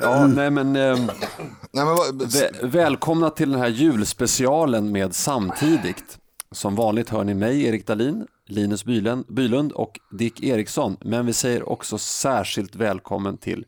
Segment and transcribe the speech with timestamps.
[0.00, 0.96] Ja, nej men, eh,
[1.72, 6.18] Nej, men vad, vä välkomna till den här julspecialen med Samtidigt.
[6.52, 10.96] Som vanligt hör ni mig, Erik Dahlin, Linus Bylund, Bylund och Dick Eriksson.
[11.00, 13.64] Men vi säger också särskilt välkommen till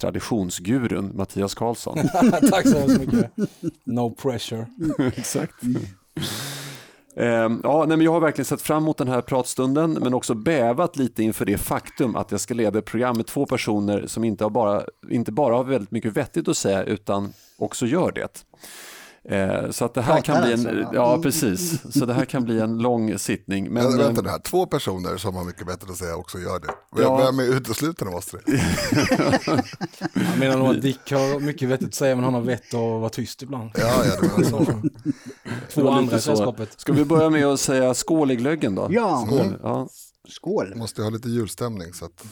[0.00, 1.98] traditionsgurun Mattias Karlsson.
[2.50, 3.30] Tack så hemskt mycket.
[3.84, 4.66] No pressure.
[5.16, 5.54] Exakt.
[7.18, 10.34] Ehm, ja, nej, men jag har verkligen sett fram emot den här pratstunden men också
[10.34, 14.24] bävat lite inför det faktum att jag ska leda ett program med två personer som
[14.24, 18.44] inte, har bara, inte bara har väldigt mycket vettigt att säga utan också gör det.
[19.30, 22.44] Eh, så att det här Pratar kan bli en, ja precis, så det här kan
[22.44, 23.72] bli en lång sittning.
[23.72, 26.38] Men, Men, vänta eh, nu här, två personer som har mycket bättre att säga också
[26.38, 26.66] gör det.
[26.96, 27.16] Vem, Ja.
[27.16, 28.40] vem är utesluten av oss tre?
[30.14, 32.80] Jag menar nog att Dick har mycket vettigt att säga men han har vett att
[32.80, 33.70] vara tyst ibland.
[33.74, 34.58] Ja, ja, det menar så.
[35.44, 36.80] det Två var andra i sällskapet.
[36.80, 38.88] Ska vi börja med att säga skål i glöggen då?
[38.90, 39.24] Ja.
[39.26, 39.58] Skål.
[39.62, 39.88] ja
[40.28, 40.74] Skål.
[40.76, 42.24] Måste ha lite julstämning så att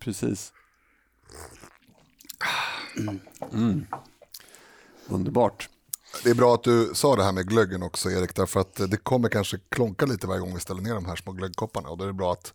[0.00, 0.52] precis.
[3.52, 3.86] Mm.
[5.08, 5.68] Underbart.
[6.24, 8.96] Det är bra att du sa det här med glöggen också Erik, därför att det
[8.96, 12.04] kommer kanske klonka lite varje gång vi ställer ner de här små glöggkopparna och då
[12.04, 12.54] är det bra att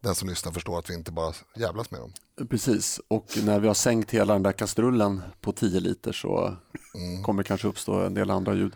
[0.00, 2.12] den som lyssnar förstår att vi inte bara jävlas med dem.
[2.50, 6.56] Precis, och när vi har sänkt hela den där kastrullen på 10 liter så
[6.96, 7.22] Mm.
[7.22, 8.72] kommer det kanske uppstå en del andra ljud.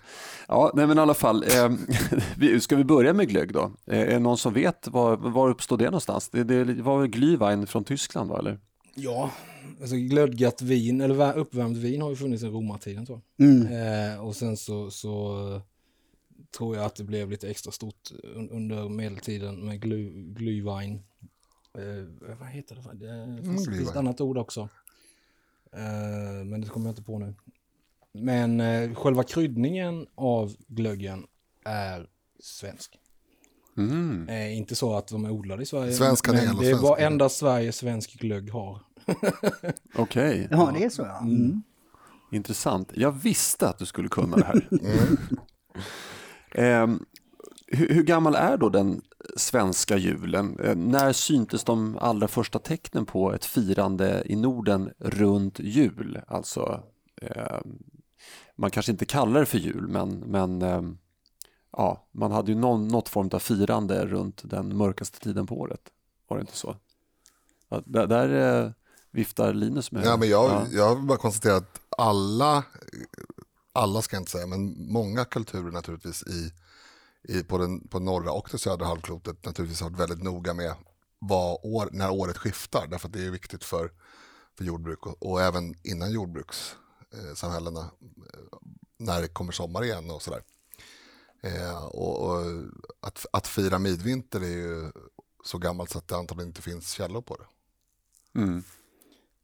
[0.48, 1.68] Ja, nej men i alla fall, eh,
[2.36, 3.72] vi- ska vi börja med glögg då?
[3.86, 6.28] Eh, är det någon som vet var, var uppstår det någonstans?
[6.28, 8.58] Det, det var väl Glühwein från Tyskland va, eller?
[8.94, 9.30] Ja,
[9.80, 13.46] alltså glödgat vin, eller vä- uppvärmt vin har ju funnits sedan romartiden tror jag.
[13.48, 14.12] Mm.
[14.12, 15.62] Eh, och sen så, så eh,
[16.58, 20.94] tror jag att det blev lite extra stort un- under medeltiden med glu, glühwein.
[21.78, 22.82] Eh, vad heter det?
[23.06, 23.78] Det finns, glühwein.
[23.78, 24.68] finns ett annat ord också.
[25.72, 27.34] Eh, men det kommer jag inte på nu.
[28.12, 31.26] Men eh, själva kryddningen av glöggen
[31.64, 32.06] är
[32.40, 32.98] svensk.
[33.76, 34.28] Mm.
[34.28, 35.92] Eh, inte så att de är odlade i Sverige.
[35.92, 37.12] Svensk kanel men det är svensk vad kanel.
[37.12, 38.80] enda Sverige svensk glögg har.
[39.94, 41.18] Okej, Ja, det är så ja.
[41.20, 41.62] Mm.
[42.32, 42.90] intressant.
[42.94, 44.68] Jag visste att du skulle kunna det här.
[46.54, 46.92] Mm.
[46.94, 47.00] Eh,
[47.66, 49.02] hur, hur gammal är då den
[49.36, 50.58] svenska julen?
[50.58, 56.20] Eh, när syntes de allra första tecknen på ett firande i Norden runt jul?
[56.26, 56.82] Alltså,
[57.22, 57.58] eh,
[58.56, 60.82] man kanske inte kallar det för jul, men, men eh,
[61.72, 65.82] ja, man hade ju någon, något form av firande runt den mörkaste tiden på året.
[66.28, 66.76] Var det inte så?
[67.84, 68.70] Där där eh,
[69.10, 70.06] viftar Linus med.
[70.06, 70.66] Ja, men jag, Ja.
[70.72, 72.64] jag vill bara konstatera att alla,
[73.72, 76.52] alla ska jag inte säga, men många kulturer naturligtvis i,
[77.22, 80.74] i, på, den, på norra och det södra halvklotet naturligtvis har varit väldigt noga med
[81.18, 83.92] vad år, när året skiftar, därför att det är viktigt för,
[84.58, 87.88] för jordbruk och, och även innan jordbrukssamhällena, eh,
[88.98, 90.42] när det kommer sommar igen och sådär.
[91.42, 92.44] Eh, och, och
[93.00, 94.92] att, att fira midvinter är ju
[95.44, 97.46] så gammalt så att det antagligen inte finns källor på det.
[98.40, 98.62] Mm.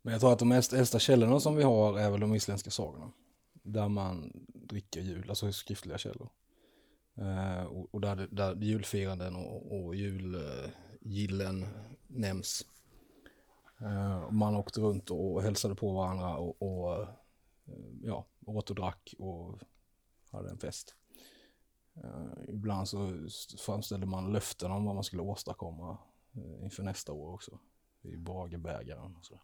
[0.04, 3.12] Men jag tror att de äldsta, källorna som vi har är väl de isländska sagorna.
[3.52, 6.28] Där man dricker jul, alltså skriftliga källor.
[7.14, 11.66] Eh, och och där, där julfiranden och, och julgillen
[12.06, 12.66] nämns.
[13.80, 17.08] Eh, man åkte runt och hälsade på varandra och, och eh,
[18.02, 19.58] ja, åt och drack och
[20.30, 20.94] hade en fest.
[21.94, 23.28] Eh, ibland så
[23.58, 25.98] framställde man löften om vad man skulle åstadkomma
[26.32, 27.58] eh, inför nästa år också.
[28.02, 29.42] I Bragebägaren och sådär.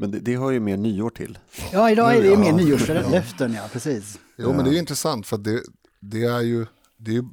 [0.00, 1.38] Men det, det hör ju mer nyår till.
[1.72, 2.38] Ja, idag är det Ja.
[2.38, 4.18] mer nyårslöften, ja precis.
[4.36, 5.62] Jo, men det är intressant för det,
[6.00, 6.66] det är ju
[6.96, 7.24] det är ju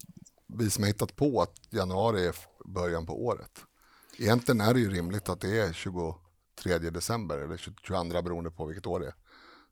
[0.48, 3.52] vi som har hittat på att januari är början på året.
[4.18, 8.86] Egentligen är det ju rimligt att det är 23 december eller 22 beroende på vilket
[8.86, 9.14] år det är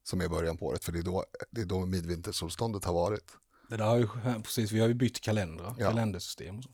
[0.03, 3.31] som är början på året för det är då, det är då midvintersolståndet har varit.
[3.69, 4.07] Det där har ju,
[4.43, 5.89] precis, vi har ju bytt kalendrar, Ja.
[5.89, 6.69] kalendersystem och så.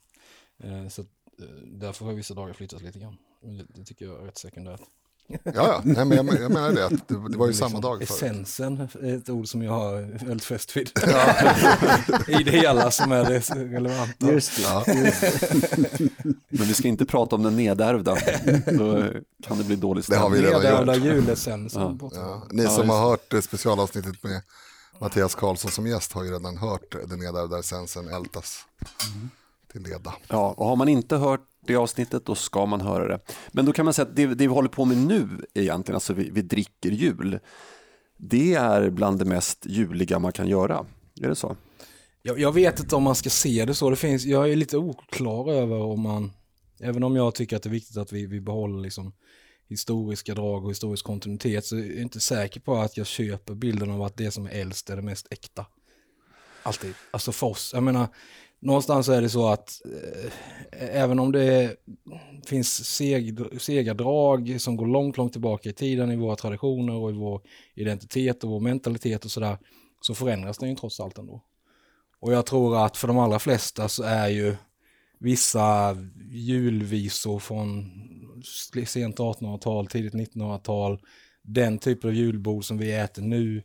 [0.64, 1.48] Eh, så eh,
[1.80, 3.18] därför har vissa dagar flyttats lite grann.
[3.42, 4.82] Det, det tycker jag är rätt sekundärt.
[5.30, 5.82] Ja, ja.
[5.84, 8.10] Nej, men jag, men- jag menar det, att det, det var ju samma dag förut.
[8.10, 10.90] Essensen är ett ord som jag har väldigt fäst vid.
[12.40, 13.40] I det hela som är det
[13.74, 14.32] relevanta.
[14.32, 14.62] Just det.
[14.64, 14.84] Ja.
[16.50, 18.16] Men vi ska inte prata om den nedärvda.
[18.78, 19.04] Då
[19.48, 20.42] kan det bli dålig Det har stämning.
[20.42, 21.06] vi redan Nedärvda gjort.
[21.06, 22.00] julessensen.
[22.02, 22.10] Ja.
[22.14, 22.44] Ja.
[22.52, 24.42] Ni som har hört specialavsnittet med
[25.02, 28.58] Mattias Karlsson som gäst har ju redan hört den nedärvda essensen ältas
[29.72, 30.14] till leda.
[30.28, 33.20] Ja, och har man inte hört det avsnittet då ska man höra det.
[33.52, 36.14] Men då kan man säga att det, det vi håller på med nu egentligen, alltså
[36.14, 37.40] vi, vi dricker jul,
[38.18, 40.86] det är bland det mest juliga man kan göra.
[41.22, 41.56] Är det så?
[42.22, 43.90] Jag, jag vet inte om man ska se det så.
[43.90, 46.32] Det finns, jag är lite oklar över om man,
[46.80, 49.14] även om jag tycker att det är viktigt att vi, vi behåller liksom
[49.70, 53.92] historiska drag och historisk kontinuitet så är jag inte säker på att jag köper bilden
[53.92, 55.66] av att det som är äldst är det mest äkta.
[56.64, 56.94] Alltid.
[57.12, 57.72] Alltså för oss.
[57.74, 58.08] Jag menar,
[58.60, 60.32] någonstans är det så att eh,
[60.80, 61.76] även om det
[62.46, 67.10] finns seg, sega drag som går långt, långt tillbaka i tiden i våra traditioner och
[67.10, 67.42] i vår
[67.76, 69.58] identitet och vår mentalitet och sådär,
[70.02, 71.44] så förändras den ju trots allt ändå.
[72.20, 74.56] Och jag tror att för de allra flesta så är ju
[75.20, 75.98] vissa
[76.32, 77.92] julvisor från
[78.86, 81.00] sent 1800-tal, tidigt 1900-tal,
[81.42, 83.64] den typen av julbord som vi äter nu,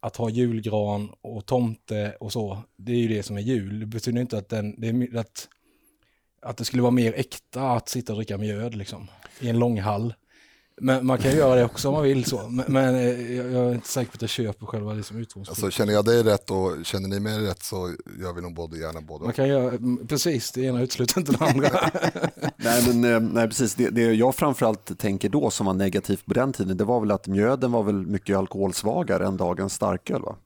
[0.00, 3.80] att ha julgran och tomte och så, det är ju det som är jul.
[3.80, 5.48] Det betyder inte att, den, det, är, att,
[6.42, 9.08] att det skulle vara mer äkta att sitta och dricka mjöd liksom,
[9.40, 10.14] i en långhall.
[10.80, 12.48] Men man kan ju göra det också om man vill så.
[12.48, 15.64] Men, men eh, jag är inte säker på att jag köper själva liksom utgångspunkten.
[15.66, 18.78] Alltså, känner jag dig rätt och känner ni mig rätt så gör vi nog både
[18.78, 19.24] gärna både.
[19.24, 21.68] Man kan göra, mm, precis, det ena utesluter inte det andra.
[22.56, 23.74] nej, men, eh, nej, precis.
[23.74, 27.10] Det, det jag framförallt tänker då som var negativt på den tiden, det var väl
[27.10, 30.36] att mjöden var väl mycket alkoholsvagare än dagens starköl va?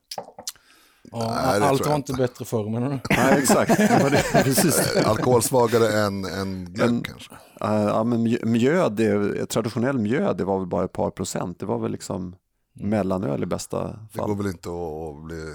[1.12, 3.76] Ja, Nej, allt var inte bättre förr, men Nej, exakt.
[3.76, 4.96] Det var det, precis.
[4.96, 7.34] Eh, Alkoholsvagare än, än glögg kanske.
[7.64, 11.58] Uh, ja, men mjö- mjöd, det, traditionell mjöd, det var väl bara ett par procent.
[11.58, 12.36] Det var väl liksom
[12.72, 14.36] mellanöl i bästa Det går fall.
[14.36, 15.54] väl inte att, att bli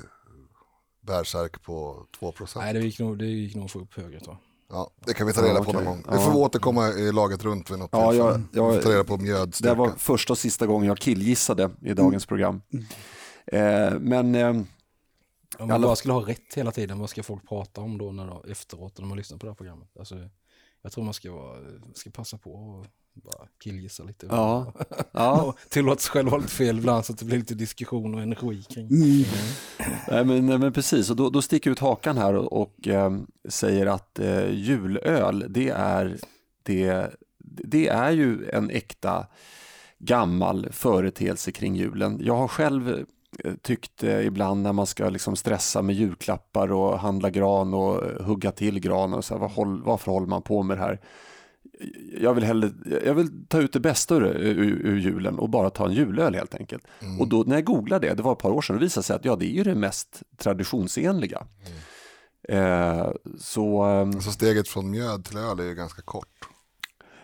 [1.01, 4.37] bärsärk på 2 nej, det gick nog, det gick nog att få upp högre tror
[4.69, 4.77] jag.
[4.77, 6.03] Ja, det kan vi ta reda Ja, på någon gång.
[6.07, 6.11] Ja.
[6.11, 9.03] Vi får återkomma i laget runt vid något Ja, jag- jag- vi får ta reda
[9.03, 9.73] på Det mjödstyrka.
[9.73, 12.61] var första och sista gången jag killgissade i dagens program.
[13.47, 17.47] Eh, men eh, Om man Alla- bara skulle ha rätt hela tiden, vad ska folk
[17.49, 19.87] prata om då när efteråt när man lyssnar på det här programmet?
[19.99, 20.15] Alltså,
[20.85, 21.57] jag tror man ska, vara,
[21.93, 24.25] ska passa på och bara killgissa lite.
[24.29, 24.73] ja,
[25.11, 25.41] ja.
[25.41, 28.21] Och Tillåta sig själv ha lite fel ibland så att det blir lite diskussion och
[28.21, 28.87] energi kring.
[30.07, 33.17] Nej, men, nej, men precis, och då, då sticker ut hakan här och, och eh,
[33.49, 36.19] säger att eh, julöl, det är,
[36.63, 39.27] det, det är ju en äkta
[39.99, 42.19] gammal företeelse kring julen.
[42.21, 43.05] Jag har själv
[43.61, 48.25] tyckt eh, ibland när man ska liksom stressa med julklappar och handla gran och eh,
[48.25, 50.99] hugga till gran och så här, vad håll, varför håller man på med det här?
[52.19, 52.71] Jag vill, hellre,
[53.05, 56.35] jag vill ta ut det bästa ur, ur, ur julen och bara ta en julöl
[56.35, 56.83] helt enkelt.
[56.99, 57.21] Mm.
[57.21, 59.15] Och då när jag googlade det, det var ett par år sedan, det visade sig
[59.15, 61.47] att ja, det är ju det mest traditionsenliga.
[62.49, 66.49] Eh, så ehm, Så steget från mjöd till öl är ju ganska kort.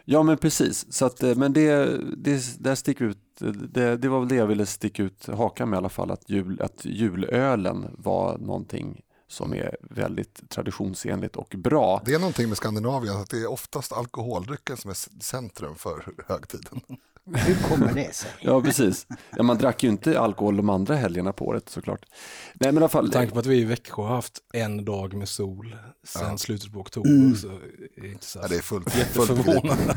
[0.06, 1.86] ja men precis, så att, eh, men det,
[2.18, 5.78] det, där sticker ut, det, det var väl det jag ville sticka ut hakan med
[5.78, 12.02] i alla fall, att, jul, att julölen var någonting som är väldigt traditionsenligt och bra.
[12.06, 16.82] Det är någonting med Skandinavien, att det är oftast alkoholdrycken som är centrum för högtiden.
[17.26, 18.32] Hur kommer det sig?
[18.42, 19.08] Ja precis,
[19.38, 22.06] ja, man drack ju inte alkohol de andra helgerna på året såklart.
[22.54, 24.86] Nej men i alla fall, Med tanke på att vi i Växjö har haft en
[24.86, 27.36] dag med sol sedan slutet på oktober Mm.
[27.36, 29.96] så är det inte så Ja, det är fullt, fullt jätteförvånande.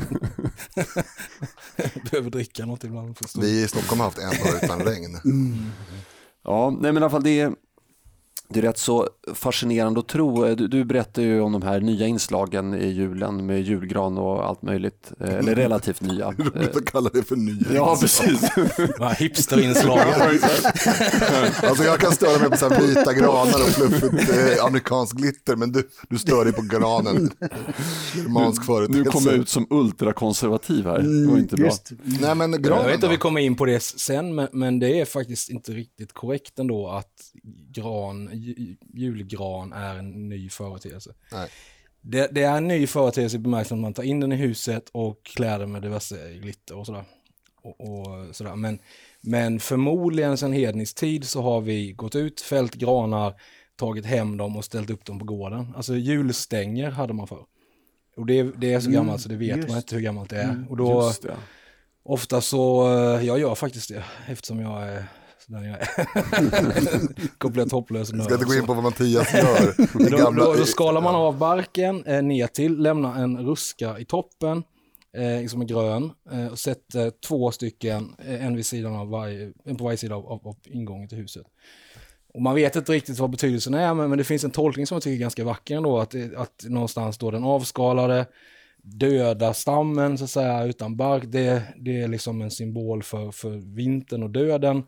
[2.10, 3.16] Behöver dricka något ibland.
[3.40, 5.18] Vi i Stockholm har haft en dag utan regn.
[6.44, 7.52] Ja, nej men i alla fall det är,
[8.54, 10.54] det är rätt så fascinerande att tro.
[10.54, 14.62] Du, du berättar ju om de här nya inslagen i julen med julgran och allt
[14.62, 16.24] möjligt, eh, eller relativt nya.
[16.26, 17.74] Eh, Roligt att kalla det för nya.
[17.74, 18.40] Ja, precis.
[19.18, 20.40] Hipsterinslagen.
[21.62, 25.56] Alltså jag kan störa mig på så här vita granar och fluffigt eh, amerikansk glitter,
[25.56, 27.30] men du, du stör dig på granen.
[28.14, 29.10] Germansk Nu företeelse.
[29.10, 30.98] kommer jag ut som ultrakonservativ här.
[30.98, 31.66] Det var inte bra.
[31.66, 31.92] Just.
[32.20, 34.78] Nej men Jag granen vet inte om vi kommer in på det sen, men, men
[34.78, 37.10] det är faktiskt inte riktigt korrekt ändå att
[37.70, 41.14] gran, ju- julgran är en ny företeelse.
[41.32, 41.48] Nej.
[42.00, 44.88] Det, det är en ny företeelse i bemärkelsen att man tar in den i huset
[44.92, 47.04] och klär den med diverse glitter och sådär.
[47.62, 48.56] Och, och sådär.
[48.56, 48.78] Men,
[49.20, 53.34] men förmodligen sedan hednisk tid så har vi gått ut, fällt granar,
[53.76, 55.72] tagit hem dem och ställt upp dem på gården.
[55.76, 57.44] Alltså julstänger hade man för.
[58.16, 59.68] Och det, det är så Mm, gammalt så det vet just.
[59.68, 60.66] man inte hur gammalt det är.
[60.70, 61.12] Och då.
[62.02, 65.04] Ofta så, eh, jag gör faktiskt det eftersom jag är
[65.54, 65.88] den jag är.
[67.38, 70.10] Komplett hopplös Vi ska inte gå in på vad Mattias gör.
[70.10, 74.62] Då, då, då skalar man av barken eh, ner till, lämnar en ruska i toppen,
[75.16, 79.52] eh, som är grön, eh, och sätter två stycken, eh, en, vid sidan av varje,
[79.64, 81.46] en på varje sida av, av, av ingången till huset.
[82.34, 84.94] Och man vet inte riktigt vad betydelsen är, men, men det finns en tolkning som
[84.96, 88.26] jag tycker är ganska vacker ändå, att, det- att någonstans då den avskalade,
[88.82, 93.74] döda stammen så att säga utan bark, det, det är liksom en symbol för, för
[93.76, 94.82] vintern och döden.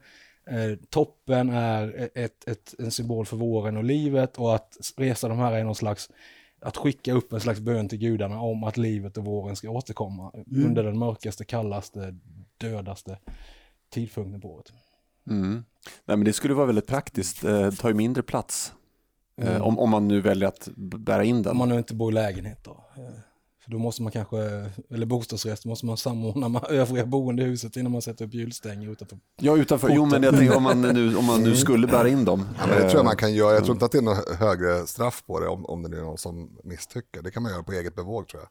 [0.50, 5.38] Eh, toppen är ett, ett, en symbol för våren och livet och att resa de
[5.38, 6.10] här är någon slags,
[6.60, 10.32] att skicka upp en slags bön till gudarna om att livet och våren ska återkomma
[10.66, 12.16] under den mörkaste, kallaste,
[12.58, 13.18] dödaste
[13.90, 14.72] tidpunkten på året.
[15.30, 15.64] Mm.
[16.04, 18.72] Nej, men det skulle vara väldigt praktiskt, eh, tar ju mindre plats.
[19.40, 19.62] Eh, Mm.
[19.62, 21.50] om, om man nu väljer att bära in den.
[21.50, 22.84] Om man nu inte bor i lägenhet då.
[23.66, 24.36] För då måste man kanske,
[24.90, 28.90] eller bostadsrätt, måste man samordna med övriga boende i huset innan man sätter upp julstänger
[28.90, 29.18] utanför.
[29.40, 29.90] Ja, utanför.
[29.94, 32.46] Jo, men jag tänker om man nu, om man nu skulle bära in dem.
[32.58, 33.54] Ja, men det tror jag man kan göra.
[33.54, 36.02] Jag tror inte att det är något högre straff på det om, om det är
[36.02, 37.22] någon som misstycker.
[37.22, 38.48] Det kan man göra på eget bevåg tror jag.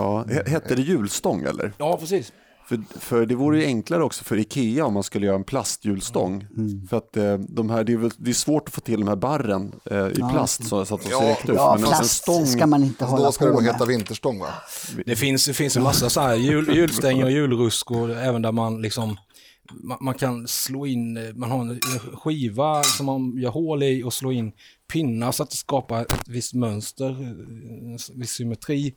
[0.00, 1.72] Ja, he- hette det julstång eller?
[1.78, 2.32] Ja, precis.
[2.66, 6.46] För, för det vore ju enklare också för Ikea om man skulle göra en plasthjulstång.
[6.90, 9.08] För att eh, de här, det, är väl, det är svårt att få till de
[9.08, 11.38] här barren eh, i plast så, så att de ser Ja, ut.
[11.48, 13.72] Ja, Men en plast stång, ska man inte hålla Då ska det på nog med.
[13.72, 14.48] heta vinterstång va?
[15.06, 18.82] Det finns, det finns en massa så här jul, julstänger och julruskor, även där man
[18.82, 19.16] liksom
[19.72, 21.80] man, man kan slå in, eh, man har en
[22.14, 24.52] skiva som man gör hål i och slå in
[24.92, 28.94] pinnar så att det skapar ett visst mönster, en viss symmetri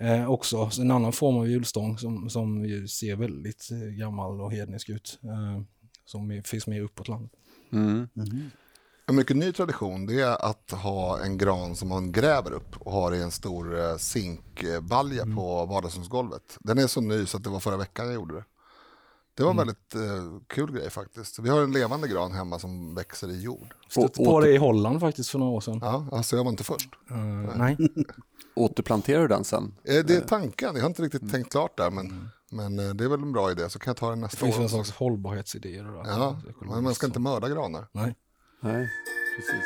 [0.00, 0.70] eh, också.
[0.70, 4.88] Så en annan form av julstång som, som ju ser väldigt eh, gammal och hednisk
[4.88, 5.18] ut.
[5.22, 5.62] Eh,
[6.04, 7.30] som är, finns mer uppåt landet.
[7.72, 8.08] mm.
[9.06, 12.92] En mycket ny tradition det är att ha en gran som man gräver upp och
[12.92, 16.58] har i en stor eh, zinkbalja på vardagsrumsgolvet.
[16.60, 18.44] Den är så ny så att det var förra veckan jag gjorde det.
[19.34, 20.00] Det var en väldigt eh,
[20.46, 21.38] kul grej faktiskt.
[21.38, 23.74] Vi har en levande gran hemma som växer i jord.
[23.88, 25.78] Stötte på åter- det i Holland faktiskt för några år sedan.
[25.82, 26.88] Ja, alltså jag var inte först.
[27.10, 27.16] Eh,
[27.56, 27.76] nej.
[28.58, 29.74] återplanterar du den sen?
[29.84, 33.04] Eh, Det är tanken, jag har inte riktigt tänkt klart där men, men eh, det
[33.04, 34.62] är väl en bra idé så kan jag ta den Det nästa finns år.
[34.62, 35.82] en slags hållbarhetsidé.
[35.82, 37.86] Då, Ja, men man ska inte mörda granar.
[37.92, 38.14] Nej.
[38.60, 38.88] Nej,
[39.36, 39.64] precis.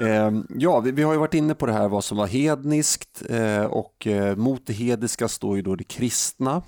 [0.00, 3.22] Eh, ja, vi, vi har ju varit inne på det här vad som var hedniskt
[3.28, 6.62] eh, och eh, mot det hedniska står ju då det kristna.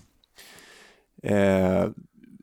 [1.23, 1.85] Eh,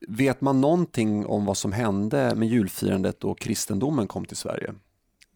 [0.07, 4.73] vet man någonting om vad som hände med julfirandet då kristendomen kom till Sverige?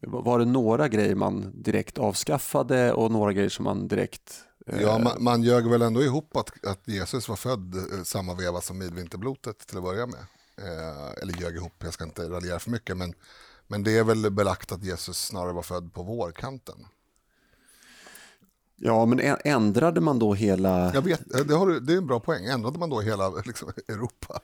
[0.00, 4.40] Var det några grejer man direkt avskaffade och några grejer som man direkt...
[4.66, 8.34] eh, Ja, man, man ljög väl ändå ihop att, att Jesus var född eh, samma
[8.34, 10.20] veva som midvinterblotet till att börja med.
[10.62, 13.14] Eh, eller ljög ihop, jag ska inte raljera för mycket, men,
[13.66, 16.86] men det är väl belagt att Jesus snarare var född på vårkanten.
[18.80, 20.94] Ja, men ändrade man då hela...
[20.94, 22.44] Jag vet, det, har, du- det är en bra poäng.
[22.44, 24.40] Ändrade man då hela liksom, Europa?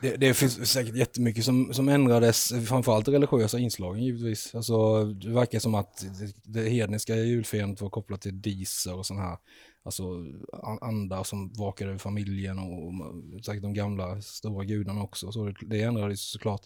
[0.00, 4.54] Det, det finns säkert jättemycket som, som ändrades, framförallt religiösa inslagen givetvis.
[4.54, 9.26] Alltså, det verkar som att det, det hedniska julfirandet var kopplat till diser och sådana
[9.26, 9.36] här
[9.84, 10.02] alltså,
[10.62, 15.32] an- andar som vakade över familjen och, och säkert de gamla stora gudarna också.
[15.32, 16.62] Så det, det ändrades såklart.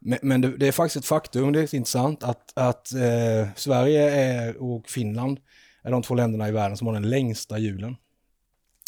[0.00, 4.10] Men, men det, det är faktiskt ett faktum, det är intressant, att, att eh, Sverige
[4.10, 5.38] är, och Finland
[5.82, 7.96] är de två länderna i världen som har den längsta julen.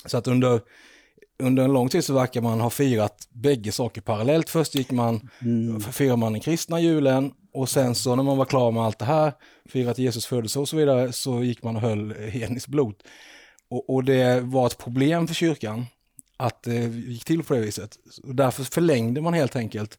[0.07, 0.61] Så att under
[1.41, 4.51] under en lång tid så verkar man ha firat bägge saker parallellt.
[4.51, 5.29] Först gick man,
[5.93, 9.05] firade man den kristna julen och sen så när man var klar med allt det
[9.05, 9.33] här,
[9.69, 12.95] firat Jesus födelse och så vidare, så gick man och höll hedniskt blod.
[13.69, 15.87] Och, och det var ett problem för kyrkan
[16.37, 17.97] att det gick till på det viset.
[18.23, 19.99] Och därför förlängde man helt enkelt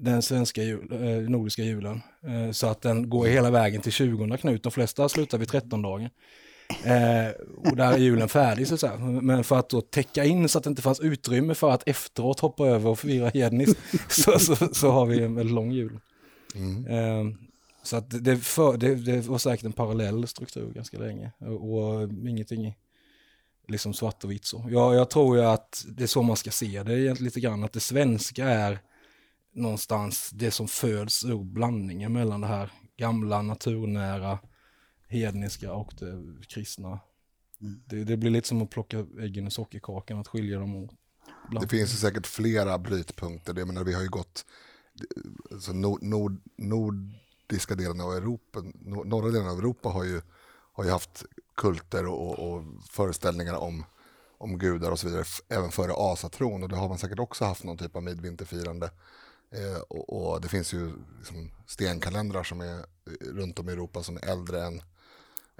[0.00, 2.00] den svenska jul, eh, nordiska julen.
[2.26, 4.62] Eh, så att den går hela vägen till 20 Knut.
[4.62, 6.10] De flesta slutar vid 13 dagen.
[6.84, 8.96] Eh, och där är julen färdig så att säga.
[8.98, 12.40] Men för att då täcka in så att det inte fanns utrymme för att efteråt
[12.40, 13.78] hoppa över och fira hedniskt
[14.08, 16.00] så, så, så har vi en väldigt lång jul.
[16.54, 16.86] Mm.
[16.86, 17.34] Eh,
[17.82, 21.32] så att det, för, det, det var säkert en parallell struktur ganska länge.
[21.38, 22.74] Och, och ingenting
[23.68, 24.66] liksom svart och vitt så.
[24.70, 27.64] Jag, jag tror ju att det är så man ska se det egentligen lite grann.
[27.64, 28.78] Att det svenska är
[29.52, 34.38] någonstans det som föds ur blandningen mellan det här gamla, naturnära,
[35.08, 37.00] hedniska och det kristna.
[37.58, 40.90] Det, det blir lite som att plocka äggen ur sockerkakan, att skilja dem åt.
[41.60, 43.54] Det finns ju säkert flera brytpunkter.
[43.58, 44.46] Jag menar, vi har ju gått,
[45.52, 50.20] alltså nord, nord, nordiska delen av Europa, nor, norra delen av Europa har ju,
[50.72, 51.24] har ju haft
[51.56, 53.84] kulter och, och föreställningar om,
[54.38, 56.62] om gudar och så vidare, även före asatron.
[56.62, 58.90] Och det har man säkert också haft någon typ av midvinterfirande.
[59.54, 62.82] Eh, och, och det finns ju liksom stenkalendrar som är eh,
[63.34, 64.82] runt om i Europa som är äldre än,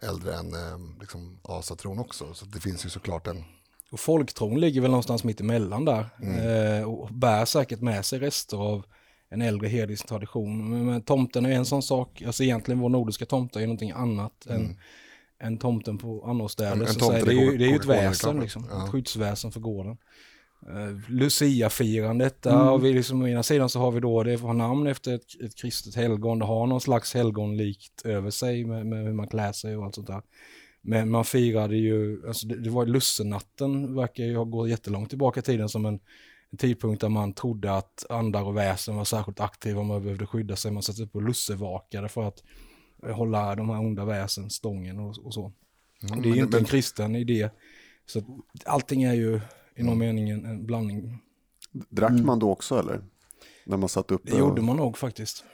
[0.03, 2.35] äldre än eh, liksom asatron också.
[2.35, 3.45] Så det finns ju såklart en,
[3.91, 6.09] Och folktron ligger väl någonstans mitt emellan där.
[6.79, 8.85] Eh, och bär säkert med sig rester av
[9.31, 10.71] en äldre hednisk tradition.
[10.71, 14.47] Men, men tomten är en sån sak, alltså egentligen vår nordiska tomte är någonting annat
[14.47, 14.79] än,
[15.41, 16.75] än tomten på annorstädes.
[16.75, 18.85] En- en tomte, det, är ju, det är ju ett väsen, liksom, Ja.
[18.85, 19.97] ett skyddsväsen för gården.
[20.67, 24.55] Uh, Lucia-firandet, där har vi liksom, å ena sidan så har vi då, det har
[24.55, 29.05] namn efter ett, ett kristet helgon, det har någon slags helgonlikt över sig med, med
[29.05, 30.23] hur man klär sig och allt sånt där.
[30.83, 35.43] Men man firade ju, alltså det, det var lussenatten, verkar ju gått jättelångt tillbaka i
[35.43, 36.01] tiden som en,
[36.51, 40.57] en tidpunkt där man trodde att andar och väsen var särskilt aktiva man behövde skydda
[40.57, 40.71] sig.
[40.73, 42.43] Man satte upp och lussevakade för att
[43.07, 45.45] eh, hålla de här onda väsen stången och, och så.
[45.45, 47.51] Och det är ju Mm, inte men- en kristen idé.
[48.07, 48.23] Så
[48.65, 49.41] allting är ju
[49.79, 51.19] i någon mening en, en blandning.
[51.91, 53.01] Drack man då också eller?
[53.67, 54.31] när man satt uppe.
[54.33, 55.45] Det gjorde man nog faktiskt.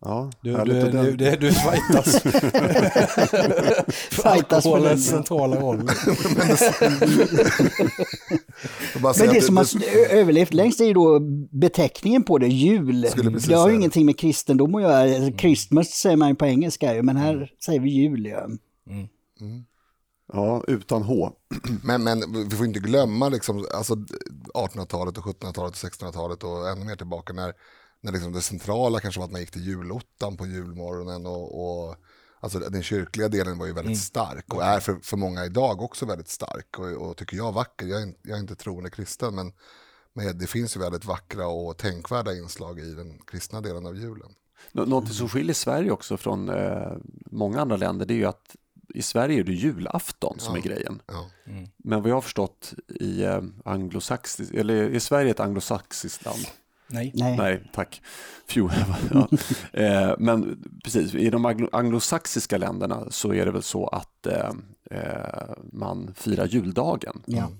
[0.00, 2.22] Ja, Du, du, Och den- du, du, du fightas.
[4.10, 5.16] Fightas för Alkoholens den.
[5.16, 5.82] centrala roll.
[8.92, 9.66] Jag bara säger Men det att som har
[10.18, 13.00] överlevt längst är ju då beteckningen på det, jul.
[13.48, 13.78] Det har ju det.
[13.78, 15.32] ingenting med kristendom att göra.
[15.38, 18.26] Christmas säger man ju på engelska ju, men här säger vi jul.
[18.26, 18.48] Ja.
[20.32, 21.30] Ja, utan H.
[21.82, 23.94] Men, men vi får inte glömma liksom, alltså
[24.54, 27.52] 1800-talet och 1700-talet och 1600-talet och ännu mer tillbaka när,
[28.00, 31.96] när liksom det centrala kanske var att man gick till julottan på julmorgonen och, och
[32.40, 36.06] alltså den kyrkliga delen var ju väldigt stark och är för, för många idag också
[36.06, 37.86] väldigt stark och, och tycker jag vacker.
[37.86, 39.52] Jag är, inte- jag är inte troende kristen men,
[40.12, 44.30] men det finns ju väldigt vackra och tänkvärda inslag i den kristna delen av julen.
[44.72, 46.92] Nå- Något som skiljer Sverige också från eh,
[47.30, 48.56] många andra länder det är ju att
[48.94, 51.02] i Sverige är det julafton som är grejen.
[51.06, 51.30] Ja.
[51.76, 56.44] Men vad jag har förstått i eh, anglosaxiskt, eller är Sverige ett anglosaxiskt land?
[56.86, 57.12] Nej.
[57.14, 57.36] Nej.
[57.36, 58.02] Nej, tack.
[58.48, 58.74] Phew.
[59.12, 59.28] ja.
[59.72, 64.50] eh, men precis, i de anglo- anglosaxiska länderna så är det väl så att eh,
[64.90, 67.22] eh, man firar juldagen.
[67.26, 67.50] Ja.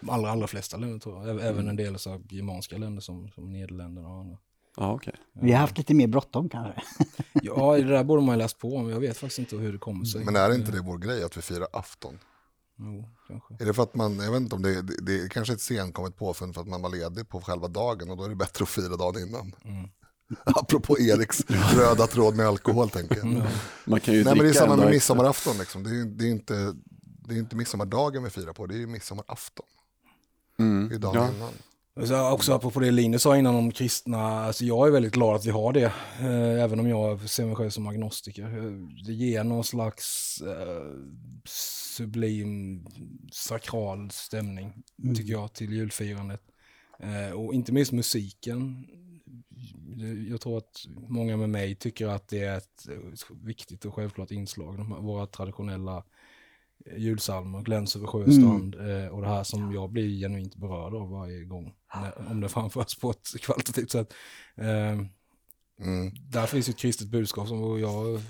[0.00, 1.40] De allra, allra flesta länder tror jag.
[1.46, 4.36] Även en del så här germanska länder som, som Nederländerna och andra.
[4.76, 5.14] Ja, okej.
[5.32, 6.82] Vi har haft lite mer bråttom kanske.
[7.42, 8.90] Ja, det där borde man ju läst på om.
[8.90, 10.24] Jag vet faktiskt inte hur det kommer sig.
[10.24, 12.18] Men är det inte det vår grej att vi firar afton?
[12.78, 13.54] Jo, kanske.
[13.60, 15.60] Är det för att man, jag vet inte om det, det, det är kanske ett
[15.60, 18.62] senkommet påfund för att man var ledig på själva dagen och då är det bättre
[18.62, 19.52] att fira dagen innan.
[20.44, 21.44] Apropå Eriks
[21.76, 23.42] röda tråd med alkohol tänker jag.
[23.84, 25.82] Man kan ju Nej men det är samma med midsommarafton liksom.
[25.82, 26.74] Det är, det är inte,
[27.28, 29.66] det är inte midsommardagen vi firar på, det är ju midsommarafton.
[30.58, 30.88] Mm.
[30.88, 31.28] Det är dagen Ja.
[31.36, 31.52] innan.
[32.04, 35.46] Så också apropå det Linus sa innan om kristna, alltså jag är väldigt glad att
[35.46, 38.42] vi har det, eh, även om jag ser mig själv som agnostiker.
[38.42, 38.72] Eh,
[39.06, 40.84] Det ger någon slags eh,
[41.96, 42.86] sublim,
[43.32, 44.72] sakral stämning,
[45.16, 46.40] tycker jag, till julfirandet.
[47.00, 48.86] Eh, och inte minst musiken.
[50.28, 54.30] Jag tror att många med mig tycker att det är ett eh, viktigt och självklart
[54.30, 56.04] inslag, de här, våra traditionella
[56.96, 60.94] julsalmer, Gläns över sjö och strand eh, och det här som jag blir genuint berörd
[60.94, 64.14] av varje gång, när, om det framförs på ett kvalitativt sätt.
[64.56, 65.00] Eh,
[65.80, 66.12] Mm.
[66.30, 68.20] där finns ju ett kristet budskap som jag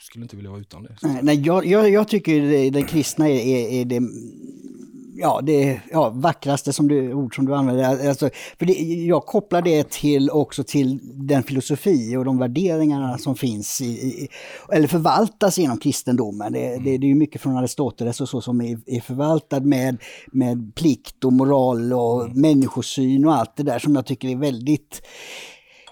[0.00, 0.96] skulle inte vilja vara utan det.
[1.02, 4.00] Nej, Nej, jag, jag, jag tycker det, den kristna är, är, är det,
[5.20, 8.08] ja, det ja, vackraste som du, ord som du använder.
[8.08, 8.72] Alltså, för det,
[9.06, 14.28] jag kopplar det till, också till den filosofi och de värderingarna som finns, i, i,
[14.72, 16.52] eller förvaltas inom kristendomen.
[16.52, 19.96] Det, det, det är mycket från Aristoteles och så som är, är förvaltad med,
[20.32, 25.02] med plikt och moral och människosyn och allt det där som jag tycker är väldigt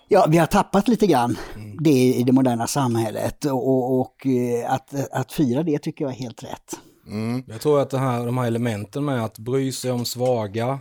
[0.09, 1.39] Ja, vi har tappat lite grann
[1.81, 6.12] det i det moderna samhället och, och, och eh, att, att fira det tycker jag
[6.12, 6.79] är helt rätt.
[7.07, 7.42] Mm.
[7.47, 10.81] Jag tror att det här, de här elementen med att bry sig om svaga,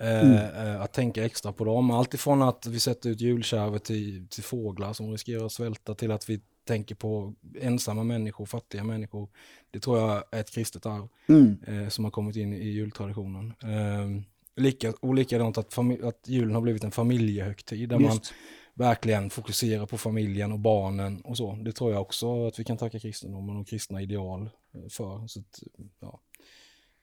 [0.00, 4.28] eh, eh, att tänka extra på dem, allt ifrån att vi sätter ut julkärve till,
[4.28, 9.28] till fåglar som riskerar att svälta till att vi tänker på ensamma människor, fattiga människor.
[9.70, 11.56] Det tror jag är ett kristet arv Mm.
[11.66, 13.52] eh, som har kommit in i jultraditionen.
[13.62, 14.22] Eh,
[14.56, 18.34] lika, och likadant att, att julen har blivit en familjehögtid där man Just.
[18.74, 21.58] verkligen fokuserar på familjen och barnen och så.
[21.62, 24.50] Det tror jag också att vi kan tacka kristendomen och kristna ideal
[24.82, 25.26] för.
[25.26, 25.62] Så att,
[26.00, 26.20] ja,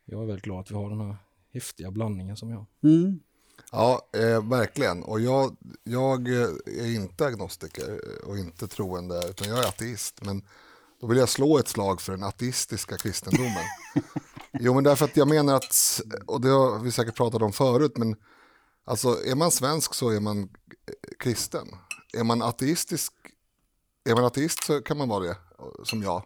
[0.05, 1.17] jag är väldigt glad att vi har den här
[1.53, 2.65] häftiga blandningen som vi har.
[2.83, 3.19] Mm.
[3.71, 5.03] Ja, eh, verkligen.
[5.03, 10.25] Och jag, jag eh, är inte agnostiker och inte troende, utan jag är ateist.
[10.25, 10.43] Men
[11.01, 13.63] då vill jag slå ett slag för den ateistiska kristendomen.
[14.59, 17.97] jo, men därför att jag menar att, och det har vi säkert pratat om förut,
[17.97, 18.15] men
[18.85, 20.49] alltså är man svensk så är man
[21.19, 21.67] kristen.
[22.17, 23.13] Är man ateistisk,
[24.09, 25.37] är man ateist så kan man vara det,
[25.83, 26.23] som jag.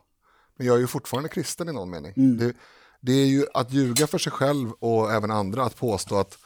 [0.58, 2.14] Men jag är ju fortfarande kristen i någon mening.
[2.38, 2.54] Det,
[3.02, 6.38] det är ju att ljuga för sig själv och även andra att påstå att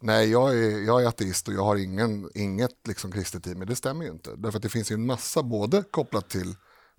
[0.00, 3.66] Nej, jag är, jag är ateist och jag har ingen, inget liksom kristet i mig.
[3.66, 4.36] Det stämmer ju inte.
[4.36, 6.56] Därför att det finns ju en massa, både kopplat till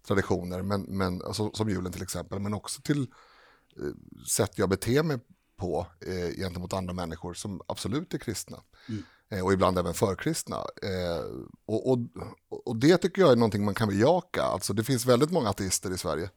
[0.07, 5.03] traditioner, men, men, alltså, som julen till exempel, men också till eh, sätt jag beter
[5.03, 5.19] mig
[5.57, 8.57] på eh, gentemot andra människor som absolut är kristna.
[9.29, 10.55] Eh, och ibland även förkristna.
[10.55, 11.25] Eh,
[11.65, 11.99] och, och,
[12.65, 14.43] och det tycker jag är någonting man kan bejaka.
[14.43, 16.29] Alltså, det finns väldigt många ateister i Sverige.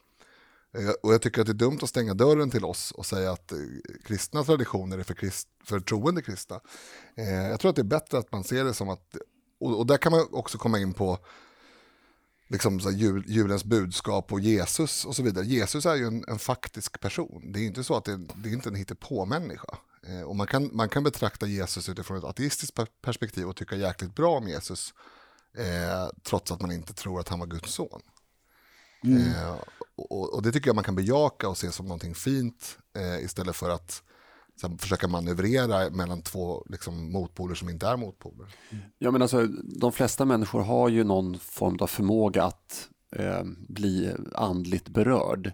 [0.74, 3.32] Eh, och jag tycker att det är dumt att stänga dörren till oss och säga
[3.32, 3.58] att eh,
[4.04, 6.60] kristna traditioner är för, krist, för troende kristna.
[7.14, 9.16] Eh, jag tror att det är bättre att man ser det som att,
[9.60, 11.18] och, och där kan man också komma in på
[12.48, 15.44] liksom så jul, julens budskap och Jesus och så vidare.
[15.44, 17.52] Jesus är ju en, en faktisk person.
[17.52, 19.78] Det är inte så att det, det är inte en hittepå-människa.
[20.06, 24.14] Eh, Och man kan, man kan betrakta Jesus utifrån ett ateistiskt perspektiv och tycka jäkligt
[24.14, 24.94] bra om Jesus.
[25.58, 28.00] Eh, trots att man inte tror att han var Guds son.
[29.04, 29.56] Eh,
[29.96, 33.56] och, och det tycker jag man kan bejaka och se som någonting fint eh, istället
[33.56, 34.02] för att
[34.60, 38.46] sen försöka manövrera mellan två liksom, motpoler som inte är motpoler.
[38.98, 39.46] Ja, men alltså,
[39.80, 45.52] de flesta människor har ju någon form av förmåga att eh, bli andligt berörd.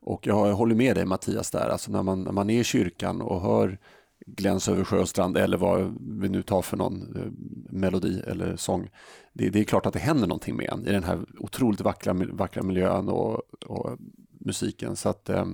[0.00, 3.20] Och jag håller med dig Mattias där, alltså när man, när man är i kyrkan
[3.20, 3.78] och hör
[4.26, 7.32] Gläns över sjö och strand eller vad vi nu tar för någon eh,
[7.76, 8.90] melodi eller sång.
[9.32, 12.12] Det, det, är klart att det händer någonting med en i den här otroligt vackra,
[12.12, 13.98] vackra miljön och, och
[14.38, 14.96] musiken.
[14.96, 15.46] Så att, eh,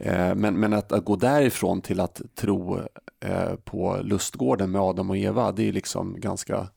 [0.00, 2.80] eh men, men att, att, gå därifrån till att tro
[3.20, 6.68] eh, på lustgården med Adam och Eva, det är liksom ganska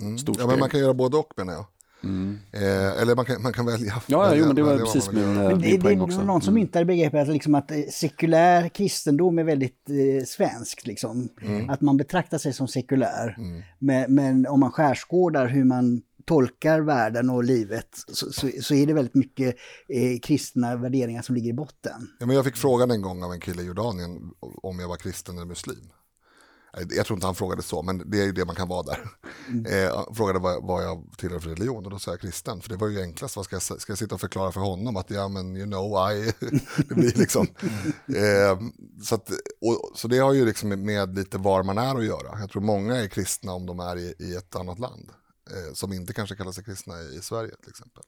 [0.00, 0.18] mm.
[0.18, 1.66] stort Ja, men man kan göra både och menar jag.
[2.04, 2.38] Mm.
[2.52, 4.02] Eh, eller man kan, man kan välja.
[4.06, 6.18] Ja, välja, jo, men det var precis min, men det, min poäng också.
[6.18, 6.60] Det är någon som mm.
[6.60, 10.86] inte begreppet att, liksom att eh, sekulär kristendom är väldigt eh, svenskt.
[10.86, 11.28] Liksom.
[11.42, 11.70] Mm.
[11.70, 13.34] Att man betraktar sig som sekulär.
[13.38, 13.62] Mm.
[13.78, 18.86] Men, men, om man skärskådar hur man tolkar världen och livet så, så, så är
[18.86, 19.56] det väldigt mycket
[19.88, 22.08] eh, kristna värderingar som ligger i botten.
[22.20, 24.30] Ja, men jag fick frågan en gång av en kille i Jordanien
[24.62, 25.92] om jag var kristen eller muslim.
[26.72, 29.10] Jag tror inte han frågade så, men det är ju det man kan vara där.
[29.48, 29.66] Mm.
[29.66, 32.60] Eh, frågade vad, vad jag tillhör för religion och då sa jag kristen.
[32.60, 34.96] För det var ju enklast, vad ska jag, ska jag sitta och förklara för honom
[34.96, 36.32] att ja men you know I,
[36.88, 37.46] det blir liksom.
[38.06, 38.60] Eh,
[39.04, 42.40] så, att, och, så det har ju liksom med lite var man är att göra.
[42.40, 45.10] Jag tror många är kristna om de är i, i ett annat land.
[45.50, 48.02] Eh, som inte kanske kallar sig kristna i, i Sverige till exempel.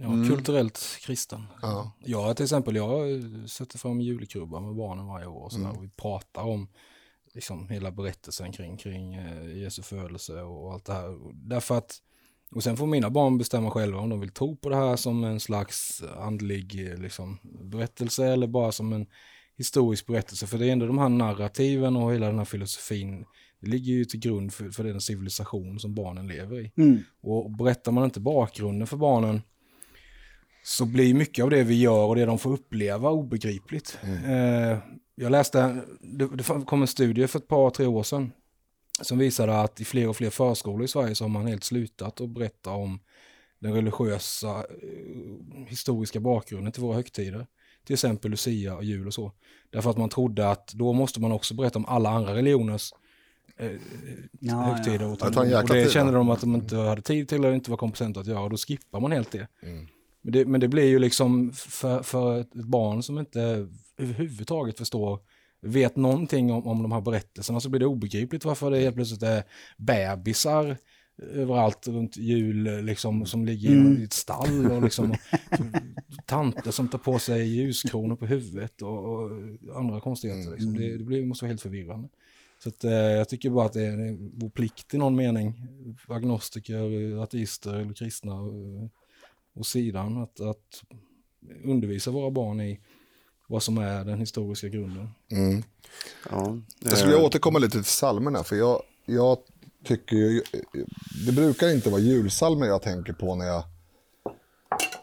[0.00, 0.28] Ja, mm.
[0.28, 1.46] kulturellt kristen.
[1.62, 1.92] Ja.
[1.98, 5.76] Jag till exempel, jag sätter fram julkrubbar med barnen varje år och, sådär, mm.
[5.76, 6.68] och vi pratar om
[7.38, 11.18] liksom hela berättelsen kring, kring eh, Jesu födelse och allt det här.
[11.48, 11.96] Därför att,
[12.50, 15.24] och sen får mina barn bestämma själva om de vill tro på det här som
[15.24, 19.06] en slags andlig eh, liksom, berättelse eller bara som en
[19.56, 20.46] historisk berättelse.
[20.46, 23.24] För det är ändå de här narrativen och hela den här filosofin
[23.60, 26.72] det ligger ju till grund för, för den civilisation som barnen lever i.
[26.76, 26.98] Mm.
[27.20, 29.42] Och berättar man inte bakgrunden för barnen
[30.68, 33.98] så blir mycket av det vi gör och det de får uppleva obegripligt.
[34.02, 34.24] Mm.
[34.24, 34.78] Eh,
[35.14, 38.32] jag läste, det, det kom en studie för ett par, tre år sedan
[39.00, 42.20] som visade att i fler och fler förskolor i Sverige så har man helt slutat
[42.20, 43.00] att berätta om
[43.58, 47.46] den religiösa eh, historiska bakgrunden till våra högtider.
[47.84, 49.32] Till exempel Lucia och jul och så.
[49.70, 52.92] Därför att man trodde att då måste man också berätta om alla andra religioners
[53.56, 53.72] eh,
[54.40, 55.16] ja, högtider.
[55.20, 55.62] Ja.
[55.62, 58.26] Och det kände de att de inte hade tid till eller inte var kompetenta att
[58.26, 59.48] göra och då skippar man helt det.
[59.62, 59.88] Mm.
[60.28, 60.46] Men det.
[60.46, 65.20] Men det blir ju liksom för, för ett barn som inte överhuvudtaget förstår,
[65.60, 69.22] vet någonting om, om de här berättelserna så blir det obegripligt varför det helt plötsligt
[69.22, 69.42] är
[69.76, 70.76] bebisar
[71.32, 74.00] överallt runt jul liksom, som ligger mm.
[74.00, 75.14] i ett stall och liksom
[76.26, 79.30] tanter som tar på sig ljuskronor på huvudet och, och
[79.76, 80.50] andra konstigheter.
[80.50, 80.74] Liksom.
[80.74, 82.08] Det, det blir, måste vara helt förvirrande.
[82.62, 85.54] Så att, eh, jag tycker bara att det är vår plikt i någon mening,
[86.08, 88.32] agnostiker, ateister eller kristna
[89.58, 90.82] och, sidan, att, att
[91.64, 92.80] undervisa våra barn i
[93.48, 95.08] vad som är den historiska grunden.
[95.30, 95.62] Mm.
[96.30, 99.38] Ja, jag skulle återkomma lite till psalmerna, för jag, jag
[99.84, 100.42] tycker ju,
[101.26, 103.64] det brukar inte vara julsalmer jag tänker på när jag,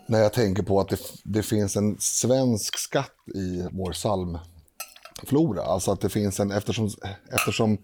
[0.07, 5.61] när jag tänker på att det, det finns en svensk skatt i vår psalmflora.
[5.61, 6.89] Alltså att det finns en, eftersom,
[7.31, 7.77] eftersom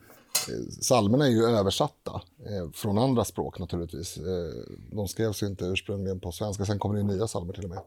[0.50, 4.18] Eh, salmerna psalmerna är ju översatta eh, från andra språk naturligtvis.
[4.18, 7.70] Eh, de skrevs ju inte ursprungligen på svenska, sen kommer det nya psalmer till och
[7.70, 7.80] med.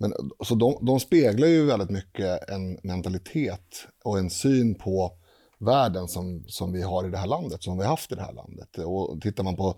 [0.00, 0.12] Men,
[0.44, 5.12] så de, de speglar ju väldigt mycket en mentalitet och en syn på
[5.58, 8.22] världen som, som vi har i det här landet, som vi har haft i det
[8.22, 8.78] här landet.
[8.78, 9.76] Och tittar man på,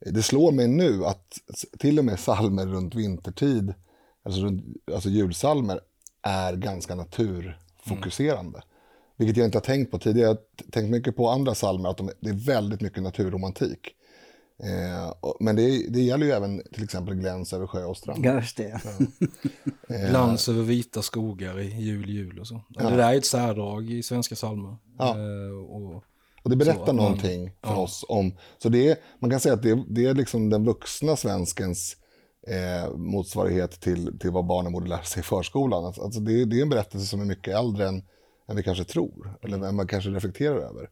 [0.00, 1.38] det slår mig nu att
[1.78, 3.74] till och med salmer runt vintertid,
[4.22, 5.80] alltså, runt, alltså julsalmer,
[6.22, 8.58] är ganska naturfokuserande.
[8.58, 8.67] Mm.
[9.18, 10.28] Vilket jag inte har tänkt på tidigare.
[10.28, 13.94] Jag har tänkt mycket på andra salmer, att de, det är väldigt mycket naturromantik.
[14.62, 18.24] Eh, men det, det gäller ju även till exempel gläns över sjö och strand.
[18.24, 18.80] Just det.
[18.84, 19.06] Ja.
[19.90, 22.64] Eh, Glans över vita skogar i jul, jul och så.
[22.68, 22.90] Ja.
[22.90, 24.76] Det där är ett särdrag i svenska psalmer.
[24.98, 25.08] Ja.
[25.08, 26.04] Eh, och,
[26.42, 27.82] och det berättar någonting man, för ja.
[27.82, 31.16] oss om, så det är, man kan säga att det, det är liksom den vuxna
[31.16, 31.96] svenskens
[32.48, 35.84] eh, motsvarighet till, till vad barnen borde lära sig i förskolan.
[35.84, 38.02] Alltså det, det, är en berättelse som är mycket äldre än,
[38.48, 40.90] än vi kanske tror, eller än man kanske reflekterar över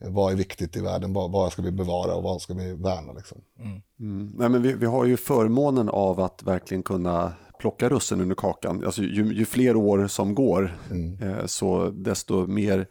[0.00, 3.12] vad är viktigt i världen, vad, vad ska vi bevara och vad ska vi värna.
[3.12, 3.40] Liksom.
[3.58, 3.80] Mm.
[4.00, 4.32] Mm.
[4.36, 8.84] Nej, men vi, vi, har ju förmånen av att verkligen kunna plocka russen under kakan.
[8.84, 11.22] Alltså, ju, ju fler år som går, mm.
[11.22, 12.86] eh, så desto mer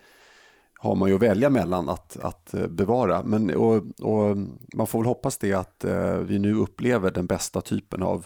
[0.79, 3.23] har man ju att välja mellan att, att eh, bevara.
[3.23, 4.37] Men, och, och
[4.73, 8.25] man får väl hoppas det att eh, vi nu upplever den bästa typen av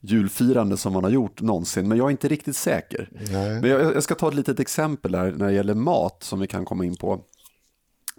[0.00, 1.88] julfirande som man har gjort någonsin.
[1.88, 3.08] Men jag är inte riktigt säker.
[3.30, 3.60] Nej.
[3.60, 6.46] Men jag, jag, ska ta ett litet exempel här när det gäller mat som vi
[6.46, 7.20] kan komma in på.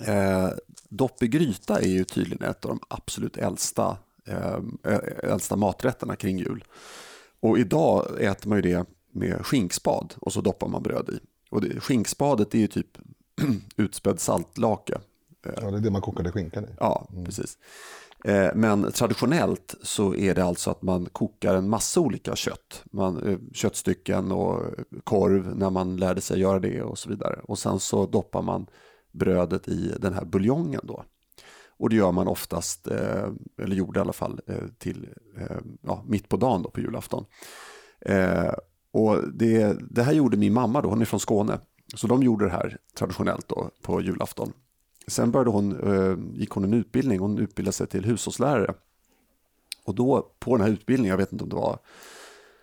[0.06, 0.50] Eh,
[0.90, 4.60] dopp i gryta är ju tydligen ett av de absolut äldsta, eh,
[5.24, 6.64] äldsta maträtterna kring jul.
[7.40, 11.20] Och idag äter man ju det med skinkspad och så doppar man bröd i.
[11.50, 12.98] Och det, skinkspadet är ju typ
[13.78, 14.98] utspädd saltlake.
[15.44, 16.68] Ja, det är det man kokade skinkan i.
[16.80, 17.58] Ja, precis.
[18.26, 22.84] Eh, Men traditionellt så är det alltså att man kokar en massa olika kött.
[22.92, 24.64] Man, eh, köttstycken och
[25.04, 27.40] korv när man lärde sig göra det och så vidare.
[27.44, 28.68] Och sen så doppar man
[29.12, 31.04] brödet i den här buljongen då.
[31.78, 33.28] Och det gör man oftast, eh,
[33.62, 34.40] eller gjorde i alla fall,
[34.78, 35.10] till
[35.82, 37.26] ja, mitt på dagen då på julafton.
[38.92, 41.60] Och det, det här gjorde min mamma då, hon är från Skåne.
[41.96, 44.54] Så de gjorde det här traditionellt då på julafton.
[45.08, 48.74] Sen började hon, eh, gick hon en utbildning, hon utbildade sig till hushållslärare.
[49.86, 51.80] Och då på den här utbildningen, jag vet inte om det var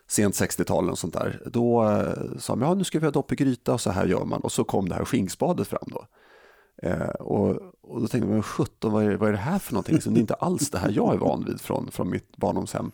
[0.09, 3.11] sent 60-tal eller något sånt där, då eh, sa de, ja nu ska vi ha
[3.11, 4.41] dopp i gryta och så här gör man.
[4.41, 6.07] Och så kom det här skinkspadet fram då.
[6.83, 7.49] Eh, och,
[7.81, 10.01] och då tänkte jag, men sjutton, vad är, vad är det här för någonting?
[10.01, 12.93] Så det är inte alls det här jag är van vid från, från mitt barndomshem.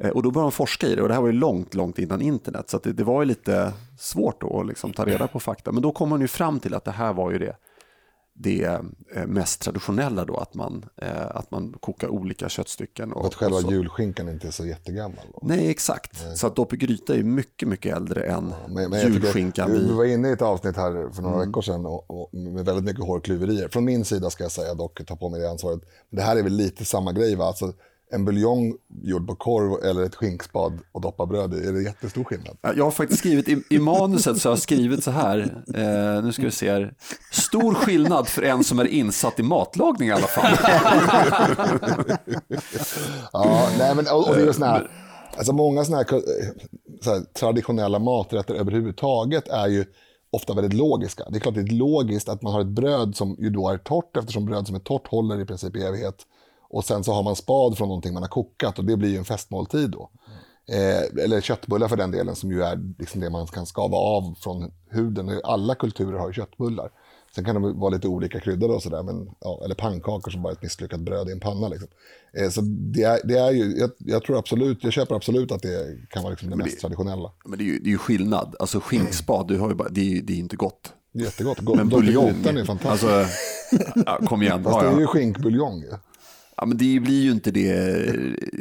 [0.00, 1.98] Eh, och då började de forska i det och det här var ju långt, långt
[1.98, 2.70] innan internet.
[2.70, 5.72] Så det, det var ju lite svårt då att liksom ta reda på fakta.
[5.72, 7.56] Men då kom man ju fram till att det här var ju det,
[8.34, 8.62] det
[9.14, 13.12] eh, mest traditionella då, att man, eh, att man kokar olika köttstycken.
[13.12, 15.24] Och, att själva och julskinkan inte är så jättegammal.
[15.34, 15.38] Då.
[15.42, 16.38] Nej, exakt.
[16.38, 19.72] Så att dopp gryta är mycket, mycket äldre än Men, men tycker- julskinkan.
[19.72, 21.48] vi, var inne i ett avsnitt här för några Mm.
[21.48, 23.68] veckor sedan och, och med väldigt mycket hårklyverier.
[23.68, 25.80] Från min sida ska jag säga dock, ta på mig det ansvaret.
[26.10, 27.44] Men det här är väl lite samma grej va?
[27.44, 27.72] Alltså,
[28.12, 32.24] en buljong gjord på korv eller ett skinkspad och doppa bröd i, är det jättestor
[32.24, 32.56] skillnad?
[32.62, 35.62] Ja, Jag har faktiskt skrivit i, i manuset så har jag skrivit så här.
[35.74, 36.94] Eh, nu ska vi se här.
[37.32, 40.56] Stor skillnad för en som är insatt i matlagning i alla fall.
[43.32, 44.90] Ja, nej, men, och, och det är såna här,
[45.36, 46.06] alltså många såna här,
[47.04, 49.84] så här traditionella maträtter överhuvudtaget är ju
[50.32, 51.24] ofta väldigt logiska.
[51.30, 53.78] Det är klart det är logiskt att man har ett bröd som ju då är
[53.78, 56.26] torrt eftersom bröd som är torrt håller i princip i evighet.
[56.70, 59.16] Och sen så har man spad från någonting man har kokat och det blir ju
[59.16, 60.10] en festmåltid då.
[60.68, 64.34] Eh, eller köttbullar för den delen som ju är liksom det man kan skava av
[64.40, 65.40] från huden.
[65.44, 66.90] Alla kulturer har ju köttbullar.
[67.34, 69.04] Sen kan de vara lite olika kryddade och sådär,
[69.40, 71.68] ja, eller pannkakor som bara är ett misslyckat bröd i en panna.
[71.68, 71.88] Liksom.
[72.38, 75.62] Eh, så det är, det är ju, jag, jag tror absolut, jag köper absolut att
[75.62, 77.32] det kan vara liksom det mest traditionella.
[77.44, 78.56] Men det är ju, det är ju skillnad.
[78.58, 80.92] Alltså skinkspad, du har ju bara, det, är, det är inte gott.
[81.12, 81.58] Det jättegott.
[81.58, 81.76] Gott.
[81.76, 83.04] Men buljong, är fantastiskt.
[83.04, 83.26] alltså,
[84.06, 84.64] ja, kom igen.
[84.64, 85.08] Fast Ja, det är ju ja.
[85.08, 85.90] skinkbuljong ju.
[86.60, 88.02] Ja, men det blir ju inte det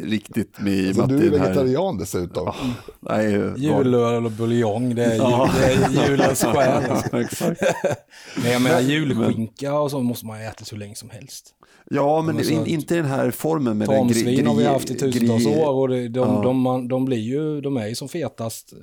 [0.04, 2.52] riktigt med i och Så med du att är det här- vegetarian dessutom.
[3.00, 5.20] Nej, Julöl och buljong, det är, ju,
[5.60, 5.66] det
[6.06, 6.84] är julens själ.
[7.22, 7.62] Exakt.
[8.44, 11.56] Men jag menar julskinka och så måste man äta så länge som helst.
[11.92, 14.68] Ja, men Alltså, in, inte i den här formen med den Tamsvin har vi gri-
[14.68, 16.42] haft i tusentals gri- år och det, de, Ja.
[16.44, 18.74] de, man, de blir ju, de är ju som fetast.
[18.74, 18.80] Eh,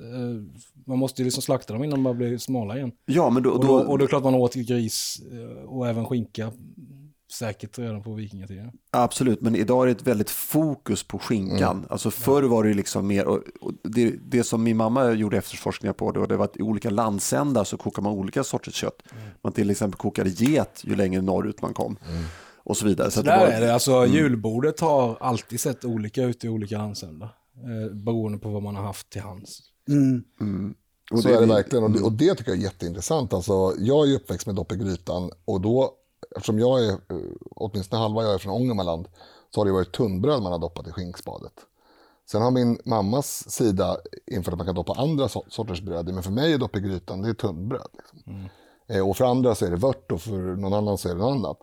[0.87, 2.91] Man måste ju liksom slakta dem innan de bara blir smala igen.
[3.05, 5.87] Ja, men då, Och, då, då, och det är klart man åt gris eh, och
[5.87, 6.51] även skinka.
[7.31, 8.71] Säkert redan på vikingatiden.
[8.91, 11.85] Absolut, men idag är det ett väldigt fokus på skinkan.
[11.89, 15.93] Alltså förr var det liksom mer, och, och det, det som min mamma gjorde efterforskningar
[15.93, 19.03] på det, och det var att i olika landsändar så kokar man olika sorters kött.
[19.43, 21.97] Man till exempel kokade get ju längre norrut man kom.
[22.63, 23.11] Och så vidare.
[23.11, 26.43] Så, Så att det där var, är det, alltså julbordet har alltid sett olika ut
[26.43, 27.29] i olika landsändar.
[27.55, 29.59] Eh, beroende på vad man har haft till hands.
[31.11, 31.83] och Så är det verkligen.
[31.83, 33.33] Och det, och det tycker jag är jätteintressant.
[33.33, 35.91] Alltså, jag är uppväxt med dopp i grytan och då,
[36.35, 36.97] eftersom jag är, eh,
[37.55, 39.07] åtminstone halva jag är från Ångermanland,
[39.53, 41.53] så har det varit tunnbröd man har doppat i skinkspadet.
[42.31, 43.97] Sen har min mammas sida
[44.31, 46.79] infört att man kan doppa andra so- sorters bröd men för mig är dopp i
[46.79, 47.87] grytan, det är tunnbröd.
[47.93, 48.49] Liksom.
[48.87, 51.21] Eh, och för andra så är det vört och för någon annan så är det
[51.21, 51.57] något annat.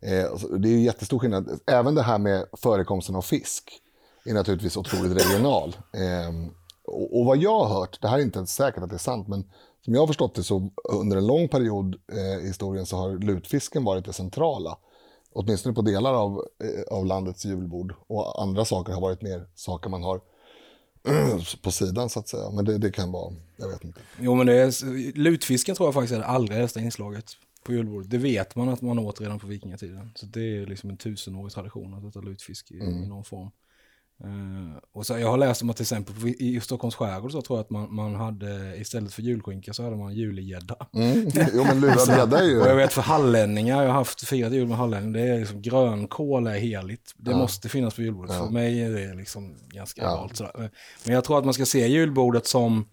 [0.00, 1.60] Eh, så det är jättestor skillnad.
[1.66, 3.80] Även det här med förekomsten av fisk
[4.24, 5.76] är naturligtvis otroligt regional.
[5.92, 6.50] Eh,
[6.86, 8.98] och, och vad jag har hört, det här är inte ens säkert att det är
[8.98, 9.50] sant, men
[9.84, 13.18] som jag har förstått det så under en lång period eh, i historien så har
[13.18, 14.78] lutfisken varit det centrala.
[15.32, 17.94] Åtminstone på delar av, eh, av landets julbord.
[18.06, 20.20] Och andra saker har varit mer saker man har
[21.62, 22.50] på sidan så att säga.
[22.50, 24.00] Men det, det kan vara, jag vet inte.
[24.20, 27.32] Jo men det är, lutfisken tror jag faktiskt är det allra äldsta inslaget
[27.64, 28.10] på julbordet.
[28.10, 30.10] Det vet man att man åt redan på vikingatiden.
[30.14, 33.50] Så det är liksom en tusenårig tradition att äta lutfisk i, i någon form.
[34.24, 37.58] Eh, och så, jag har läst om att till exempel i Stockholms skärgård så tror
[37.58, 40.76] jag att man, man hade istället för julskinka så hade man julegädda.
[40.94, 41.28] Mm.
[41.54, 42.60] Jo men lurad gädda är ju...
[42.60, 45.62] Och jag vet för hallänningar, jag har haft firat jul med hallänningar, det är liksom
[45.62, 47.14] grönkål är heligt.
[47.16, 48.36] Det måste finnas på julbordet.
[48.36, 50.08] För mig är det liksom ganska Ja.
[50.14, 50.70] egalt sådär.
[51.04, 52.88] Men jag tror att man ska se julbordet som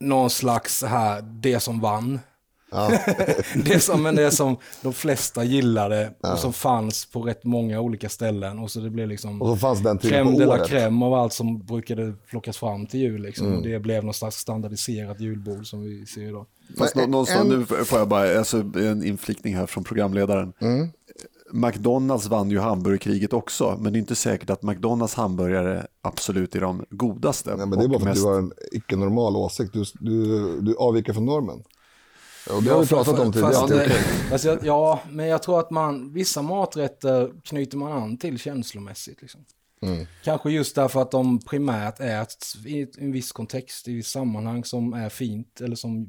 [0.00, 2.20] någon slags här, det som vann.
[2.74, 2.98] Ja.
[3.64, 8.08] Det som, men det som de flesta gillade och som fanns på rätt många olika
[8.08, 8.58] ställen.
[8.58, 11.32] Och så det blev liksom Och så fanns den crème de la crème av allt
[11.32, 13.22] som brukade plockas fram till jul.
[13.22, 13.52] Liksom.
[13.56, 16.46] Och det blev någon slags standardiserat julbord som vi ser idag.
[16.78, 20.52] Fast Men nå- någonstans, en- nu får jag bara, alltså en inflikning här från programledaren.
[20.60, 20.88] Mm.
[21.52, 26.60] McDonalds vann ju hamburgerkriget också, men det är inte säkert att McDonalds hamburgare absolut är
[26.60, 27.56] de godaste.
[27.56, 29.72] Nej, men det är bara för att mest- du har en icke-normal åsikt.
[29.72, 31.62] Du, du, du avviker från normen.
[32.50, 33.52] Och det har vi Ja, pratat om tidigare.
[33.52, 33.88] fast, det
[34.30, 39.22] fast jag, ja, men jag tror att man, vissa maträtter knyter man an till känslomässigt.
[39.22, 39.44] Liksom.
[39.82, 40.06] Mm.
[40.24, 44.92] Kanske just därför att de primärt äts i en viss kontext, i ett sammanhang som
[44.92, 46.08] är fint eller som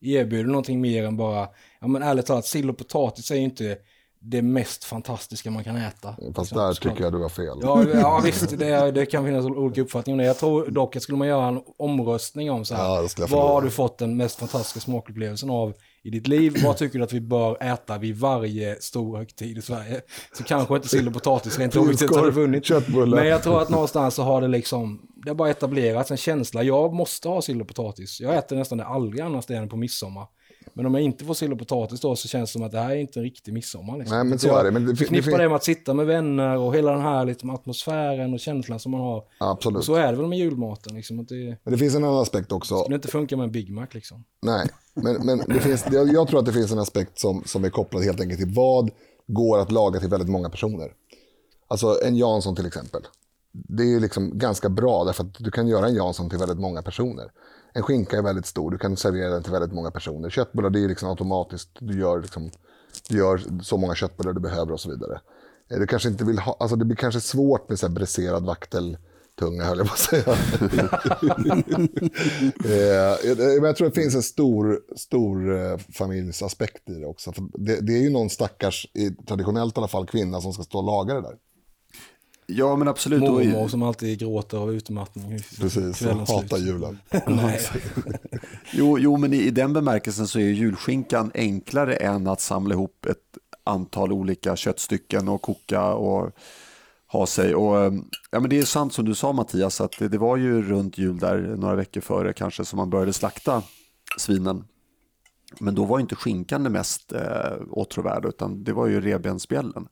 [0.00, 1.48] erbjuder någonting mer än bara,
[1.80, 3.76] ja men ärligt talat, sill och potatis är ju inte
[4.22, 6.08] det mest fantastiska man kan äta.
[6.08, 6.94] Fast Liksom, där såklart.
[6.94, 7.58] tycker jag du har fel.
[7.62, 10.24] Ja, ja visst, det, det kan finnas olika uppfattningar om det.
[10.24, 13.42] Jag tror dock att skulle man göra en omröstning om så här, Ja, vad förlora.
[13.48, 16.56] har du fått den mest fantastiska smakupplevelsen av i ditt liv?
[16.64, 20.00] Vad tycker du att vi bör äta vid varje stor högtid i Sverige?
[20.38, 22.64] Så kanske inte sill och potatis rent objektivt hade vunnit.
[22.64, 23.18] köttbullar.
[23.18, 26.62] Men jag tror att någonstans så har det liksom, det har bara etablerats en känsla.
[26.62, 28.20] Jag måste ha sill och potatis.
[28.20, 30.26] Jag äter nästan det aldrig annars än på midsommar.
[30.80, 32.78] Men om jag inte får sill och potatis då så känns det som att det
[32.78, 33.98] här är inte en riktig midsommar.
[33.98, 34.16] Liksom.
[34.16, 34.70] Nej, men så är det.
[34.70, 37.24] Men det, det, förknippar det, det med att sitta med vänner och hela den här
[37.24, 39.24] liksom, atmosfären och känslan som man har.
[39.38, 39.78] absolut.
[39.78, 40.94] Och så är det väl med julmaten.
[40.94, 42.76] Liksom, att det Men det finns en annan aspekt också.
[42.78, 43.86] skulle inte funka med en Big Mac.
[43.90, 44.24] Liksom.
[44.42, 47.64] Nej, men, men det finns, jag, jag tror att det finns en aspekt som, som
[47.64, 48.90] är kopplad helt enkelt till vad
[49.26, 50.92] går att laga till väldigt många personer.
[51.68, 53.02] Alltså en Jansson till exempel.
[53.52, 56.58] Det är ju liksom ganska bra därför att du kan göra en Jansson till väldigt
[56.58, 57.30] många personer.
[57.72, 60.30] En skinka är väldigt stor, du kan servera den till väldigt många personer.
[60.30, 62.50] Köttbullar det är liksom automatiskt, du gör, liksom,
[63.08, 65.20] du gör så många köttbullar du behöver och så vidare.
[65.70, 68.44] Eh, Du kanske inte vill ha, alltså det blir kanske svårt med så här bräserad
[68.44, 70.24] vakteltunga höll jag på att säga.
[72.64, 77.32] Eh, men jag tror det finns en stor, stor eh, familjesaspekt i det också.
[77.54, 78.86] Det, det är ju någon stackars,
[79.28, 81.36] traditionellt i alla fall, kvinna som ska stå och laga det där.
[82.52, 83.22] Ja, men absolut.
[83.22, 85.38] Och Mormor som alltid gråter av utmattning.
[85.60, 86.66] Precis, hatar slut.
[86.66, 86.98] julen.
[88.72, 92.74] Jo, jo, men i, i den bemärkelsen så är ju julskinkan enklare än att samla
[92.74, 93.16] ihop ett
[93.64, 96.30] antal olika köttstycken och koka och
[97.06, 97.54] ha sig.
[97.54, 97.92] Och, eh,
[98.30, 100.98] ja, men det är sant som du sa Mattias, att det, det var ju runt
[100.98, 103.62] jul där några veckor före kanske som man började slakta
[104.18, 104.64] svinen.
[105.60, 109.88] Men då var ju inte skinkan det mest eh, åtråvärda utan det var ju revbensspjällen.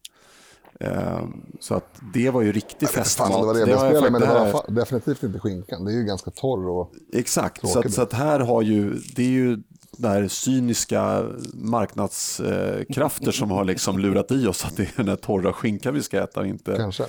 [0.80, 1.20] Eh,
[1.60, 3.28] så att det var ju riktig festmat.
[3.28, 5.84] Det var det Det jag jag men det var definitivt inte skinkan.
[5.84, 6.92] Det är ju ganska torr och...
[7.12, 9.58] Exakt, så att, så att här har ju, det är ju
[10.02, 15.52] här cyniska marknadskrafter som har liksom lurat i oss att det är den här torra
[15.52, 16.76] skinkan vi ska äta inte.
[16.76, 17.02] Kanske.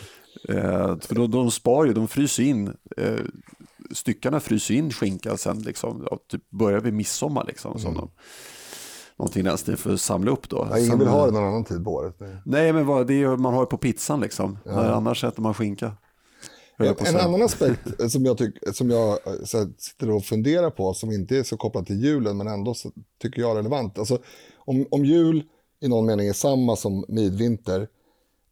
[0.50, 3.20] Eh, för då, de spar ju, de fryser in, eh,
[3.92, 7.80] styckarna fryser in skinkan sen liksom, typ börjar vid midsommar liksom.
[7.80, 8.12] Som de,
[9.20, 10.68] någonting den stilen för att samla upp då.
[10.72, 12.20] Ja, ingen Sen, vill ha det någon annan tid på året.
[12.20, 15.42] Det- Nej men vad, det är man har ju på pizzan liksom, när annars äter
[15.44, 15.92] man skinka.
[16.78, 17.22] En säga.
[17.22, 21.12] annan aspekt eh, som jag, tyck, som jag eh, här, sitter och funderar på, som
[21.12, 24.00] inte är så kopplad till julen, men ändå så tycker jag är relevant.
[24.00, 24.18] Alltså,
[24.58, 25.44] om, om jul
[25.82, 27.82] i någon mening är samma som midvinter,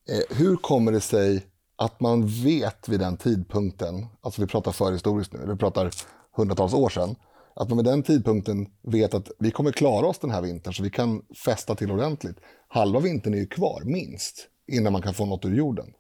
[0.10, 5.34] eh, hur kommer det sig att man vet vid den tidpunkten, alltså vi pratar förhistoriskt
[5.34, 5.92] nu, vi pratar
[6.38, 7.16] hundratals år sedan,
[7.60, 10.84] att man med den tidpunkten vet att vi kommer klara oss den här vintern så
[10.84, 12.38] vi kan festa till ordentligt.
[12.68, 15.94] Halva vintern är ju kvar, minst, innan man kan få något ur jorden.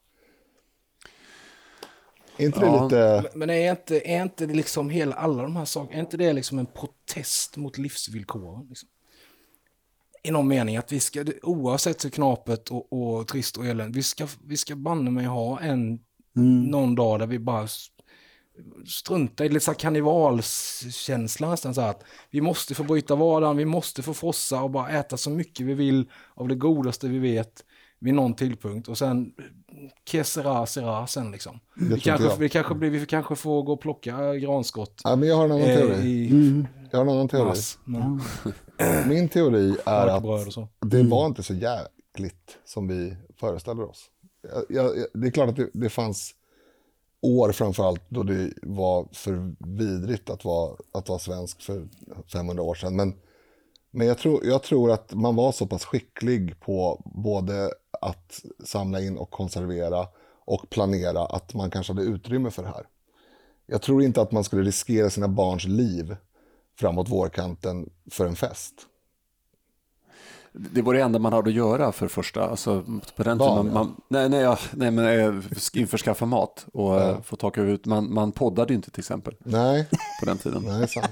[2.37, 2.83] Är inte det Ja.
[2.83, 3.29] lite...
[3.35, 6.33] Men är inte, är inte det liksom hela, alla de här sakerna, är inte det
[6.33, 8.65] liksom en protest mot livsvillkoren?
[8.69, 8.89] Liksom?
[10.23, 14.03] I någon mening att vi ska, oavsett hur knapet och, och trist och eländigt, vi
[14.03, 15.99] ska, vi ska banne mig ha en,
[16.69, 17.67] någon dag där vi bara
[18.83, 23.15] s- struntar i lite så här karnevalskänsla nästan så här att vi måste få bryta
[23.15, 27.07] vardagen, vi måste få frossa och bara äta så mycket vi vill av det godaste
[27.07, 27.63] vi vet
[27.99, 29.31] vid någon tidpunkt och sen
[30.11, 31.59] que sera, sera sen liksom.
[31.75, 35.35] Vi kanske, vi, kanske blir, vi kanske får gå och plocka granskott Ja, men jag
[35.35, 36.07] har en annan eh, teori.
[36.07, 37.59] i Jag har en annan teori.
[37.85, 38.21] Men,
[39.07, 40.23] Min teori är att
[40.85, 44.05] det var inte så jäkligt som vi föreställer oss.
[44.69, 46.31] Jag, jag, det är klart att det, det fanns
[47.27, 51.87] år framförallt då det var för vidrigt att vara, att vara svensk för
[52.33, 52.95] 500 år sedan.
[52.95, 53.13] Men,
[53.91, 59.01] men jag, tror, jag tror att man var så pass skicklig på både att samla
[59.01, 60.07] in och konservera
[60.45, 62.87] och planera att man kanske hade utrymme för det här.
[63.65, 66.15] Jag tror inte att man skulle riskera sina barns liv
[66.79, 68.73] framåt vårkanten för en fest.
[70.59, 72.49] Det var det enda man hade att göra för första.
[72.49, 72.83] Alltså,
[73.15, 75.05] på den Barn, tiden, man, man, nej, nej, ja, nej, men
[75.37, 75.43] eh,
[75.73, 77.07] införskaffa mat och Ja.
[77.09, 77.21] ja.
[77.23, 77.85] få tak över huvudet.
[77.85, 79.87] Man, man poddade ju inte till exempel Nej,
[80.19, 80.63] på den tiden.
[80.65, 81.09] nej, sant.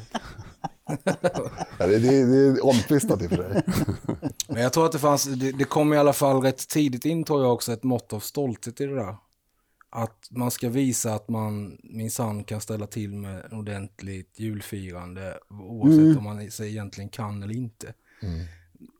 [1.79, 3.63] ja, det, det, det är omtvistat i och för sig.
[4.47, 7.23] Men jag tror att det fanns, det, det kom i alla fall rätt tidigt in
[7.23, 9.15] tror jag också ett mått av stolthet i det där.
[9.89, 16.17] Att man ska visa att man minsann kan ställa till med en ordentligt julfirande oavsett
[16.17, 17.93] om man sig egentligen kan eller inte.
[18.21, 18.45] Mm.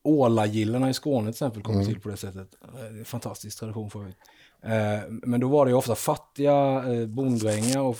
[0.03, 2.55] Ålagillarna i Skåne till exempel kom till på det sättet.
[2.63, 4.15] Eh, Fantastisk tradition förut.
[4.63, 7.97] Eh, Men då var det ju ofta fattiga eh, bonddrängar och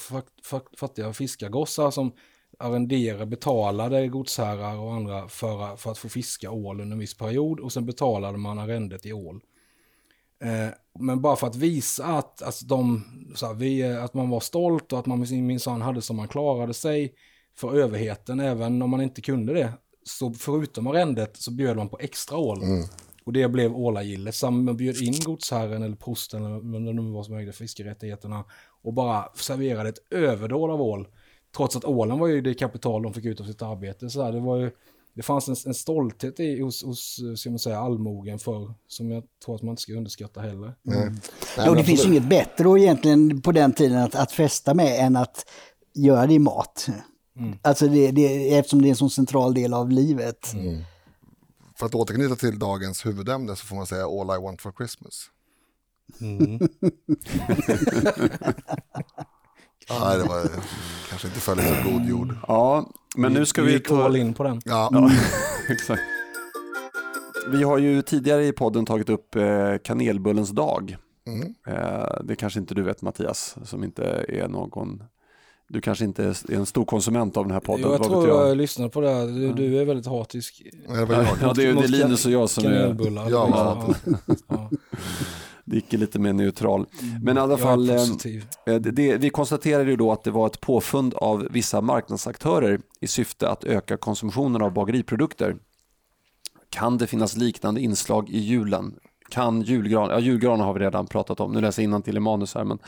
[0.80, 2.12] fattiga fiskargossar som
[2.60, 7.60] arrenderade, betalade godsherrar och andra för, för att få fiska ål under en viss period
[7.60, 9.42] och sen betalade man arrendet i ål.
[11.00, 13.04] Men bara för att visa att, alltså de,
[13.36, 16.74] så här, vi, att man var stolt och att man minsann hade som man klarade
[16.74, 17.14] sig
[17.58, 19.74] för överheten, även om man inte kunde det.
[20.10, 22.60] Så förutom arrendet så bjöd man på extra ål.
[23.26, 24.36] Och det blev ålagillet.
[24.36, 28.44] Så man bjöd in godsherren eller prosten eller vem det var som ägde fiskerättigheterna
[28.82, 31.08] och bara serverade ett överdåd av ål.
[31.58, 34.10] Trots att ålen var ju det kapital de fick ut av sitt arbete.
[34.10, 34.72] Så här, det, var ju,
[35.14, 39.24] det fanns en, en stolthet i, hos, hos ska man säga, allmogen för, som jag
[39.46, 40.74] tror att man inte ska underskatta heller.
[40.82, 41.12] Nej.
[41.58, 45.06] Ja, och det finns ju inget bättre egentligen på den tiden att, att festa med
[45.06, 45.46] än att
[45.94, 46.88] göra det i mat.
[47.62, 50.56] Alltså det, det, eftersom det är en sån central del av livet.
[51.80, 55.30] För att återknyta till dagens huvudämne så får man säga All I want for Christmas.
[59.90, 60.50] Nej, det var
[61.10, 62.36] kanske inte föll så god jord.
[62.48, 64.04] Ja, men nu ska vi, gick ta...
[64.04, 64.62] all in på den.
[64.66, 65.12] Ja,
[65.70, 66.02] Exakt.
[67.48, 70.98] Vi har ju tidigare i podden tagit upp eh, kanelbullens dag.
[71.28, 71.56] Mm.
[71.68, 75.04] Eh, det kanske inte du vet Mattias, som inte är någon...
[75.70, 77.82] Du kanske inte är en stor konsument av den här podden.
[77.86, 79.10] Jo, jag tror vet jag, lyssnade på det.
[79.10, 79.26] här.
[79.26, 80.62] Du, du är väldigt hatisk.
[80.88, 81.28] det var jag.
[81.42, 82.96] Ja, det, är- det är Linus och jag som är...
[83.16, 83.96] Ja, ja,
[84.48, 84.70] ja.
[85.66, 86.86] Dick är lite mer neutral.
[87.22, 90.32] Men i alla Jag fall, är eh, Det, det, vi konstaterade ju då att det
[90.32, 95.56] var ett påfund av vissa marknadsaktörer i syfte att öka konsumtionen av bageriprodukter.
[96.70, 98.96] Kan det finnas liknande inslag i julen?
[99.30, 102.56] Kan julgran, ja julgran har vi redan pratat om, nu läser jag till i manus
[102.56, 102.64] här.
[102.64, 102.84] Men, eh,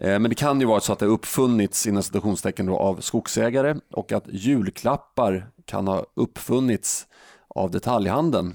[0.00, 3.76] men det kan ju vara så att det har uppfunnits inom citationstecken då, av skogsägare
[3.92, 7.06] och att julklappar kan ha uppfunnits
[7.48, 8.54] av detaljhandeln.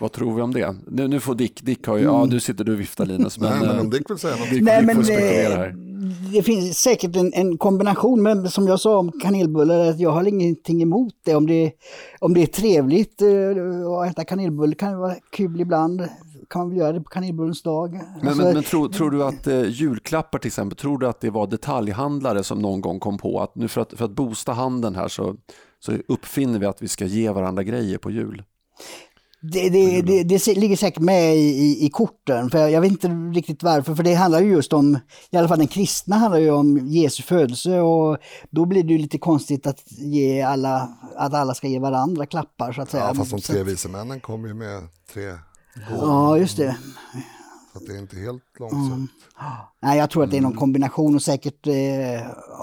[0.00, 0.76] Vad tror vi om det?
[0.86, 3.38] Nu, nu får Dick, Dick har ju, ja du sitter du och viftar Linus.
[3.38, 4.50] Men, Nej, men eh, om Dick vill säga något.
[4.50, 5.74] Dick, Nej, Dick men får spekulera eh, här.
[6.32, 10.28] det finns säkert en, en kombination, men som jag sa om kanelbullar, att jag har
[10.28, 11.34] ingenting emot det.
[11.34, 11.72] Om det,
[12.18, 13.28] om det är trevligt eh,
[13.90, 16.08] att äta kanelbulle kan det vara kul ibland.
[16.48, 17.92] Kan man väl göra det på kanelbullens dag.
[17.92, 21.20] Men, Alltså, men, men tror, tror du att eh, julklappar till exempel, tror du att
[21.20, 24.52] det var detaljhandlare som någon gång kom på att nu för att, för att boosta
[24.52, 25.36] handeln här så,
[25.80, 28.42] så uppfinner vi att vi ska ge varandra grejer på jul?
[29.52, 32.90] Det, det, det, det ligger säkert med i, i, i korten, för jag, jag vet
[32.90, 34.98] inte riktigt varför, för det handlar ju just om,
[35.30, 38.18] i alla fall den kristna handlar ju om Jesu födelse och
[38.50, 42.72] då blir det ju lite konstigt att, ge alla, att alla ska ge varandra klappar
[42.72, 43.04] så att säga.
[43.04, 44.82] Ja, fast de tre vise männen kommer ju med
[45.12, 45.32] tre
[45.90, 46.76] Ja, just det.
[47.72, 49.10] Så att det är inte helt långsamt.
[49.82, 50.50] Nej, jag tror att det är Mm.
[50.50, 51.74] någon kombination och säkert eh,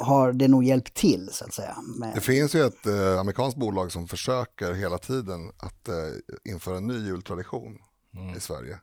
[0.06, 1.76] har det nog hjälpt till så att säga.
[2.00, 5.96] Men, Det finns ju ett eh, amerikanskt bolag som försöker hela tiden att eh,
[6.54, 7.78] införa en ny jultradition
[8.38, 8.80] i Sverige.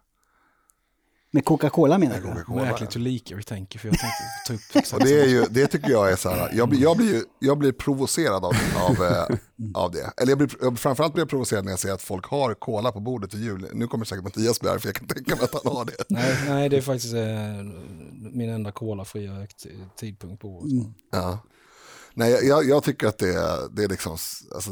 [1.30, 2.22] Med Coca-Cola menar du?
[2.22, 2.62] Coca-Cola.
[2.64, 5.44] Märkligt hur lika vi tänker, för jag tänkte ta upp exakt Och det, är ju,
[5.50, 9.04] det tycker jag är så här, jag blir, jag blir, jag blir provocerad av, av,
[9.04, 9.36] eh,
[9.74, 10.12] av det.
[10.16, 13.00] Eller jag blir, framförallt blir jag provocerad när jag ser att folk har cola på
[13.00, 13.66] bordet till jul.
[13.72, 16.04] Nu kommer säkert Mattias bli arg för jag kan tänka mig att han har det.
[16.08, 17.20] Nej, nej, det är faktiskt eh,
[18.32, 19.66] min enda kolafria högt-
[19.96, 20.72] tidpunkt på året.
[21.12, 21.38] Ja.
[22.14, 24.12] Nej, jag- jag, tycker att det, är- det är liksom,
[24.54, 24.70] alltså,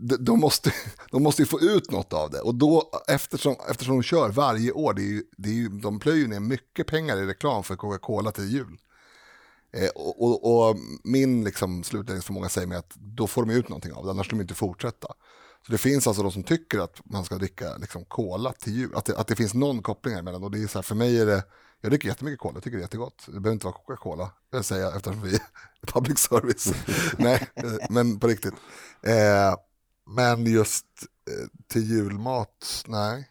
[0.00, 0.72] de, måste,
[1.10, 2.40] de måste ju få ut något av det.
[2.40, 5.98] Och då, eftersom, eftersom de kör varje år, det är ju, det är ju, de
[5.98, 8.78] plöjer ner mycket pengar i reklam för Coca-Cola till jul.
[9.76, 13.52] Eh, och, och, och min liksom, slutledning för många säger mig att då får de
[13.52, 15.08] ut någonting av det, annars kommer de inte fortsätta.
[15.66, 18.94] Så det finns alltså de som tycker att man ska dricka liksom, cola till jul,
[18.94, 20.44] att det, att det finns någon koppling här emellan.
[20.44, 21.44] Och det är så här, för mig är det,
[21.80, 23.22] jag dricker jättemycket cola, jag tycker det är jättegott.
[23.26, 25.42] Det behöver inte vara Coca-Cola, jag säga, eftersom vi är
[25.92, 26.74] public service.
[27.18, 28.54] Nej, eh, men på riktigt.
[29.02, 29.54] Eh,
[30.06, 30.86] men just
[31.30, 33.28] eh, till julmat, nej.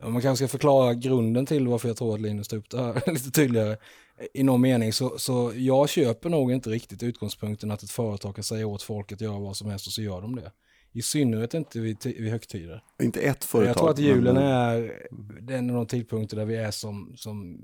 [0.00, 2.82] Ja, Man kanske ska förklara grunden till varför jag tror att Linus tog upp det
[2.82, 3.76] här lite tydligare.
[4.34, 8.44] I någon mening så, så jag köper nog inte riktigt utgångspunkten att ett företag kan
[8.44, 10.52] säga åt folk att göra vad som helst och så gör de det.
[10.92, 12.84] I synnerhet inte vid, vid högtider.
[13.02, 13.70] Inte ett företag.
[13.70, 15.02] Jag tror att julen men- är
[15.40, 17.58] den av de tidpunkter där vi är som, som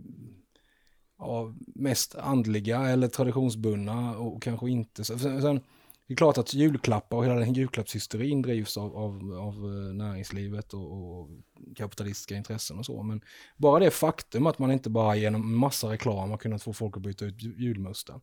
[1.18, 5.04] ja, mest andliga eller traditionsbundna och kanske inte.
[5.04, 5.60] Så- Sen, sen,
[6.09, 10.74] det är klart att julklappar och hela den julklappshysterin drivs av, av, av eh, näringslivet
[10.74, 11.28] och, och
[11.76, 13.02] kapitalistiska intressen och så.
[13.02, 13.20] Men
[13.56, 17.02] bara det faktum att man inte bara genom massa reklam har kunnat få folk att
[17.02, 18.20] byta ut julmusten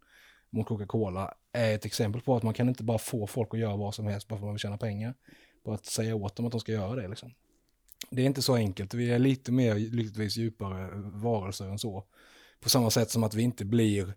[0.50, 3.76] mot Coca-Cola är ett exempel på att man kan inte bara få folk att göra
[3.76, 5.14] vad som helst bara för att man vill tjäna pengar.
[5.66, 7.34] Bara att säga åt dem att de ska göra det liksom.
[8.10, 8.94] Det är inte så enkelt.
[8.94, 12.04] Vi är lite mer lyckligtvis djupare varelser än så.
[12.60, 14.14] På samma sätt som att vi inte blir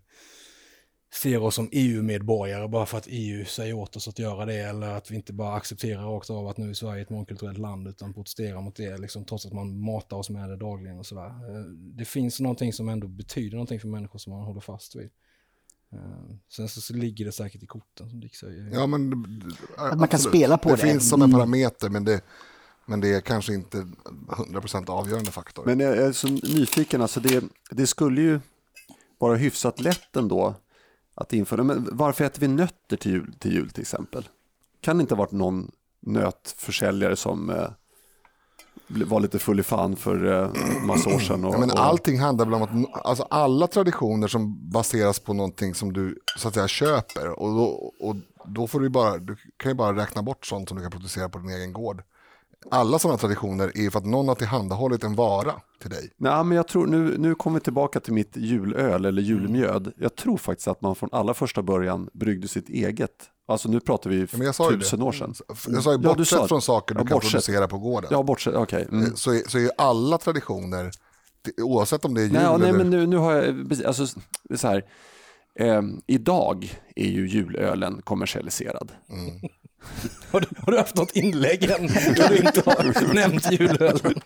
[1.13, 4.87] ser oss som EU-medborgare bara för att EU säger åt oss att göra det eller
[4.87, 8.13] att vi inte bara accepterar rakt av att nu är Sverige ett mångkulturellt land utan
[8.13, 11.25] protesterar mot det liksom, trots att man matar oss med det dagligen och sådär.
[11.27, 15.09] Eh, Det finns någonting som ändå betyder någonting för människor som man håller fast vid.
[15.93, 15.99] Eh,
[16.49, 18.69] Sen så, så ligger det säkert i korten som Dick säger.
[18.73, 19.13] Ja, men,
[19.77, 20.77] Att man kan spela på det.
[20.77, 21.39] finns som en Mm.
[21.39, 22.21] parameter, men det,
[22.85, 23.77] men det är kanske inte
[24.27, 25.65] 100% avgörande faktor.
[25.65, 28.39] Men jag är så nyfiken, alltså det, det skulle ju
[29.17, 30.55] vara hyfsat lätt ändå
[31.19, 31.63] att införa.
[31.63, 34.29] Men varför äter vi nötter till jul till, jul till exempel?
[34.81, 37.69] Kan det inte ha varit någon nötförsäljare som eh,
[38.87, 40.51] var lite full i fan för eh,
[40.83, 41.45] massa år sedan?
[41.45, 45.73] Och, Ja, men allting handlar väl om att alltså alla traditioner som baseras på någonting
[45.75, 48.15] som du så att säga köper och då, och
[48.45, 51.29] då får du bara, du kan ju bara räkna bort sånt som du kan producera
[51.29, 52.03] på din egen gård.
[52.71, 56.11] Alla sådana traditioner är för att någon har tillhandahållit en vara till dig.
[56.17, 59.93] Nej, men jag tror, nu, nu kommer vi tillbaka till mitt julöl eller julmjöd.
[59.97, 63.11] Jag tror faktiskt att man från allra första början bryggde sitt eget.
[63.47, 65.05] Alltså nu pratar vi Ja, men jag sa ju tusen det.
[65.05, 65.33] år sedan.
[65.67, 67.31] Jag sa ju Ja, bortsett sa- från saker du Ja, kan bortsett.
[67.31, 68.09] producera på gården.
[68.13, 68.87] Ja, bortsett, okej.
[68.91, 69.15] Mm.
[69.15, 70.91] så, är, så är ju alla traditioner,
[71.61, 72.77] oavsett om det är jul Nej, ja, nej eller...
[72.77, 74.05] men nu, nu har jag, precis, alltså
[74.43, 74.83] det är så här,
[75.59, 78.91] ehm, idag är ju julölen kommersialiserad.
[79.09, 79.39] Mm.
[80.31, 83.99] Har, du, har du haft något inlägg än där du inte har nämnt julölen?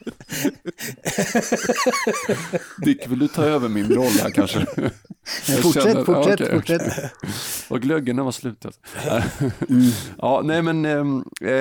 [2.78, 4.60] Dick, vill du ta över min roll här kanske?
[5.48, 6.56] Jag Fortsätt, känner- fortsätt, okej.
[6.56, 6.84] fortsätt.
[7.68, 8.66] Och glöggen den var slut.
[8.66, 8.82] Alltså.
[10.18, 11.54] ja, nej men, ehm, eh,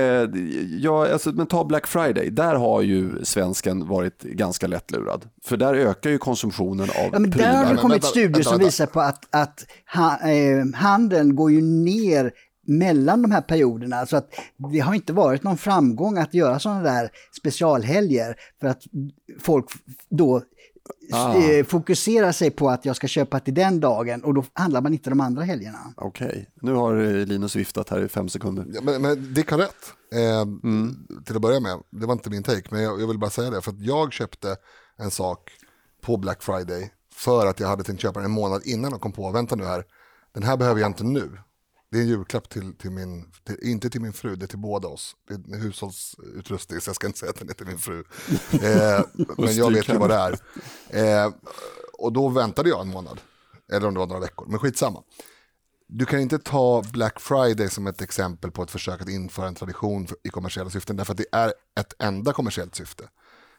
[0.79, 5.25] ja, alltså, men ta Black Friday, där har ju svensken varit ganska lättlurad.
[5.45, 7.75] För där ökar ju konsumtionen av Ja, men där har prylar.
[7.75, 8.65] det kommit studier vänta, som vänta.
[8.67, 12.33] visar på att, att ha, eh, handeln går ju ner
[12.67, 14.07] mellan de här perioderna.
[14.07, 14.31] Så att
[14.73, 18.83] det har inte varit någon framgång att göra sådana där specialhelger för att
[19.41, 19.67] folk
[20.09, 20.43] då
[21.13, 21.37] Ah.
[21.37, 24.93] eh, fokuserar sig på att jag ska köpa till den dagen och då handlar man
[24.93, 25.79] inte de andra helgerna.
[25.97, 28.67] Okej, nu har eh, Linus viftat här i fem sekunder.
[28.69, 29.93] Ja, men, men Dick har rätt.
[30.15, 30.45] Eh,
[31.25, 33.51] Till att börja med, det var inte min take, men jag, jag vill bara säga
[33.51, 33.63] det.
[33.63, 34.57] För att jag köpte
[34.97, 35.51] en sak
[36.01, 39.13] på Black Friday för att jag hade tänkt köpa den en månad innan och kom
[39.13, 39.85] på, vänta nu här,
[40.35, 41.31] den här behöver jag inte nu.
[41.93, 44.59] Det är en julklapp till, till min, till, inte till min fru, det är till
[44.59, 45.17] båda oss.
[45.29, 48.05] Det är en hushållsutrustning, så jag ska inte säga att den är till min fru.
[48.53, 49.05] Eh,
[49.39, 50.33] men jag vet ju vad det är.
[51.25, 51.33] Eh,
[51.99, 53.21] och då väntade jag en månad,
[53.73, 55.03] eller om det var några veckor, men skitsamma.
[55.89, 59.55] Du kan inte ta Black Friday som ett exempel på ett försök att införa en
[59.55, 63.09] tradition i kommersiella syften, därför att det är ett enda kommersiellt syfte.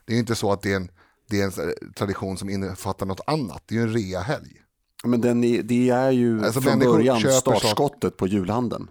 [0.05, 0.89] Det är inte så att det är en,
[1.29, 4.62] det är en tradition som innefattar något annat, det är ju en reahelg.
[5.03, 8.89] Men den är, det är ju Alltså, från början startskottet på julhandeln.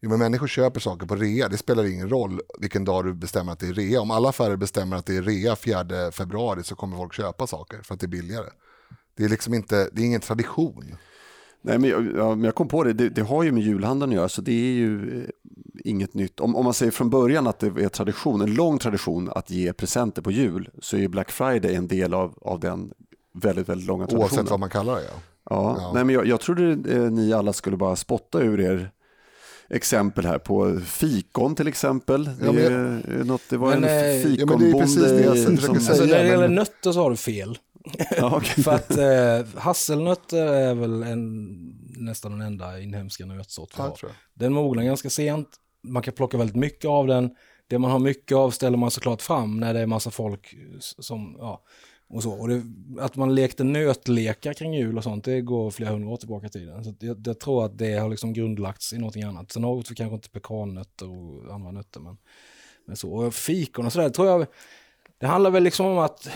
[0.00, 3.52] Jo, men människor köper saker på rea, det spelar ingen roll vilken dag du bestämmer
[3.52, 4.00] att det är rea.
[4.00, 7.82] Om alla affärer bestämmer att det är rea 4 februari så kommer folk köpa saker
[7.82, 8.48] för att det är billigare.
[9.16, 10.96] Det är liksom inte, det är ingen tradition.
[11.62, 14.12] Nej, men jag, ja, men jag kom på det, det, det har ju med julhandeln
[14.12, 15.28] att göra, så det är ju eh,
[15.84, 16.40] inget nytt.
[16.40, 19.72] Om, om man säger från början att det är tradition, en lång tradition att ge
[19.72, 22.92] presenter på jul, så är Black Friday en del av, av den
[23.34, 24.22] väldigt, väldigt långa traditionen.
[24.22, 25.02] Oavsett vad man kallar det.
[25.02, 25.20] Ja.
[25.50, 25.90] Ja, Ja.
[25.94, 28.90] Nej, men jag, jag trodde eh, ni alla skulle bara spotta ur er
[29.68, 32.30] exempel här på fikon till exempel.
[32.40, 35.02] Ja, det, men är något, det var Men, en eh, ja, men det är precis
[35.02, 35.80] det jag fikonbonde som...
[35.80, 35.90] säga.
[35.90, 37.58] Alltså när det gäller men- nötter så har du fel.
[38.16, 38.64] Ja, okej.
[38.64, 41.46] För att eh, hasselnötter är väl en,
[41.96, 44.10] nästan den enda inhemska nötsort vi Ja, har.
[44.34, 45.48] Den mognar ganska sent,
[45.88, 47.30] man kan plocka väldigt mycket av den.
[47.68, 51.36] Det man har mycket av ställer man såklart fram när det är massa folk som,
[51.38, 51.62] ja,
[52.08, 52.32] och så.
[52.32, 52.62] Och det,
[53.00, 56.50] att man lekte nötlekar kring jul och sånt, det går flera hundra år tillbaka i
[56.50, 56.84] tiden.
[56.84, 59.52] Så jag, jag tror att det har liksom grundlagts i någonting annat.
[59.52, 62.16] Sen har vi kanske inte pekannötter och andra nötter, men,
[62.86, 63.12] men så.
[63.12, 64.46] Och fikon och sådär, tror jag,
[65.18, 66.28] det handlar väl liksom om att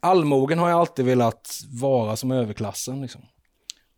[0.00, 3.00] allmogen har ju alltid velat vara som överklassen.
[3.00, 3.22] Liksom.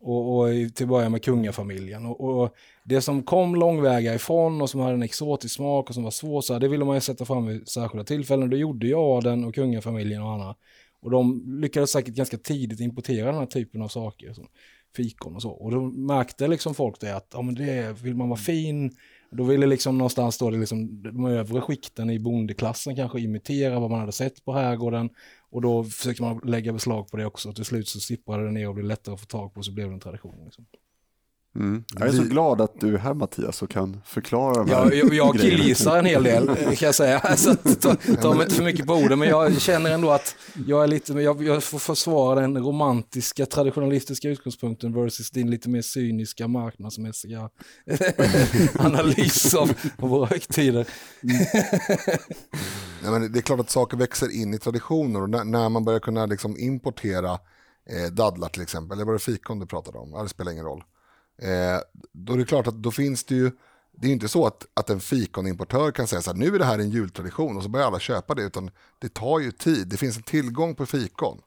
[0.03, 2.05] Och, och till att börja med kungafamiljen.
[2.05, 6.03] Och, och det som kom långväga ifrån och som hade en exotisk smak och som
[6.03, 8.49] var svårt, så här, det ville man ju sätta fram vid särskilda tillfällen.
[8.49, 10.55] Det gjorde ju adeln och kungafamiljen och andra.
[11.01, 14.33] Och de lyckades säkert ganska tidigt importera den här typen av saker.
[14.33, 14.47] Som
[14.95, 15.51] fikon och så.
[15.51, 18.91] Och då märkte liksom folk det att ja, men det, vill man vara fin,
[19.31, 23.89] då ville liksom någonstans då det liksom, de övre skikten i bondeklassen kanske imitera vad
[23.89, 25.09] man hade sett på herrgården.
[25.53, 27.53] Och då försökte man lägga beslag på det också.
[27.53, 29.87] Till slut så sipprade det ner och blev lättare att få tag på så blev
[29.87, 30.45] det en tradition.
[30.45, 30.65] Liksom.
[31.55, 31.83] Mm.
[31.99, 34.93] Jag är så glad att du är här Mattias och kan förklara de här Jag,
[34.93, 37.19] jag, jag killgissar en hel del kan jag säga.
[37.37, 39.19] Så att, ta, ta mig inte för mycket på orden.
[39.19, 40.35] Men jag känner ändå att
[40.67, 45.81] jag är lite, jag, jag får försvara den romantiska traditionalistiska utgångspunkten versus din lite mer
[45.81, 47.49] cyniska marknadsmässiga
[48.79, 50.87] analys av, av våra högtider.
[53.03, 55.85] Ja, men det är klart att saker växer in i traditioner och när, när man
[55.85, 57.31] börjar kunna liksom importera
[57.89, 60.65] eh, dadlar till exempel, eller var det fikon du pratade om, ja, det spelar ingen
[60.65, 60.83] roll.
[61.37, 61.79] Eh,
[62.11, 63.51] då är det klart att då finns det ju,
[63.91, 66.59] det är ju inte så att, att en fikonimportör kan säga så här, nu är
[66.59, 69.87] det här en jultradition och så börjar alla köpa det, utan det tar ju tid,
[69.87, 71.41] det finns en tillgång på fikon.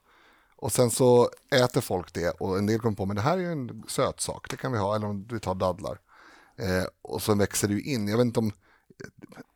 [0.55, 3.41] Och sen så äter folk det och en del kommer på men det här är
[3.41, 5.99] ju en söt sak, det kan vi ha, eller om vi tar dadlar.
[6.55, 8.51] Eh, och så växer det ju in, jag vet inte om,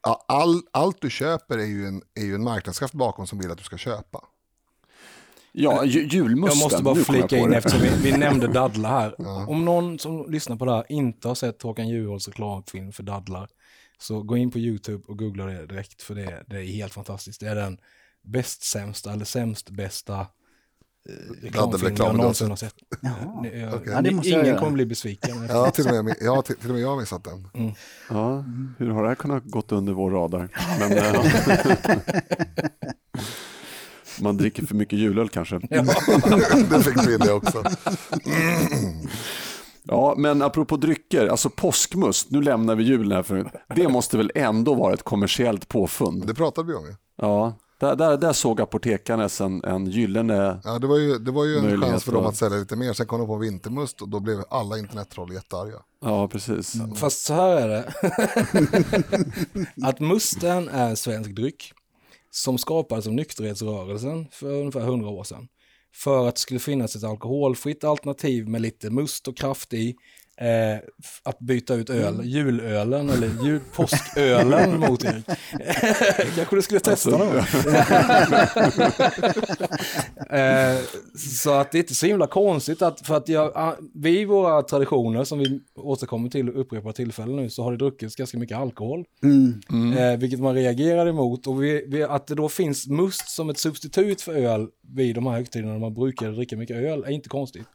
[0.08, 3.52] eh, all, allt du köper är ju, en, är ju en marknadskraft bakom som vill
[3.52, 4.26] att du ska köpa.
[5.54, 6.60] Ja, ju- julmusten.
[6.60, 9.16] Jag måste bara flika in eftersom vi, vi nämnde dadlar här.
[9.50, 13.48] Om någon som lyssnar på det här inte har sett Håkan Juholts reklamfilm för dadlar,
[14.00, 17.40] så gå in på YouTube och googla det direkt, för det, det är helt fantastiskt.
[17.40, 17.78] Det är den
[18.24, 20.26] bäst sämsta, eller sämst bästa eh,
[21.44, 22.76] reklamfilm jag någonsin har sett.
[23.02, 23.42] Jaha.
[23.42, 25.46] Ni- jag- Ja, jag Ingen kommer bli besviken.
[25.50, 27.48] Ja, till och med, ja, till, till och med jag har missat den.
[28.10, 28.46] Ja,
[28.78, 30.50] hur har det här kunnat gått under vår radar?
[30.80, 31.98] Men, eh,
[34.20, 35.60] man dricker för mycket julöl kanske.
[36.70, 37.64] det fick Billy också.
[39.84, 44.32] Ja, men apropå drycker, alltså påskmust, nu lämnar vi julen här för det måste väl
[44.36, 46.28] ändå vara ett kommersiellt påfund?
[46.28, 46.96] Det pratade vi om ju.
[47.18, 50.60] Ja, där, där, där såg apotekarnes en, en gyllene...
[50.64, 52.94] Ja, det var ju, det var ju en chans för dem att- sälja lite mer.
[52.94, 55.78] Sen kom de på vintermust och då blev alla internettroll jättearga.
[56.02, 56.74] Ja, precis.
[56.96, 57.94] Fast så här är det.
[59.88, 61.74] att musten är en svensk dryck
[62.32, 65.48] som skapades av nykterhetsrörelsen för ungefär 100 år sedan.
[65.96, 69.96] För att det skulle finnas ett alkoholfritt alternativ med lite must och kraft i.
[70.42, 70.80] Eh,
[71.24, 75.26] att byta ut öl, julölen eller jul, påskölen mot Erik.
[76.36, 77.46] Kanske du skulle testa någon gång.
[80.32, 80.78] Eh,
[81.42, 84.26] så att det är inte så himla konstigt att, för att jag, ah, vi i
[84.26, 88.58] våra traditioner som vi återkommer till upprepade tillfällen nu så har det druckits ganska mycket
[88.58, 89.06] alkohol.
[89.98, 93.58] Eh, vilket man reagerar emot och vi, vi, att det då finns must som ett
[93.58, 97.30] substitut för öl vid de här högtiderna när man brukar dricka mycket öl är inte
[97.30, 97.68] konstigt.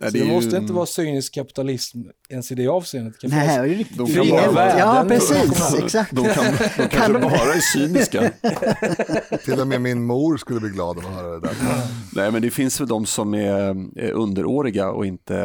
[0.00, 3.14] Nej, Så det det, är ju- måste inte vara cynisk kapitalism ens i det avseendet.
[3.20, 5.74] Det kan Nej, riktigt De kan vara Ja, precis.
[5.78, 6.16] Exakt.
[6.16, 6.44] De, kan,
[6.76, 8.30] de kanske bara är cyniska.
[9.44, 11.54] Till och med min mor skulle bli glad av att höra det där.
[12.14, 13.50] Nej, men det finns väl de som är
[14.00, 15.36] är underåriga och inte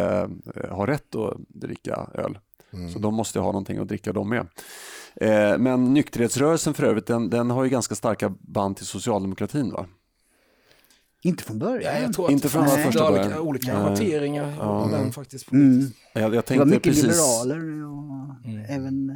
[0.56, 2.38] eh, har rätt att dricka öl.
[2.94, 4.48] Så de måste ha någonting att dricka de med.
[5.22, 9.86] Eh, Men nykterhetsrörelsen för övrigt, den, den har ju ganska starka band till socialdemokratin va?
[11.24, 12.02] Inte från Ja, början.
[12.02, 13.40] jag tror att Inte det från fanns första olika, början.
[13.40, 13.84] olika Nej.
[13.96, 15.52] schatteringar av den faktiskt.
[15.52, 15.92] Mm.
[16.14, 17.04] Jag, jag Det var mycket precis...
[17.04, 18.36] liberaler och
[18.70, 19.16] även eh,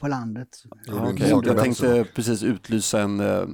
[0.00, 0.48] på landet.
[0.86, 3.46] Ja, saker Jag tänkte precis utlysa en eh, eh,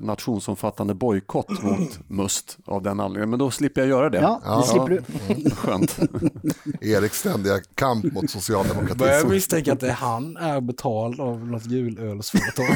[0.00, 4.18] nationsomfattande bojkott mot must av den anledningen, men då slipper jag göra det.
[4.18, 4.88] Ja, det slipper
[5.44, 5.50] du.
[5.50, 5.98] Skönt.
[6.80, 9.28] Eriks ständiga kamp mot Börjar socialdemokratism.
[9.28, 12.66] misstänka att det, han är betald av något julölsföretag.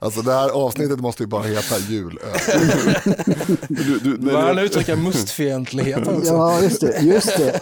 [0.00, 2.18] Alltså det här avsnittet måste ju bara heta julöl.
[3.68, 6.34] Du, du, när Börjar han du, uttrycka mustfientlighet alltså?
[6.34, 7.00] Ja, just det.
[7.00, 7.60] Just det.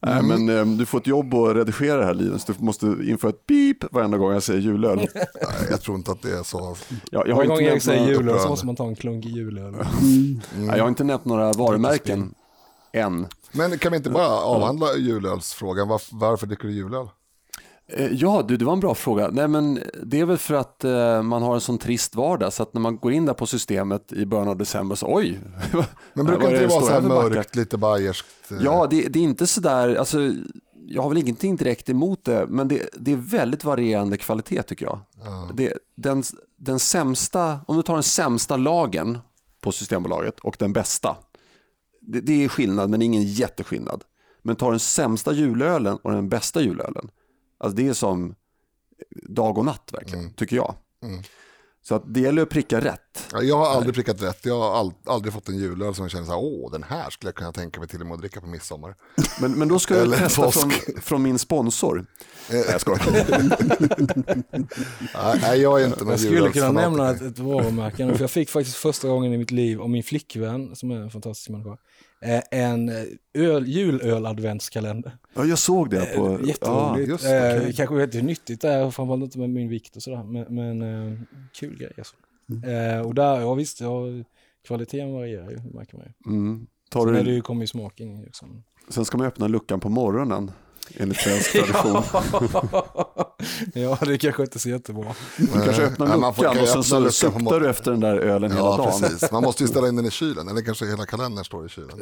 [0.00, 3.30] nej, men, eh, du får ett jobb att redigera det här Linus, du måste införa
[3.30, 4.96] ett pip varenda gång jag säger julöl.
[5.14, 5.26] Nej,
[5.70, 6.76] jag tror inte att det är så.
[7.10, 8.48] Jag, jag, har Varje gång nämnt säger några, julöl så upprörande.
[8.48, 9.76] måste man ta en klunk julöl.
[10.56, 12.34] nej, jag har inte nämnt några varumärken
[12.92, 13.26] än.
[13.52, 15.88] Men kan vi inte bara avhandla julölsfrågan?
[15.88, 17.08] Varför, varför dricker du julöl?
[17.88, 19.28] Eh, Ja, du, det var en bra fråga.
[19.32, 22.62] Nej, men det är väl för att eh, man har en sån trist vardag så
[22.62, 25.40] att när man går in där på systemet i början av december så oj.
[26.14, 27.30] Men brukar inte det vara så här backar?
[27.30, 28.26] mörkt, lite bayerskt?
[28.50, 30.18] eh, Ja, det, det är inte sådär, alltså,
[30.88, 34.86] jag har väl ingenting direkt emot det, men det, det är väldigt varierande kvalitet tycker
[34.86, 35.00] jag.
[35.54, 36.22] Det, den,
[36.58, 39.18] den sämsta, om du tar den sämsta lagen
[39.60, 41.16] på Systembolaget och den bästa,
[42.00, 44.04] det, det är skillnad men ingen jätteskillnad.
[44.42, 47.10] Men tar den sämsta julölen och den bästa julölen,
[47.58, 48.34] alltså det är som
[49.28, 50.74] dag och natt verkligen, tycker jag.
[51.88, 53.28] Så att det gäller att pricka rätt.
[53.32, 54.46] Ja, Jag har aldrig prickat rätt.
[54.46, 57.10] Jag har all, aldrig fått en julöl som jag känner så här, åh, den här
[57.10, 58.94] skulle jag kunna tänka mig till och med att dricka på midsommar.
[59.40, 62.06] Men, men då ska jag testa från, från min sponsor.
[62.50, 63.06] Nej, jag skojar.
[65.40, 68.30] Nej, jag är inte någon Jag skulle kunna nämna ett, ett varumärke, nu, för jag
[68.30, 71.76] fick faktiskt första gången i mitt liv av min flickvän, som är en fantastisk människa,
[72.50, 73.04] en eh,
[73.34, 75.18] öl, julöl-adventskalender.
[75.34, 76.28] Ja, jag såg det på...
[76.28, 77.08] Eh, Jätteroligt.
[77.08, 77.72] just Ja, eh, okej.
[77.72, 80.82] Kanske vet hur nyttigt det är, framförallt inte med min vikt och sådär, men, men
[81.12, 81.18] eh,
[81.52, 82.16] kul grej alltså.
[82.70, 84.02] Eh, och där, ja visst, ja,
[84.66, 86.32] kvaliteten varierar ju, märker man ju.
[86.32, 86.66] Mm.
[86.90, 88.62] Tar Sen är det du, ju kommer ju smaken liksom.
[88.88, 90.50] sen ska man öppna luckan på morgonen,
[90.96, 92.02] enligt svensk tradition.
[93.74, 95.14] ja, det kanske inte är så jättebra.
[95.36, 97.90] Du kanske öppnar Nej, man får- luckan kan och sen öppna så suktar du efter
[97.90, 99.00] den där ölen hela Ja, dagen.
[99.00, 99.32] precis.
[99.32, 102.00] Man måste ju ställa in den i kylen, eller kanske hela kalendern står i kylen.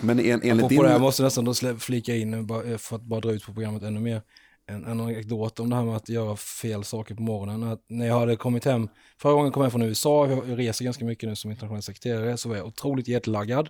[0.00, 0.82] Men en, enligt din...
[0.82, 3.52] det här måste jag nästan då flika in eh, för att bara dra ut på
[3.52, 4.22] programmet ännu mer.
[4.66, 7.62] En, en anekdot om det här med att göra fel saker på morgonen.
[7.72, 8.88] Att när jag hade kommit hem,
[9.22, 12.36] förra gången jag kom hem från USA, jag reser ganska mycket nu som internationell sekreterare,
[12.36, 13.68] så var jag otroligt jetlaggad.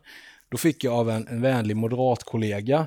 [0.49, 2.87] Då fick jag av en, en vänlig moderat kollega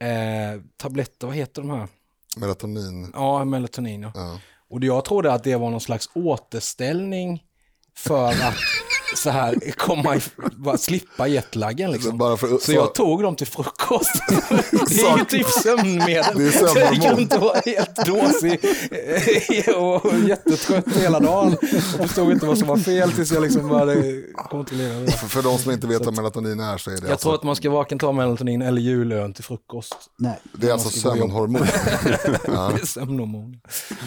[0.00, 1.88] eh, tabletter, vad heter de här?
[2.36, 3.10] Melatonin.
[3.14, 4.02] Ja, melatonin.
[4.02, 4.12] Ja.
[4.14, 4.40] Ja.
[4.68, 7.44] Och jag trodde att det var någon slags återställning
[7.96, 8.54] för att
[9.16, 10.20] så här komma i,
[10.56, 12.18] bara slippa jetlaggen liksom.
[12.18, 14.12] Bara för- så jag tog dem till frukost.
[14.88, 16.24] det är ju typ sömnmedel.
[16.36, 17.18] Det är så jag gick sömnhormon.
[17.18, 18.60] runt och var helt dåsig
[19.76, 21.52] och jättetrött hela dagen.
[21.98, 25.12] Och förstod inte vad som var fel tills jag liksom började kontrollera det.
[25.12, 27.34] För, för de som inte vet vad melatonin är så är det Jag alltså, tror
[27.34, 29.96] att man ska varken ta melatonin eller julön till frukost.
[30.18, 30.38] Nej.
[30.52, 31.60] det är alltså sömnhormon.
[32.46, 32.72] ja.
[32.76, 33.60] Det är sömnhormon.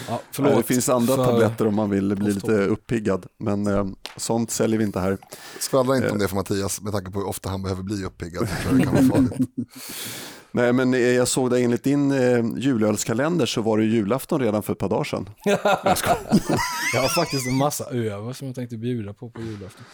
[0.08, 3.86] Ja, förlåt det finns andra för- tabletter om man vill bli lite uppiggad, men eh,
[4.16, 5.18] sånt säljer vi inte här.
[5.60, 8.48] Skvallra inte om det för Mattias med tanke på hur ofta han behöver bli uppiggad.
[8.50, 9.50] Jag tror det kan vara farligt.
[10.52, 14.62] Nej, men eh, jag såg det enligt din eh, julölskalender så var det julafton redan
[14.62, 15.28] för ett par dagar sedan.
[16.94, 19.84] Jag har faktiskt en massa över som jag tänkte bjuda på på julafton.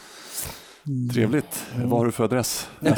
[1.13, 1.65] Trevligt.
[1.85, 2.69] Vad har du för adress?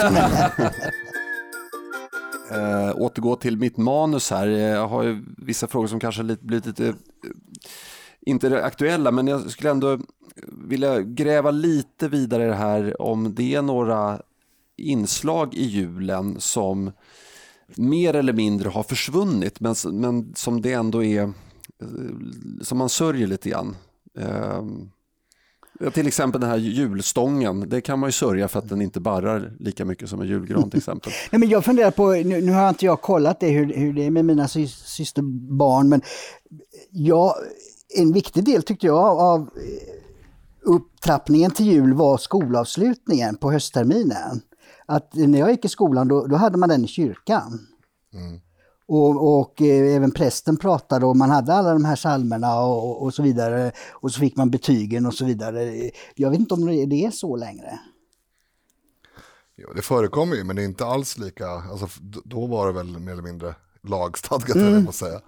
[2.51, 4.47] Eh, återgå till mitt manus här.
[4.49, 6.95] Eh, Jag har ju vissa frågor som kanske lite, blivit lite, eh,
[8.27, 9.99] inte det aktuella, men jag skulle ändå
[10.47, 14.23] vilja gräva lite vidare i det här om det är några
[14.77, 16.93] inslag i julen som
[17.77, 21.31] mer eller mindre har försvunnit, men, men som det ändå är, eh,
[22.61, 23.77] som man sörjer lite grann.
[24.18, 24.62] Eh,
[25.91, 29.53] till exempel den här julstången, det kan man ju sörja för att den inte barrar
[29.59, 31.12] lika mycket som en julgran till exempel.
[31.33, 34.07] Nej, men jag funderar på, nu, nu har inte jag kollat det, hur, hur det
[34.07, 36.03] är med mina sy systerbarn, men
[36.91, 37.35] jag,
[37.95, 39.95] en viktig del tyckte jag av eh,
[40.62, 44.40] upptrappningen till jul var skolavslutningen på höstterminen.
[44.86, 47.66] Att när jag gick i skolan då, då hade man den i kyrkan.
[48.86, 53.14] Och, och eh, även prästen pratade och man hade alla de här psalmerna och, och,
[53.14, 53.72] så vidare.
[53.90, 55.90] Och så fick man betygen och så vidare.
[56.14, 57.80] Jag vet inte om det är så längre.
[59.57, 61.88] Jo, det förekommer ju, men det är inte alls lika, alltså,
[62.24, 64.84] då var det väl mer eller mindre lagstadgat, mm.
[64.84, 65.20] jag säga.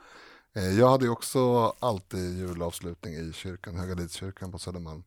[0.54, 5.02] Eh, Jag hade ju också alltid julavslutning i kyrkan, Högadidskyrkan på Södermalm.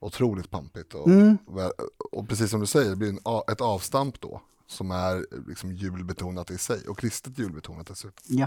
[0.00, 1.00] Otroligt pampigt och,
[1.46, 1.72] och, väl-
[2.12, 3.18] och precis som du säger, det blir en,
[3.52, 8.24] ett avstamp då som är liksom julbetonat i sig och kristet julbetonat dessutom.
[8.26, 8.46] Ja.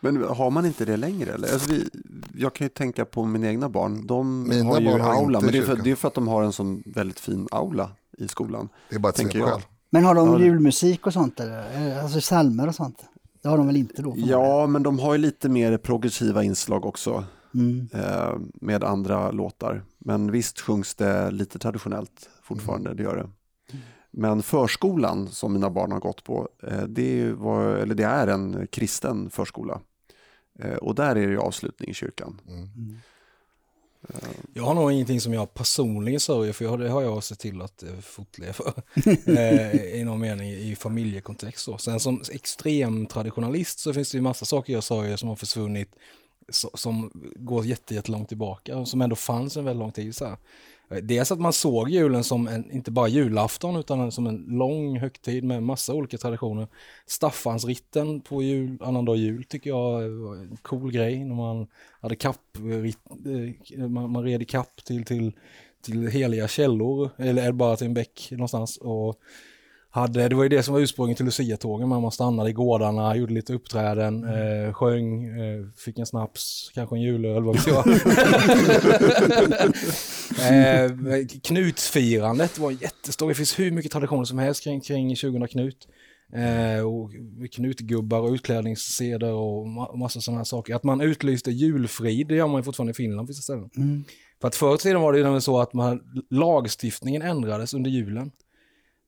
[0.00, 1.32] Men har man inte det längre?
[1.32, 1.52] Eller?
[1.52, 1.88] Alltså vi,
[2.34, 4.06] jag kan ju tänka på mina egna barn.
[4.06, 6.14] De Mina har ju barn har aula, men det är, för, det är för att
[6.14, 8.68] de har en sån väldigt fin aula i skolan.
[8.88, 9.62] Det är bara ett svepskäl.
[9.90, 11.90] Men har de julmusik och sånt eller?
[11.96, 13.04] Eh, Alltså psalmer och sånt?
[13.46, 14.14] Det har de väl inte då?
[14.16, 17.24] Ja, men de har ju lite mer progressiva inslag också
[17.54, 17.88] Mm.
[17.92, 19.82] eh, med andra låtar.
[19.98, 23.28] Men visst sjungs det lite traditionellt fortfarande, det gör det.
[24.10, 28.66] Men förskolan som mina barn har gått på, eh, det, var, eller det är en
[28.72, 29.80] kristen förskola.
[30.58, 32.40] Eh, och där är det avslutning i kyrkan.
[34.54, 37.82] Jag har nog ingenting som jag personligen sörjer för det har jag sett till att
[37.82, 38.72] eh, fortleva
[39.26, 41.66] eh, i någon mening i familjekontext.
[41.66, 41.78] Då.
[41.78, 45.90] Sen som extrem traditionalist så finns det ju massa saker jag sörjer som har försvunnit
[46.74, 50.16] som går jätte, jättelångt tillbaka och som ändå fanns en väldigt lång tid.
[50.16, 50.36] Så här.
[50.90, 54.98] Eh, dels att man såg julen som en, inte bara julafton utan som en lång
[54.98, 56.68] högtid med massa olika traditioner.
[57.06, 61.66] Staffansritten på jul, annandag jul tycker jag var en cool grej när man
[62.00, 65.32] hade kapp, eh, eh, man, man red i kapp till, till,
[65.82, 68.76] till heliga källor eller eller bara till en bäck någonstans.
[68.76, 69.20] Och
[69.96, 73.34] hade, det var ju det som var ursprunget till Lucia-tågen, man stannade i gårdarna, gjorde
[73.34, 77.86] lite uppträden, eh, sjöng, eh, fick en snaps, kanske en julöl, vad vet jag.
[80.52, 85.88] eh, knutfirandet var jättestort, det finns hur mycket traditioner som helst kring, kring 20 Knut.
[86.32, 87.10] Eh, och
[87.52, 90.74] knutgubbar och utklädningsseder och ma- massa sådana här saker.
[90.74, 93.70] Att man utlyste julfrid, det gör man ju fortfarande i Finland på vissa ställen.
[94.40, 98.30] För att förr i tiden var det ju så att man, lagstiftningen ändrades under julen.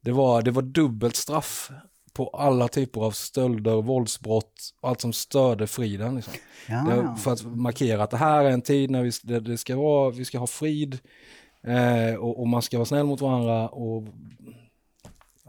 [0.01, 1.71] Det var, det var dubbelt straff
[2.13, 6.15] på alla typer av stölder, våldsbrott, allt som störde friden.
[6.17, 6.33] Liksom.
[6.69, 6.77] Ja.
[6.85, 9.77] Det, för att markera att det här är en tid när vi, det, det ska
[9.77, 10.99] vara, vi ska ha frid
[11.63, 14.05] eh, och, och man ska vara snäll mot varandra och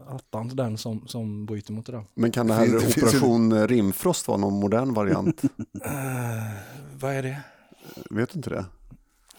[0.08, 2.04] attans den som, som bryter mot det där.
[2.14, 5.42] Men kan det här finns- det finns Operation Rimfrost vara någon modern variant?
[7.00, 7.36] Vad är det?
[8.10, 8.64] Vet du inte det?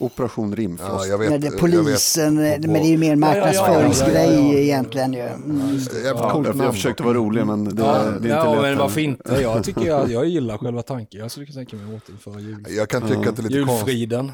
[0.02, 0.92] Operation Rimfrost.
[0.92, 3.52] Ja, jag vet, Nej, det, polisen, vet, men det är ju mer Ja, ja, ja,
[3.52, 4.58] marknadsföringsgrej ja, ja, ja.
[4.60, 5.14] egentligen.
[5.14, 5.20] ju.
[5.20, 5.78] Mm.
[6.04, 8.62] Ja, jag, namn jag försökte vara rolig men det, Ja, det är inte ja lätt.
[8.62, 9.42] men varför inte?
[9.42, 11.20] Jag tycker jag, jag gillar själva tanken.
[11.20, 12.66] Jag skulle kunna tänka mig att återinföra jul.
[12.70, 13.56] Jag kan tycka att det är lite.
[13.56, 14.32] Julfriden.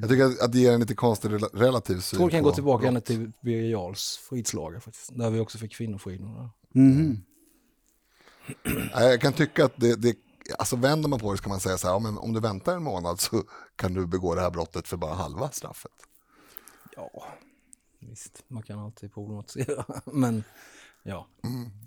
[0.00, 2.42] Jag tycker att- att det ger en lite konstig rela- relativ syn Jag tror kan
[2.42, 5.18] gå tillbaka ända till Birger Jarls fridslagar faktiskt.
[5.18, 6.28] Där vi också fick kvinnofriden.
[8.94, 10.14] Nej, Jag kan tycka att det, det
[10.58, 12.40] alltså vänder man på det så kan man säga så här, ja, men om du
[12.40, 13.42] väntar en månad så
[13.76, 15.92] kan du begå det här brottet för bara halva straffet.
[16.96, 17.24] Ja,
[17.98, 18.44] visst.
[18.48, 19.84] Man kan alltid problematisera.
[20.04, 20.44] Men
[21.02, 21.26] ja.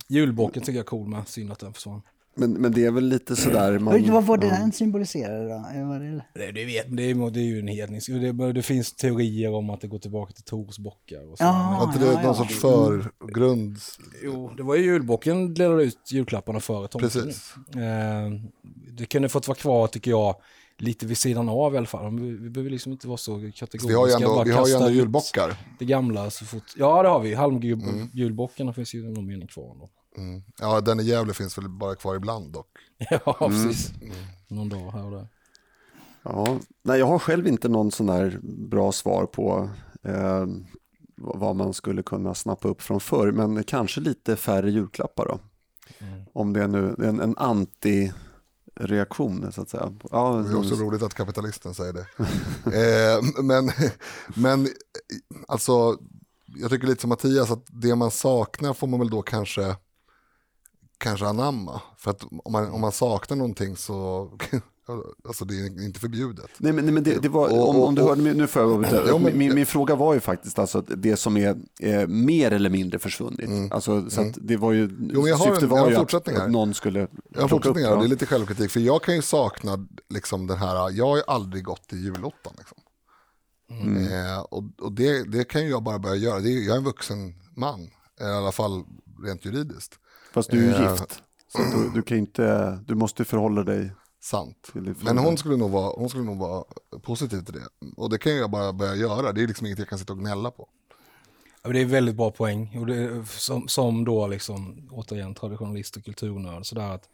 [0.07, 1.27] Julbocken tycker jag är cool med.
[1.27, 2.01] Synd att den försvann.
[2.39, 3.79] Men, men det är väl lite sådär...
[3.79, 5.85] Man, vad var det den symboliserade då?
[5.87, 6.23] Var det...
[6.33, 8.09] Det, det, vet, det, är, det är ju en hednisk.
[8.09, 11.31] Det, det finns teorier om att det går tillbaka till Tors bockar.
[11.31, 11.43] Och så.
[11.43, 11.83] Ja.
[11.83, 12.33] Inte det ja, någon ja.
[12.33, 13.77] sorts förgrund?
[14.23, 17.09] Jo, det var ju julbocken delade ut julklapparna före tomten.
[17.09, 17.53] Precis.
[17.75, 18.31] Eh,
[18.97, 20.35] det kunde fått vara kvar, tycker jag,
[20.77, 22.19] lite vid sidan av i alla fall.
[22.19, 23.87] Vi, vi behöver liksom inte vara så kategoriska.
[23.87, 25.53] Vi har ju ändå, bara vi har ju ändå julbockar.
[25.79, 26.73] Det gamla så fort.
[26.77, 27.33] Ja, det har vi.
[27.33, 29.75] Halmjulbockarna finns ju någon mening kvar.
[29.79, 29.89] Då.
[30.17, 30.43] Mm.
[30.59, 32.77] Ja, den i Gävle finns väl bara kvar ibland dock.
[33.09, 33.91] ja, precis.
[34.47, 35.27] Någon dag här och där.
[36.23, 39.69] Ja, nej, jag har själv inte någon sån där bra svar på
[40.03, 40.45] eh,
[41.17, 45.39] vad man skulle kunna snappa upp från förr, men kanske lite färre julklappar då.
[46.33, 49.93] Om det är nu en, en anti-reaktion så att säga.
[50.11, 51.99] Ja, Det är också roligt att kapitalisten säger det.
[52.65, 53.71] eh, men,
[54.35, 54.67] men
[55.47, 55.97] alltså,
[56.45, 59.75] jag tycker lite som Mattias att det man saknar får man väl då kanske,
[60.99, 61.81] kanske anamma.
[61.97, 64.29] För att om man, om man saknar någonting så,
[65.27, 66.49] alltså det är inte förbjudet.
[66.57, 68.61] Nej men, nej, men det, det var, Och- om, om du hörde, mig- nu får
[68.61, 72.51] jag men- min, min fråga var ju faktiskt alltså att det som är eh, mer
[72.51, 73.71] eller mindre försvunnit.
[73.73, 75.11] Alltså, så att det var ju, Mm.
[75.13, 76.45] Jo, jag har en- var jag har ju en att, fortsättning här.
[76.45, 78.71] att någon skulle Jag har plocka upp fortsättning här, och det är lite självkritik.
[78.71, 82.53] För jag kan ju sakna liksom den här, jag har ju aldrig gått till julottan.
[82.57, 82.77] Liksom.
[84.07, 86.39] Eh, och och det, det kan ju jag bara börja göra.
[86.39, 87.81] Det är, jag är en vuxen man,
[88.21, 88.83] i alla fall
[89.23, 89.98] rent juridiskt.
[90.33, 91.23] Fast du är ju gift.
[91.47, 94.71] Så du, du kan inte, du måste förhålla dig Sant.
[94.73, 96.63] Men hon skulle, nog vara, hon skulle nog vara
[97.01, 97.67] positiv till det.
[97.97, 99.33] Och det kan jag bara börja göra.
[99.33, 100.69] Det är liksom inget jag kan sitta och gnälla på.
[101.61, 102.77] Ja, men det är väldigt bra poäng.
[102.79, 107.09] Och det, som, som då liksom, återigen, traditionalist och kulturnörd, sådär att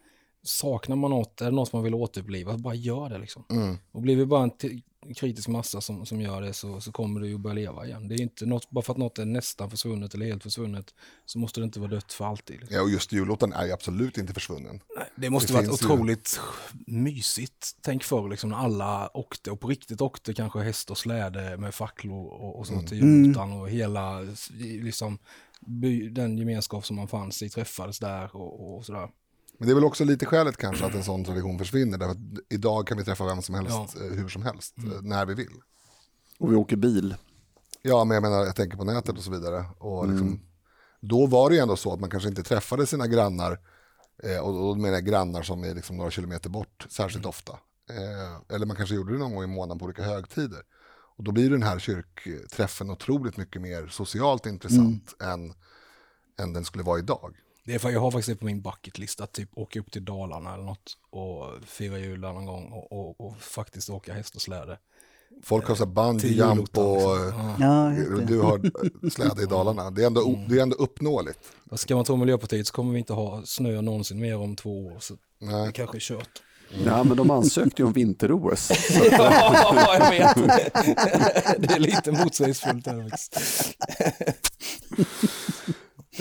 [0.46, 3.44] saknar man något, är det något man vill återuppliva, bara gör det liksom.
[3.50, 3.78] Mm.
[3.92, 4.50] Och blir vi bara en
[5.16, 8.08] kritisk massa som, som gör det så, så kommer det ju börja leva igen.
[8.08, 10.94] Det är inte något, bara för att något är nästan försvunnet eller helt försvunnet
[11.24, 12.60] så måste det inte vara dött för alltid.
[12.60, 12.76] Liksom.
[12.76, 14.80] Ja, och just julottan är ju absolut inte försvunnen.
[14.96, 16.40] Nej, det måste Det varit finns ju- otroligt
[16.86, 17.76] mysigt.
[17.80, 21.74] Tänk förr liksom när alla åkte och på riktigt åkte kanske häst och släde med
[21.74, 24.20] facklor och, och så till julottan och hela
[24.58, 25.18] liksom,
[25.60, 29.08] by, den gemenskap som man fanns i träffades där och, och sådär.
[29.58, 31.98] Men det är väl också lite skälet kanske att en sån tradition försvinner.
[31.98, 34.04] Därför att idag kan vi träffa vem som helst, Ja.
[34.04, 35.52] eh, hur som helst, eh, när vi vill.
[36.38, 37.14] Och vi åker bil.
[37.82, 39.64] Ja, men jag menar, jag tänker på nätet och så vidare.
[39.78, 40.40] Och liksom,
[41.00, 43.60] Då var det ju ändå så att man kanske inte träffade sina grannar,
[44.22, 47.52] eh, och då menar jag grannar som är liksom några kilometer bort, särskilt ofta.
[47.90, 50.62] Eh, eller man kanske gjorde det någon gång i månaden på olika högtider.
[51.16, 55.54] Och då blir den här kyrkträffen otroligt mycket mer socialt intressant än,
[56.38, 57.36] än den skulle vara idag.
[57.66, 60.04] Det är för jag har faktiskt det på min bucketlist att typ åka upp till
[60.04, 64.34] Dalarna eller något och fira jul där någon gång och, och, och faktiskt åka häst
[64.34, 64.78] och släde.
[65.42, 67.40] Folk har så här bungee Till jump julottan, och liksom.
[67.40, 68.24] eh, Ja, det.
[68.24, 68.58] du har
[69.04, 69.90] eh, släde i Dalarna.
[69.90, 71.38] Det är ändå, o- det är ändå uppnåeligt.
[71.70, 74.86] Och Ska man tro Miljöpartiet så kommer vi inte ha snö någonsin mer om två
[74.86, 74.96] år.
[75.00, 75.72] Så det Nej.
[75.72, 76.42] kanske är kört.
[76.84, 78.70] Ja, men de ansökte ju om vinter-OS.
[79.10, 80.34] ja, jag vet.
[81.68, 82.86] det är lite motsägelsefullt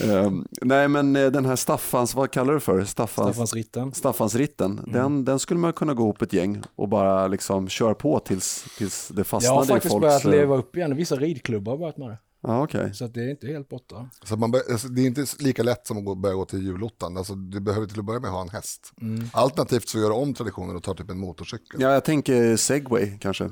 [0.04, 2.84] Ehm, nej, men eh, den här Staffans, vad kallar du för?
[2.84, 3.93] Staffans, Staffansritten.
[3.93, 8.20] Staffansritten, den, den skulle man kunna gå ihop ett gäng och bara liksom köra på
[8.20, 10.02] tills, tills det Jag fastnade har i faktiskt folks...
[10.02, 10.96] börjat eh, leva upp igen.
[10.96, 12.18] Vissa ridklubbar har börjat med det.
[12.48, 12.93] Ja, okej.
[12.93, 14.10] Så att det är inte helt borta.
[14.24, 16.64] Så man bör, alltså, det är inte lika lätt som att gå, börja gå till
[16.64, 17.18] julottan.
[17.18, 18.91] Alltså, du behöver till att börja med ha en häst.
[19.34, 21.82] Alternativt så gör du om traditionen och tar typ en motorcykel.
[21.82, 23.52] Ja, jag tänker segway kanske.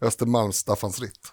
[0.00, 1.32] Östermalms Staffansritt.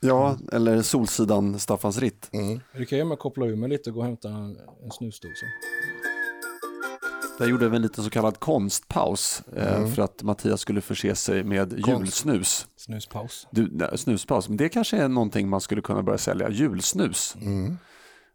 [0.00, 2.30] Ja, eller Solsidan Staffans ritt.
[2.76, 5.46] Du kan ju med koppla ur mig lite och gå och hämta en, en snusdosa.
[7.38, 11.44] Där gjorde vi en liten så kallad konstpaus eh, för att Mattias skulle förse sig
[11.44, 12.66] med julsnus.
[12.76, 13.46] Snuspaus.
[13.50, 17.36] Du, nej, snuspaus, men det kanske är någonting man skulle kunna börja sälja, julsnus.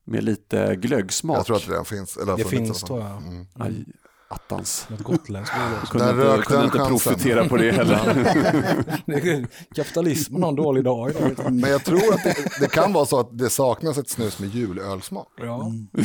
[0.05, 1.38] Med lite glöggsmak.
[1.38, 2.18] Jag tror att det finns.
[2.18, 3.45] Eller har Det finns tror jag.
[3.53, 3.86] Aj,
[4.34, 4.88] attans.
[4.89, 5.91] Något gotländskt bolag också.
[5.91, 7.99] Kunde Där inte, rök kunde den inte profitera på det heller.
[9.05, 11.53] Det är- Kapitalismen har en dålig dag idag.
[11.53, 14.49] Men jag tror att det, det kan vara så att det saknas ett snus med
[14.49, 15.27] julölsmak.
[15.38, 15.71] Ja.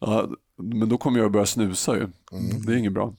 [0.00, 0.28] ja,
[0.62, 2.00] men då kommer jag att börja snusa ju.
[2.32, 2.66] Mm.
[2.66, 3.14] Det är inget bra.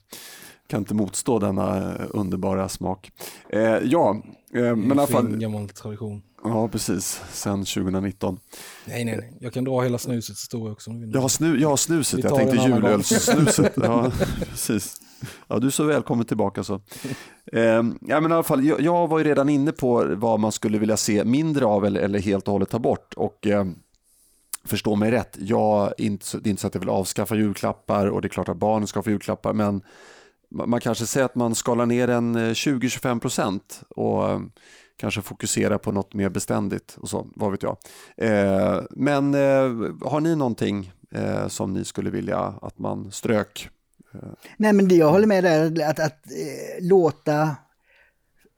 [0.67, 3.11] Kan inte motstå denna eh, underbara smak.
[3.49, 4.21] Eh, ja,
[4.53, 5.37] eh, men i alla fall.
[5.37, 6.21] gammal tradition.
[6.43, 7.21] Ja, precis.
[7.31, 8.39] Sen 2019.
[8.85, 9.33] Nej, nej, nej.
[9.39, 10.91] Jag kan dra hela snusets historia också.
[11.13, 13.73] Jag har, snu, jag har snuset, jag tänkte julölssnuset.
[13.83, 14.11] Ja,
[14.49, 14.95] precis.
[15.47, 16.81] Ja, du är så välkommen tillbaka så.
[17.53, 17.61] Eh,
[18.01, 20.77] ja, men i alla fall, jag, jag var ju redan inne på vad man skulle
[20.77, 23.13] vilja se mindre av eller, eller helt och hållet ta bort.
[23.13, 23.65] Och eh,
[24.65, 28.21] förstå mig rätt, jag, inte, det är inte så att jag vill avskaffa julklappar och
[28.21, 29.81] det är klart att barnen ska få julklappar, men
[30.55, 34.39] ma- man kanske säger att man skalar ner en eh, 20-25 procent och eh,
[34.97, 37.77] kanske fokusera på något mer beständigt och så, vad vet jag.
[38.17, 43.69] Eh, men eh, har ni någonting eh, som ni skulle vilja att man strök?
[44.13, 44.29] Eh.
[44.57, 47.55] Nej, men det, jag håller med där att, att eh, låta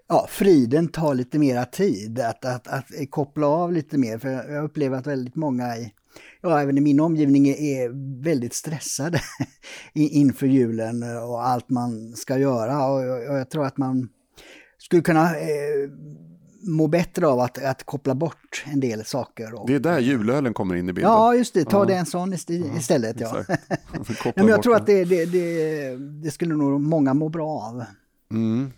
[0.07, 4.17] ja, friden ta lite mera tid, att, att, att, koppla av lite mer.
[4.17, 5.93] För jag upplever att väldigt många i,
[6.41, 9.21] ja, även i min omgivning är väldigt stressade
[9.93, 12.87] inför julen och allt man ska göra.
[12.87, 14.09] Och jag, och jag tror att man
[14.85, 15.89] skulle kunna eh,
[16.67, 19.53] må bättre av att, att koppla bort en del saker.
[19.53, 19.67] Och...
[19.67, 21.11] Det är där julölen kommer in i bilden.
[21.11, 21.65] Ja, just det.
[21.65, 21.85] Ta ja.
[21.85, 23.19] det en sån istället.
[23.19, 23.43] Ja.
[24.23, 24.33] ja.
[24.35, 27.83] men jag tror att det, det, det, det, skulle nog många må bra av.
[28.31, 28.71] Mm.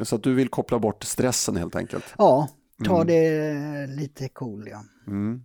[0.00, 2.04] Så att du vill koppla bort stressen helt enkelt?
[2.18, 2.48] Ja,
[2.84, 3.06] ta mm.
[3.06, 4.68] det lite cool.
[4.70, 4.84] Ja.
[5.06, 5.42] Mm.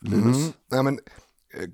[0.00, 0.36] Linus?
[0.36, 0.52] Mm.
[0.70, 0.98] Nej, men,
[1.60, 1.68] eh,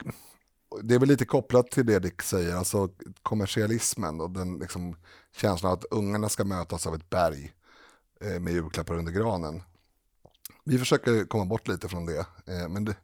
[0.82, 2.88] det är väl lite kopplat till det Dick säger, alltså
[3.22, 4.96] kommersialismen och den liksom,
[5.36, 7.52] känslan att ungarna ska mötas av ett berg
[8.20, 9.62] eh, med julklappar under granen.
[10.64, 12.96] Vi försöker komma bort lite från det, eh, men det,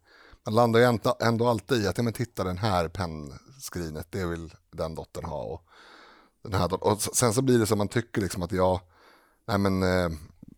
[0.44, 4.54] man landar ju ändå, alltid i att, ja men titta den här pennskrinet, det vill
[4.70, 5.42] den dottern ha.
[5.42, 5.62] Och,
[6.42, 8.80] den här, och sen så blir det som man tycker liksom att jag,
[9.46, 10.10] nej men eh,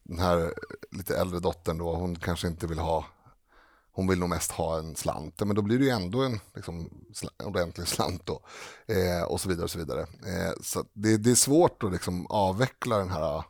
[0.02, 0.54] den här
[0.90, 3.04] lite äldre dottern då, hon kanske inte vill ha
[4.00, 6.90] hon vill nog mest ha en slant, men då blir det ju ändå en liksom,
[7.44, 8.42] ordentlig slant då.
[8.86, 9.64] Eh, och så vidare.
[9.64, 10.00] och Så vidare.
[10.00, 13.44] Eh, så det, det, är svårt att liksom avveckla den här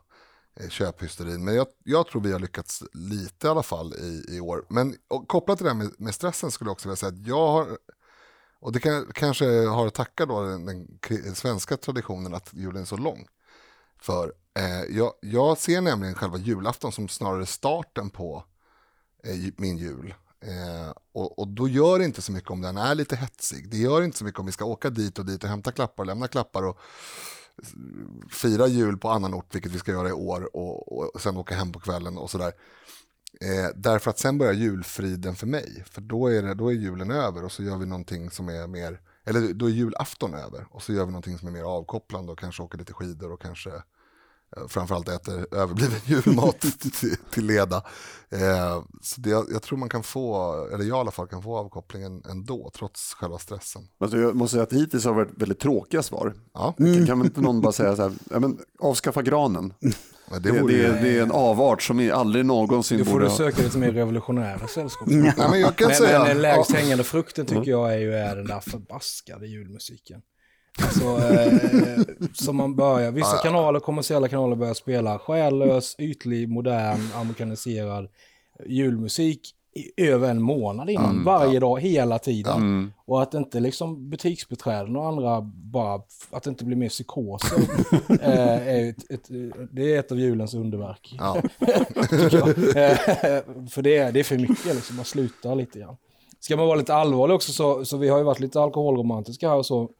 [0.60, 4.40] eh, köphysterin, men jag, jag, tror vi har lyckats lite i alla fall i, i
[4.40, 4.64] år.
[4.68, 4.96] Men
[5.26, 7.78] kopplat till det här med, med, stressen skulle jag också vilja säga att jag har,
[8.60, 12.86] och det kan, kanske har att tacka då den, den, svenska traditionen att julen är
[12.86, 13.26] så lång.
[14.00, 18.44] För eh, jag, jag ser nämligen själva julafton som snarare starten på
[19.24, 20.14] eh, min jul.
[20.40, 23.70] Eh, och, och, då gör det inte så mycket om den är lite hetsig.
[23.70, 26.02] Det gör inte så mycket om vi ska åka dit och dit och hämta klappar
[26.02, 26.78] och lämna klappar och
[28.30, 31.54] fira jul på annan ort, vilket vi ska göra i år, och, och sen åka
[31.54, 32.52] hem på kvällen och sådär.
[33.40, 37.10] Eh, därför att sen börjar julfriden för mig, för då är, det, då är julen
[37.10, 40.82] över och så gör vi någonting som är mer, eller då är julafton över och
[40.82, 43.70] så gör vi någonting som är mer avkopplande och kanske åker lite skidor och kanske
[43.70, 43.82] Eh,
[44.68, 47.76] framförallt äter överbliven julmat till, till leda.
[48.30, 51.56] Eh, så det, jag tror man kan få, eller jag i alla fall kan få
[51.56, 53.82] avkopplingen ändå, trots själva stressen.
[54.00, 56.34] Alltså jag måste säga att hittills har det varit väldigt tråkiga svar.
[56.54, 56.74] Ja.
[56.78, 57.06] Mm.
[57.06, 59.72] Kan inte någon bara säga så här, ja, men, avskaffa granen?
[60.32, 63.10] Ja, det, det, det, det, är en avart som aldrig någonsin borde...
[63.10, 65.08] Då får du söka lite mer revolutionära sällskap.
[65.10, 66.18] Ja, men jag kan men, säga...
[66.18, 70.22] men den lägst hängande frukten tycker jag är ju är den där förbaskade julmusiken.
[70.82, 71.98] Alltså, eh,
[72.34, 78.08] som man börjar, vissa kanaler, kommersiella kanaler börjar spela själlös, ytlig, modern, amerikaniserad
[78.66, 81.60] julmusik i över en månad innan, mm, varje ja.
[81.60, 82.56] dag, hela tiden.
[82.56, 82.92] Mm.
[83.04, 87.58] Och att inte liksom butiksbeträden och andra bara, att det inte blir mer psykoser,
[88.08, 89.28] eh, är ett, ett,
[89.72, 91.14] det är ett av julens underverk.
[91.18, 91.36] Ja.
[91.36, 91.42] eh,
[93.70, 95.96] för det är, det är för mycket, liksom, man slutar lite grann.
[96.40, 99.56] Ska man vara lite allvarlig också så, så vi har ju varit lite alkoholromantiska här
[99.56, 99.90] och så.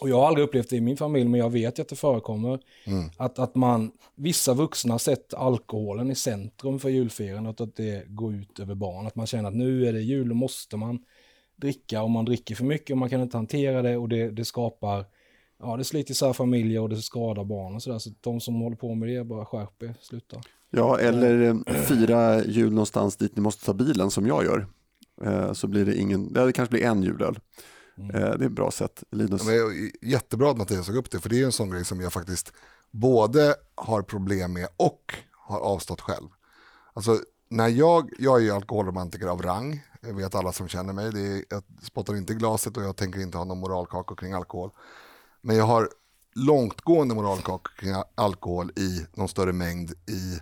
[0.00, 2.60] Och jag har aldrig upplevt det i min familj, men jag vet att det förekommer.
[2.84, 3.10] Mm.
[3.16, 8.58] Att, att man, vissa vuxna sett alkoholen i centrum för julfirandet att det går ut
[8.58, 9.06] över barn.
[9.06, 10.98] Att man känner att nu är det jul, och måste man
[11.56, 14.44] dricka och man dricker för mycket och man kan inte hantera det och det, det
[14.44, 15.04] skapar,
[15.58, 17.98] ja det sliter isär familjer och det skadar barn och sådär.
[17.98, 20.40] Så de som håller på med det, bara skärp er, sluta.
[20.70, 24.66] Ja, eller eh, fira jul någonstans dit ni måste ta bilen som jag gör.
[25.24, 27.38] Eh, så blir det ingen, det kanske blir en julöl.
[27.98, 28.10] Mm.
[28.10, 29.04] Eh, det är ett bra sätt.
[29.10, 29.42] Linus?
[29.44, 29.52] Ja,
[30.02, 32.52] jättebra att Mattias såg upp det, för det är en sån grej som jag faktiskt
[32.90, 36.28] både har problem med och har avstått själv.
[36.92, 37.18] Alltså,
[37.48, 41.20] när jag, jag är ju alkoholromantiker av rang, jag vet alla som känner mig, det
[41.20, 44.70] är, jag spottar inte i glaset och jag tänker inte ha någon moralkakor kring alkohol.
[45.40, 45.88] Men jag har
[46.34, 50.40] långtgående moralkakor kring alkohol i någon större mängd i,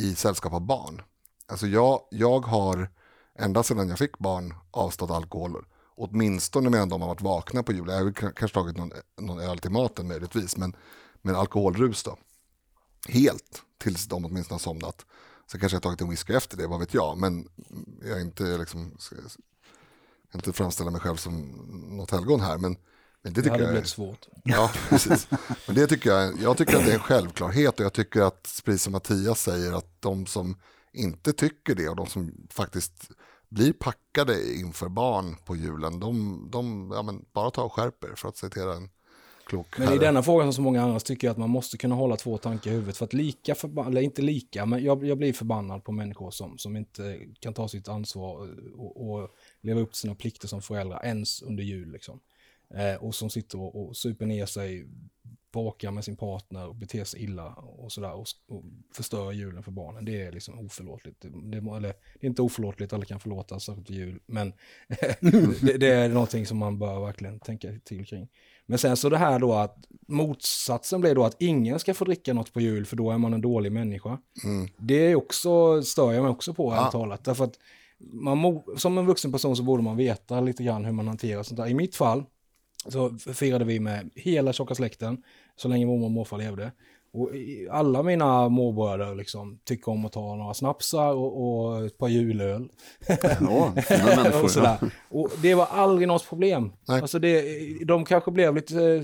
[0.00, 1.02] i sällskap av barn.
[1.46, 2.90] Alltså jag, jag har
[3.38, 5.64] ända sedan jag fick barn avstått alkohol
[5.96, 7.88] åtminstone medan de har varit vakna på jul.
[7.88, 10.76] Jag har kanske tagit någon, någon öl till maten möjligtvis, men,
[11.22, 12.18] men alkoholrus då.
[13.08, 15.06] Helt, tills de åtminstone har somnat.
[15.50, 17.18] Sen kanske jag tagit en whisky efter det, vad vet jag.
[17.18, 17.48] Men
[18.02, 18.96] jag är inte liksom,
[20.32, 21.50] jag inte framställa mig själv som
[21.96, 22.58] något helgon här.
[22.58, 22.76] Men,
[23.22, 24.26] men det tycker det hade jag blivit svårt.
[24.44, 25.28] Ja, precis.
[25.66, 28.62] Men det tycker jag, jag tycker att det är en självklarhet och jag tycker att,
[28.64, 30.56] precis som Mattias säger, att de som
[30.92, 33.10] inte tycker det och de som faktiskt
[33.48, 38.28] blir packade inför barn på julen, de, de ja, men bara ta och skärper för
[38.28, 38.88] att citera en
[39.46, 39.96] klok Men herre.
[39.96, 42.38] i denna frågan som så många andra tycker jag att man måste kunna hålla två
[42.38, 42.96] tankar i huvudet.
[42.96, 46.58] För att lika förbannad, eller inte lika, men jag, jag blir förbannad på människor som,
[46.58, 49.30] som inte kan ta sitt ansvar och, och
[49.60, 51.92] leva upp till sina plikter som föräldrar ens under jul.
[51.92, 52.20] Liksom.
[52.74, 54.86] Eh, och som sitter och, och super ner sig,
[55.52, 58.64] bråkar med sin partner och beter sig illa och sådär och, och
[58.94, 60.04] förstör julen för barnen.
[60.04, 61.20] Det är liksom oförlåtligt.
[61.20, 61.80] Det, eller,
[62.20, 64.52] det är inte oförlåtligt, alla kan förlåta, särskilt jul, men
[65.60, 68.28] det, det, är någonting som man bör verkligen tänka till kring.
[68.66, 69.76] Men sen så det här då att
[70.08, 73.34] motsatsen blir då att ingen ska få dricka något på jul för då är man
[73.34, 74.18] en dålig människa.
[74.44, 74.68] Mm.
[74.78, 76.76] Det är också, stör jag mig också på, Ja.
[76.76, 76.90] ja.
[76.90, 77.24] talat.
[77.24, 77.58] Därför att
[77.98, 81.56] man, som en vuxen person så borde man veta lite grann hur man hanterar sånt
[81.56, 81.66] där.
[81.66, 82.24] I mitt fall
[82.88, 85.22] så firade vi med hela tjocka släkten
[85.56, 86.72] så länge mormor och morfar levde.
[87.12, 87.30] Och
[87.70, 92.68] alla mina morbröder liksom tycker om att ta några snapsar och, och ett par julöl.
[93.40, 93.72] Ja,
[94.42, 94.76] och, sådär.
[95.08, 96.72] och det var aldrig något problem.
[96.88, 97.00] Nej.
[97.00, 97.44] Alltså det,
[97.84, 99.02] de kanske blev lite eh,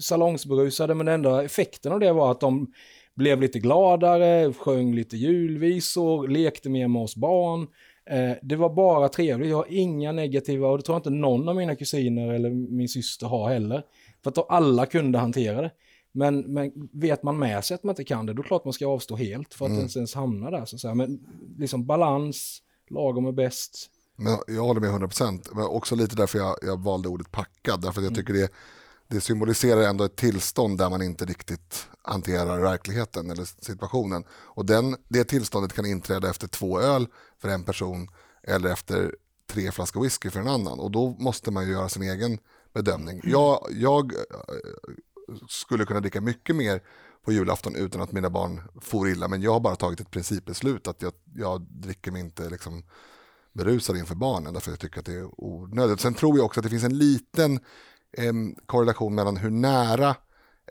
[0.00, 2.72] salongsberusade, men den enda effekten av det var att de
[3.14, 7.66] blev lite gladare, sjöng lite julvisor, lekte mer med oss barn.
[8.10, 11.48] Eh, det var bara trevligt, jag har inga negativa, och det tror jag inte någon
[11.48, 13.82] av mina kusiner eller min syster har heller.
[14.22, 15.70] För att alla kunde hantera det.
[16.12, 18.64] Men, men vet man med sig att man inte kan det, då är det klart
[18.64, 19.78] man ska avstå helt för att Mm.
[19.78, 20.64] ens, ens hamna där.
[20.64, 20.94] Så att säga.
[20.94, 21.20] Men
[21.58, 23.90] liksom balans, lagom är bäst.
[24.16, 27.82] Men jag håller med 100%, men också lite därför jag, jag valde ordet packad.
[27.82, 28.48] Därför att jag tycker det,
[29.08, 34.24] det symboliserar ändå ett tillstånd där man inte riktigt hanterar verkligheten eller situationen.
[34.30, 37.06] Och den, det tillståndet kan inträda efter två öl
[37.40, 38.08] för en person
[38.42, 39.14] eller efter
[39.50, 40.78] tre flaskor whisky för en annan.
[40.78, 42.38] Och då måste man ju göra sin egen
[42.74, 43.20] bedömning.
[43.24, 44.20] Jag, jag eh,
[45.48, 46.82] skulle kunna dricka mycket mer
[47.24, 49.28] på julafton utan att mina barn får illa.
[49.28, 52.84] Men jag har bara tagit ett principbeslut att jag, jag dricker mig inte liksom
[53.52, 56.00] berusad inför barnen därför jag tycker att det är onödigt.
[56.00, 57.60] Sen tror jag också att det finns en liten
[58.16, 60.16] em, korrelation mellan hur nära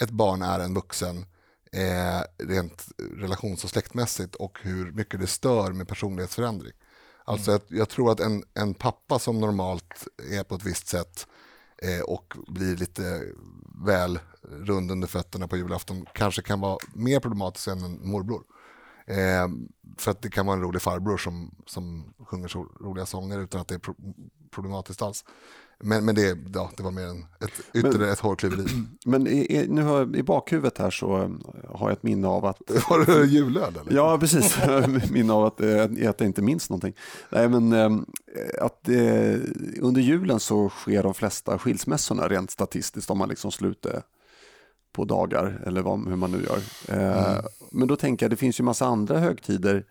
[0.02, 1.26] ett barn är en vuxen
[1.72, 6.74] eh, rent relations och släktmässigt och hur mycket det stör med personlighetsförändring.
[7.24, 11.28] Alltså jag, jag tror att en, en pappa som normalt är på ett visst sätt
[11.78, 13.24] eh, och blir lite
[13.86, 18.44] väl rund under fötterna på julafton kanske kan vara mer problematisk än en morbror.
[19.08, 19.48] Eh,
[19.98, 23.62] för att det kan vara en rolig farbror som, som sjunger så roliga sånger utan
[23.62, 23.96] att det är pro
[24.52, 25.26] problematiskt alls.
[25.80, 28.66] Men, men det, ja, det var mer en, ett, ytterligare ett hårklyveri.
[29.06, 31.30] Men i, i, nu har i bakhuvudet här så eh,
[31.70, 33.94] har jag ett minne av att Var det julöl eller?
[33.96, 34.58] Ja, precis.
[35.12, 36.94] Minne av att, eh, att jag inte minns någonting.
[37.30, 37.92] Nej, men eh,
[38.62, 38.90] att
[39.80, 44.04] under julen så sker de flesta skilsmässorna rent statistiskt om man liksom slutar
[44.96, 46.60] på dagar eller vad, hur man nu gör.
[46.98, 49.86] Eh, Men då tänker jag, det finns ju massa andra högtider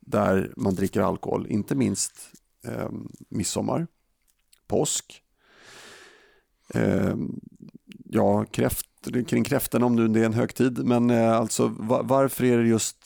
[0.00, 2.12] där man dricker alkohol, inte minst
[2.66, 2.88] eh,
[3.28, 3.86] midsommar,
[4.70, 5.22] påsk,
[6.74, 7.14] eh,
[8.04, 8.89] ja, kräft,
[9.28, 10.78] kring kräftorna om nu det är en högtid.
[10.84, 12.96] Men eh, alltså va- varför är det just,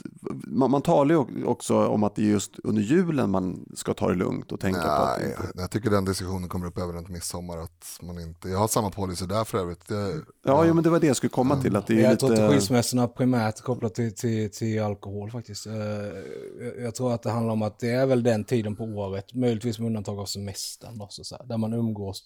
[0.47, 4.09] man, man talar ju också om att det är just under julen man ska ta
[4.09, 5.61] det lugnt och tänka på att det Nej, inte...
[5.61, 7.59] jag tycker den diskussionen kommer upp över runt midsommar.
[7.59, 9.89] Att man inte, jag har samma policy där för övrigt.
[9.89, 11.77] Det, Ja, jo, men det var det jag skulle komma till.
[11.77, 12.21] Att det är Jag lite...
[12.27, 15.67] tror inte skilsmässorna primärt kopplat till, till, till alkohol faktiskt.
[15.67, 18.85] Eh, jag- Jag tror att det handlar om att det är väl den tiden på
[18.85, 22.23] året, möjligtvis med undantag av semestern, då, så att säga, där man umgås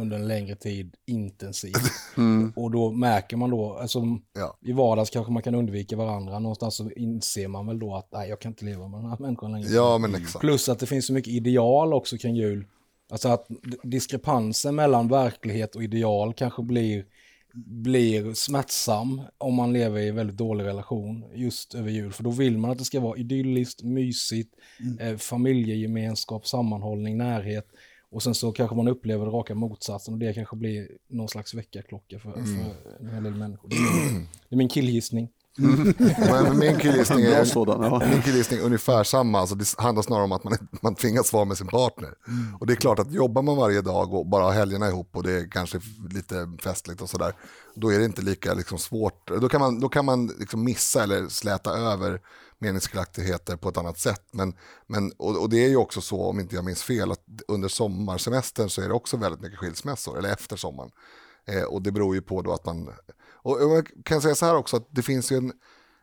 [0.00, 1.76] under en längre tid intensivt.
[2.16, 2.52] Mm.
[2.56, 4.02] Och då märker man då, alltså
[4.34, 4.58] Ja.
[4.60, 8.28] i vardags kanske man kan undvika varandra, någonstans så inser man väl då att nej,
[8.28, 9.68] jag kan inte leva med den här människan längre.
[9.68, 10.40] ja, men exakt.
[10.40, 12.64] Plus att det finns så mycket ideal också kring jul.
[13.10, 13.46] Alltså att
[13.82, 17.04] diskrepansen mellan verklighet och ideal kanske blir,
[17.82, 22.12] blir smärtsam om man lever i en väldigt dålig relation just över jul.
[22.12, 24.54] För då vill man att det ska vara idylliskt, mysigt,
[25.00, 27.66] eh, familjegemenskap, sammanhållning, närhet.
[28.12, 31.54] Och sen så kanske man upplever det raka motsatsen och det kanske blir någon slags
[31.54, 32.40] väckarklocka för, för
[33.00, 33.68] en hel del människor.
[33.68, 35.28] Det är, min- det är min killgissning.
[36.18, 38.02] Men min killgissning är, sådan, ja.
[38.12, 39.40] min killgissning är ungefär samma.
[39.40, 40.52] Alltså det handlar snarare om att man,
[40.82, 42.10] man tvingas vara med sin partner.
[42.60, 45.22] Och det är klart att jobbar man varje dag och bara har helgerna ihop och
[45.22, 45.80] det är kanske
[46.10, 47.32] lite festligt och sådär.
[47.74, 49.30] Då är det inte lika liksom, svårt.
[49.40, 52.20] Då kan man, då kan man liksom missa eller släta över
[52.60, 54.22] meningsskiljaktigheter på ett annat sätt.
[54.30, 54.54] Men,
[54.86, 57.68] men, och, och det är ju också så, om inte jag minns fel, att under
[57.68, 60.90] sommarsemestern så är det också väldigt mycket skilsmässor, eller efter sommaren.
[61.46, 62.90] Eh, och det beror ju på då att man...
[63.42, 65.52] Och jag kan säga så här också, att det finns ju en,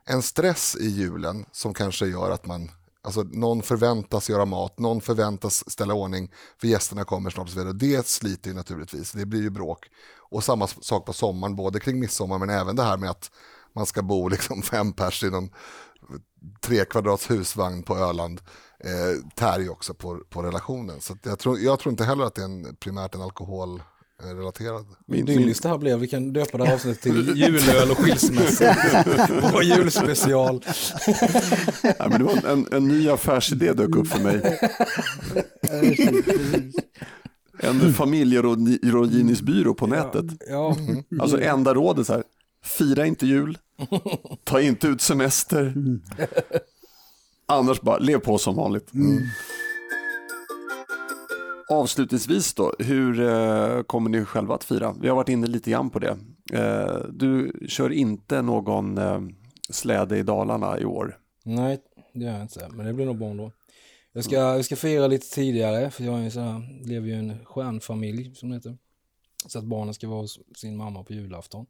[0.06, 2.72] en stress i julen som kanske gör att man...
[3.02, 7.60] Alltså någon förväntas göra mat, någon förväntas ställa ordning för gästerna kommer snart och så
[7.60, 7.73] vidare.
[7.73, 9.86] Det sliter ju naturligtvis, det blir ju bråk.
[10.30, 13.32] Och samma sak på sommaren, både kring midsommar men även det här med att
[13.76, 15.49] man ska bo liksom fem pers i någon
[16.61, 18.41] tre kvadrats husvagn på Öland
[18.84, 21.01] eh, tär ju också på, på relationen.
[21.01, 24.85] Så att jag, tror, jag tror inte heller att det är en, primärt en alkoholrelaterad.
[25.07, 25.99] Min, min, det här blev.
[25.99, 28.76] Vi kan döpa det här avsnittet till julöl och skilsmässa.
[29.53, 30.64] Vår julspecial.
[31.84, 34.59] nej, men det var en, en ny affärsidé dök upp för mig.
[37.59, 40.26] en familjerådgivningsbyrå på nätet.
[40.49, 40.77] Ja,
[41.19, 42.23] Alltså enda rådet så här,
[42.64, 43.57] fira inte jul,
[44.44, 45.74] ta inte ut semester,
[47.45, 48.91] annars bara lev på som vanligt.
[51.70, 54.95] Avslutningsvis då, hur eh, kommer ni själva att fira?
[55.02, 56.18] Vi har varit inne lite grann på det.
[56.54, 59.22] Eh, du kör inte någon eh,
[59.70, 61.18] släde i Dalarna i år.
[61.44, 61.80] nej
[62.14, 62.70] det gör jag inte.
[62.74, 63.52] Men det blir nog bra då.
[64.14, 67.14] Jag ska, jag ska fira lite tidigare för jag är ju så här, lever ju
[67.14, 68.78] i en stjärnfamilj som det heter.
[69.48, 71.66] Så att barnen ska vara hos sin mamma på julafton.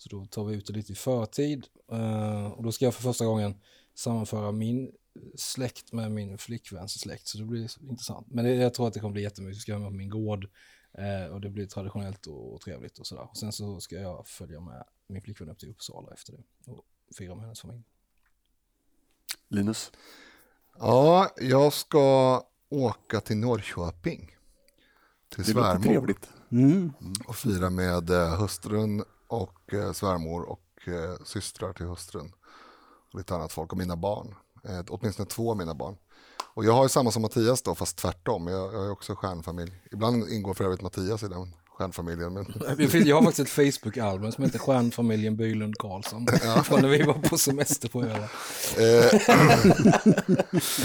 [0.00, 1.66] Så då tar vi ut det lite i förtid.
[1.92, 3.54] Eh, och då ska jag för första gången
[3.94, 4.92] sammanföra min
[5.36, 7.26] släkt med min flickväns släkt.
[7.26, 8.26] Så det blir intressant.
[8.30, 9.56] Men det, jag tror att det kommer bli jättemycket.
[9.56, 10.48] Jag ska vara med på min gård.
[10.92, 13.28] Eh, och det blir traditionellt och, och trevligt och sådär.
[13.30, 16.72] Och sen så ska jag följa med min flickvän upp till Uppsala efter det.
[16.72, 16.84] Och
[17.18, 17.82] fira med hennes familj.
[19.48, 19.92] Linus?
[20.78, 24.36] Ja, jag ska åka till Norrköping.
[25.34, 25.84] Till Det låter svärmor.
[25.84, 26.28] trevligt.
[26.50, 26.92] Mm.
[27.26, 32.32] Och fira med eh, hustrun och eh, svärmor och eh, systrar till hustrun.
[33.12, 34.34] Och lite annat folk och mina barn.
[34.64, 35.96] Eh, åtminstone två av mina barn.
[36.54, 38.46] Och jag har ju samma som Mattias då, fast tvärtom.
[38.46, 39.82] Jag, jag är också stjärnfamilj.
[39.92, 42.32] Ibland ingår för övrigt Mattias i den stjärnfamiljen.
[42.32, 42.46] Men
[43.06, 46.26] Jag har faktiskt ett Facebook-album som heter Stjärnfamiljen Bylund Karlsson.
[46.64, 48.22] Från när vi var på semester på Öland.
[48.78, 49.20] Eh,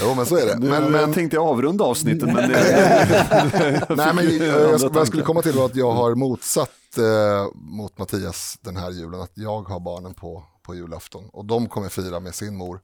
[0.00, 0.58] jo, men så är det.
[0.58, 5.06] Nu, Men, jag men, tänkte avrunda avsnittet men det, nej, men jag, jag, vad jag
[5.06, 9.20] skulle komma till var att jag har motsatt eh, mot Mattias den här julen.
[9.20, 11.24] Att jag har barnen på, på julafton.
[11.32, 12.80] Och de kommer fira med sin mor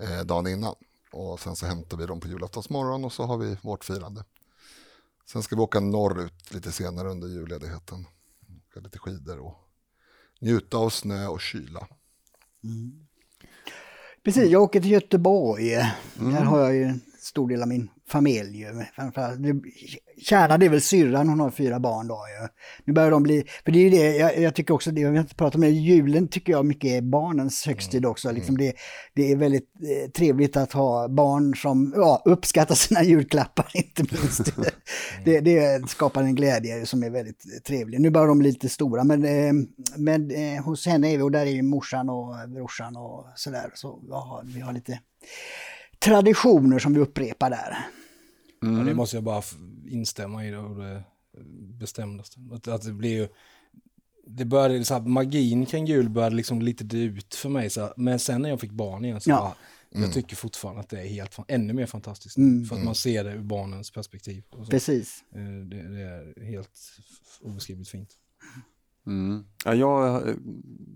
[0.00, 0.74] eh, dagen innan.
[1.12, 4.24] Och sen så hämtar vi dem på julaftonsmorgon och så har vi vårt firande.
[5.32, 8.06] Sen ska vi åka norrut lite senare under julledigheten.
[8.68, 9.54] Åka lite skidor och
[10.40, 11.88] njuta av snö och kyla.
[14.24, 15.68] Precis, jag åker till Göteborg.
[16.14, 18.58] Där har jag ju en stor del av min familj.
[18.58, 18.84] ju.
[18.94, 19.62] Framförallt, det-
[20.22, 22.14] Kärna det är väl syrran, hon har fyra barn då.
[22.14, 22.48] Ju.
[22.84, 25.16] Nu börjar de bli, för det är ju det, jag, jag tycker också det, jag
[25.16, 28.32] inte prata med julen tycker jag mycket är barnens högtid också.
[28.32, 28.72] Liksom det,
[29.14, 34.52] det är väldigt eh, trevligt att ha barn som ja, uppskattar sina julklappar inte minst.
[35.24, 38.00] det, det skapar en glädje som är väldigt trevlig.
[38.00, 39.52] Nu börjar de bli lite stora men, eh,
[39.96, 43.70] men eh, hos henne är vi och där är ju morsan och brorsan och sådär.
[43.74, 44.98] Så vi har, vi har lite
[46.04, 47.78] traditioner som vi upprepar där.
[48.62, 49.42] Ja, det måste jag bara
[49.88, 51.02] instämma i det, och det
[51.78, 52.40] bestämdaste.
[52.52, 53.28] Att, att det blir ju,
[54.26, 57.70] det började, så här, magin kring jul började liksom lite dö ut för mig.
[57.70, 59.54] Så här, men sen när jag fick barn igen så Ja.
[59.90, 62.36] bara, jag tycker fortfarande att det är helt, ännu mer fantastiskt.
[62.36, 62.64] Mm.
[62.64, 64.44] För att man ser det ur barnens perspektiv.
[64.50, 64.70] Och så.
[64.70, 65.24] Precis.
[65.34, 66.70] Eh, Det, det är helt
[67.40, 68.10] obeskrivligt fint.
[69.06, 69.44] Mm.
[69.64, 70.34] Ja, jag eh,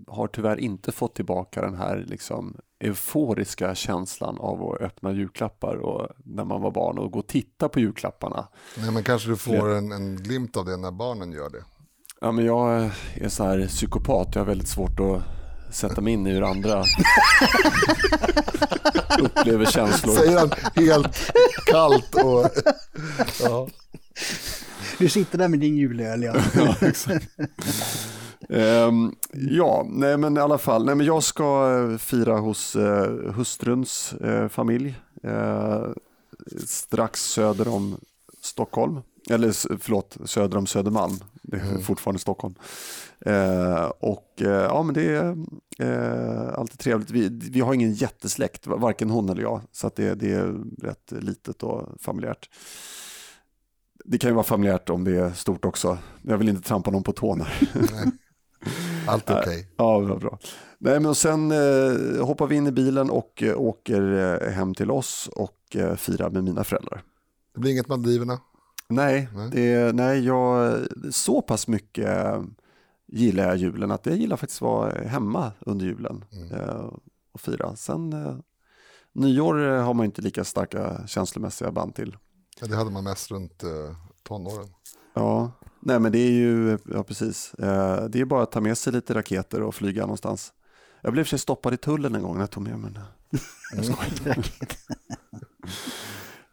[0.06, 6.08] har tyvärr inte fått tillbaka den här liksom, euforiska känslan av att öppna julklappar och
[6.24, 8.48] när man var barn och gå och titta på julklapparna.
[8.78, 11.64] Nej, men kanske du får en, en glimt av det när barnen gör det.
[12.20, 15.22] Ja, men jag är så här psykopat, jag har väldigt svårt att
[15.74, 16.84] sätta mig in i hur andra
[19.20, 20.14] upplever känslor.
[20.14, 21.32] Säger han helt
[21.66, 22.50] kallt och...
[23.42, 23.68] Ja.
[24.98, 26.34] Du sitter där med din julöl ja.
[26.54, 27.28] Ja, exakt.
[28.48, 30.84] Ehm, ja, nej men i alla fall.
[30.84, 35.84] Nej, men jag ska eh, fira hos eh, hustruns eh, familj eh,
[36.66, 37.96] strax söder om
[38.40, 39.00] Stockholm.
[39.30, 41.14] Eller förlåt, söder om Södermalm.
[41.42, 42.54] Det är fortfarande Stockholm.
[43.20, 45.36] Eh, och eh, ja, men det är
[45.78, 47.10] eh, alltid trevligt.
[47.10, 49.60] Vi, vi har ingen jättesläkt, varken hon eller jag.
[49.72, 52.50] Så att det, det är rätt litet och familjärt.
[54.04, 55.98] Det kan ju vara familjärt om det är stort också.
[56.22, 57.46] Jag vill inte trampa någon på tårna.
[59.08, 59.68] Allt okej.
[59.76, 60.38] Ja, vad bra.
[60.78, 64.02] Nej, men sen eh, hoppar vi in i bilen och eh, åker
[64.42, 67.02] eh, hem till oss och eh, firar med mina föräldrar.
[67.54, 68.40] Det blir inget Maldiverna.
[68.88, 69.50] Nej, Nej.
[69.52, 70.78] Det, nej jag,
[71.10, 72.42] så pass mycket eh,
[73.06, 76.90] gillar jag julen att jag gillar faktiskt att vara hemma under julen eh,
[77.32, 77.76] och fira.
[77.76, 78.14] Sen
[79.12, 82.16] nyår har man inte lika starka känslomässiga band till.
[82.60, 83.64] Ja, det hade man mest runt
[84.22, 84.68] tonåren.
[85.14, 85.50] Ja,
[85.80, 88.92] nej men det är ju, ja precis, eh, det är bara att ta med sig
[88.92, 90.52] lite raketer och flyga någonstans.
[91.02, 93.02] Jag blev för sig stoppad i tullen en gång när jag tog med mig den.
[93.76, 94.46] Jag skojar.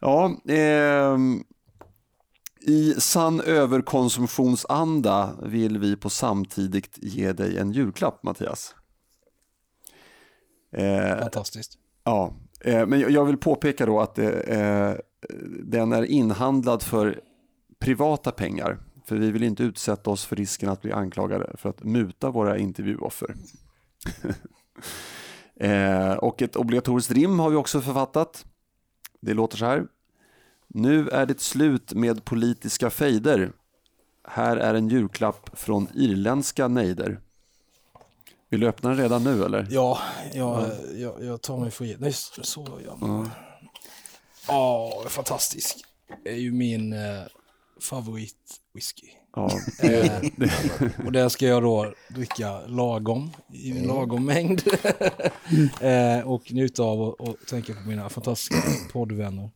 [0.00, 1.44] Ja, ehm,
[2.60, 8.74] i sann överkonsumtionsanda vill vi på samtidigt ge dig en julklapp Mattias.
[10.76, 11.78] Eh, Fantastiskt.
[12.04, 14.92] Ja, eh, men jag- vill påpeka då att eh,
[15.64, 17.20] den är inhandlad för
[17.78, 18.78] privata pengar.
[19.04, 22.58] För vi vill inte utsätta oss för risken att bli anklagade för att muta våra
[22.58, 23.34] intervjuoffer.
[25.60, 28.44] eh, och ett obligatoriskt rim har vi också författat.
[29.20, 29.86] Det låter så här.
[30.68, 33.52] Nu är det slut med politiska fejder.
[34.28, 37.20] Här är en julklapp från irländska nejder.
[38.48, 39.66] Vill du öppna den redan nu eller?
[39.70, 39.98] Ja,
[40.32, 43.30] jag, jag, jag tar mig för Nej, så gör man.
[44.48, 45.84] Ja, fantastisk.
[46.24, 47.22] Det är ju min eh,
[48.74, 49.06] favoritwhisky.
[49.36, 49.50] Ja,
[49.82, 54.62] Eh, och där ska jag då dricka lagom, i en lagom mängd.
[55.80, 58.56] eh, och njuta av och, och tänka på mina fantastiska
[58.92, 59.50] poddvänner.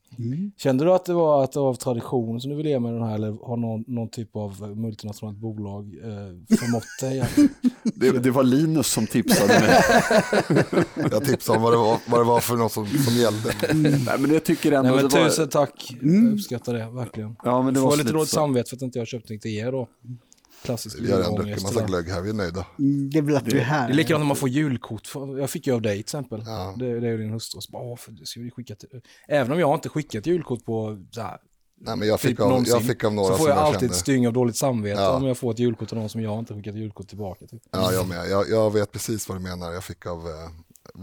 [0.56, 2.92] Kände du att det var att det var av tradition som du ville ge mig
[2.92, 7.20] den här eller har någon, någon typ av multinationellt bolag eh, förmått dig?
[7.20, 7.36] att-
[7.94, 9.70] det, det var Linus som tipsade mig.
[11.12, 13.52] Jag tipsade om vad det var, vad det var för något som, som gällde.
[14.06, 15.28] Nej, men jag tycker ändå Nej, men det var...
[15.28, 17.36] tusen tack, jag uppskattar det verkligen.
[17.44, 19.38] Ja, men det Jag var får lite lite dåligt samvete för att inte jag köpte
[19.38, 19.88] till er då.
[20.62, 22.66] Klassisk Vi har redan druckit massa glögg här, vi är nöjda.
[22.78, 23.88] Mm, Det är väl att du är här.
[23.88, 25.08] Det är likadant när man får julkort.
[25.38, 26.42] Jag fick ju av dig till exempel.
[26.46, 26.74] Ja.
[26.78, 27.60] Det, det är ju din hustru.
[27.60, 28.88] Så bara, "Åh, för, ska vi skicka till...
[29.28, 31.38] Även om jag inte skickat julkort på så här,
[31.80, 33.62] Nej, men jag, fick typ av, någonsin, jag fick av några så får jag jag
[33.64, 33.94] alltid kände.
[33.94, 35.10] ett styng av dåligt samvete Ja.
[35.16, 37.60] om jag får ett julkort av någon som jag inte skickat julkort tillbaka till.
[37.70, 38.28] Ja, jag med.
[38.30, 39.72] Jag, jag vet precis vad du menar.
[39.72, 40.50] Jag fick av eh,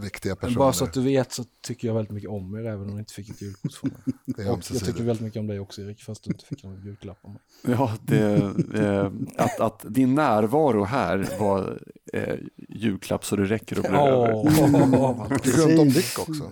[0.01, 0.57] viktiga Men personer.
[0.57, 2.99] bara så att du vet så tycker jag väldigt mycket om er även om jag
[2.99, 4.13] inte fick ett julkort från mig.
[4.25, 6.63] Det är Och jag tycker väldigt mycket om dig också Erik, fast du inte fick
[6.63, 7.41] någon julklapp av mig.
[7.67, 8.35] Ja, det,
[8.75, 11.79] eh, att, att din närvaro här var
[12.13, 12.35] eh,
[12.69, 14.33] julklapp så det räcker och blir över.
[14.33, 16.51] Åh, Du glömde om Dick också.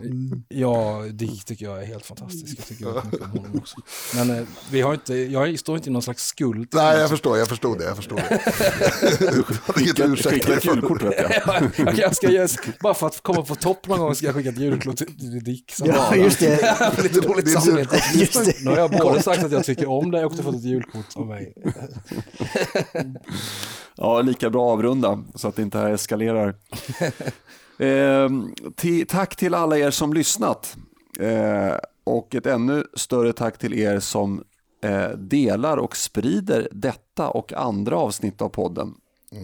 [0.49, 2.59] Ja, Dick tycker jag är helt fantastisk.
[2.59, 3.75] Jag tycker väldigt mycket om honom också.
[4.15, 6.67] Men eh, vi har inte, jag står inte i någon slags skuld.
[6.73, 7.85] Nej, jag förstår, jag förstod det.
[7.85, 8.41] Jag förstod det.
[9.19, 10.73] Jag hade inget att ursäkta Skicka ett för.
[10.75, 11.15] julkort vet
[11.77, 11.97] jag.
[12.23, 14.57] jag, jag ska, bara för att komma på topp någon gång ska jag skicka ett
[14.57, 15.71] julkort till Dick.
[15.71, 16.93] som Ja, bara- just det.
[17.03, 18.01] Lite dåligt samvete.
[18.13, 18.63] Just det.
[18.63, 21.27] Nu har jag både sagt att jag tycker om dig och fått ett julkort av
[21.27, 21.53] mig.
[23.95, 26.55] Ja, lika bra avrunda så att det inte här eskalerar.
[27.79, 28.29] Eh,
[29.07, 30.75] tack till alla er som lyssnat.
[31.19, 34.43] Eh, och ett ännu större tack till er som
[34.83, 38.93] eh, delar och sprider detta och andra avsnitt av podden.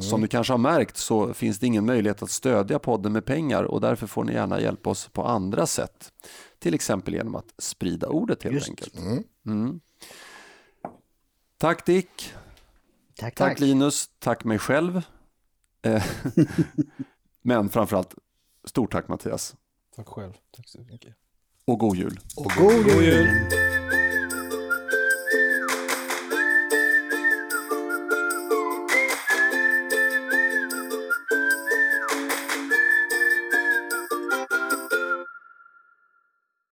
[0.02, 3.64] Som ni kanske har märkt så finns det ingen möjlighet att stödja podden med pengar
[3.64, 6.14] och därför får ni gärna hjälpa oss på andra sätt.
[6.60, 8.70] Till exempel genom att sprida ordet helt Just.
[8.70, 8.98] enkelt.
[8.98, 9.24] Mm.
[9.46, 9.80] Mm.
[11.58, 12.34] Tack Dick.
[13.18, 13.60] Tack, Tack tack.
[13.60, 15.02] Linus, tack mig själv.
[15.82, 16.04] Eh,
[17.42, 18.16] Men framförallt,
[18.64, 19.56] stort tack Mattias.
[19.96, 20.34] Tack själv.
[20.56, 21.16] Tack så mycket.
[21.66, 22.20] Och god jul.
[22.36, 23.04] Och God God jul.
[23.04, 23.50] jul.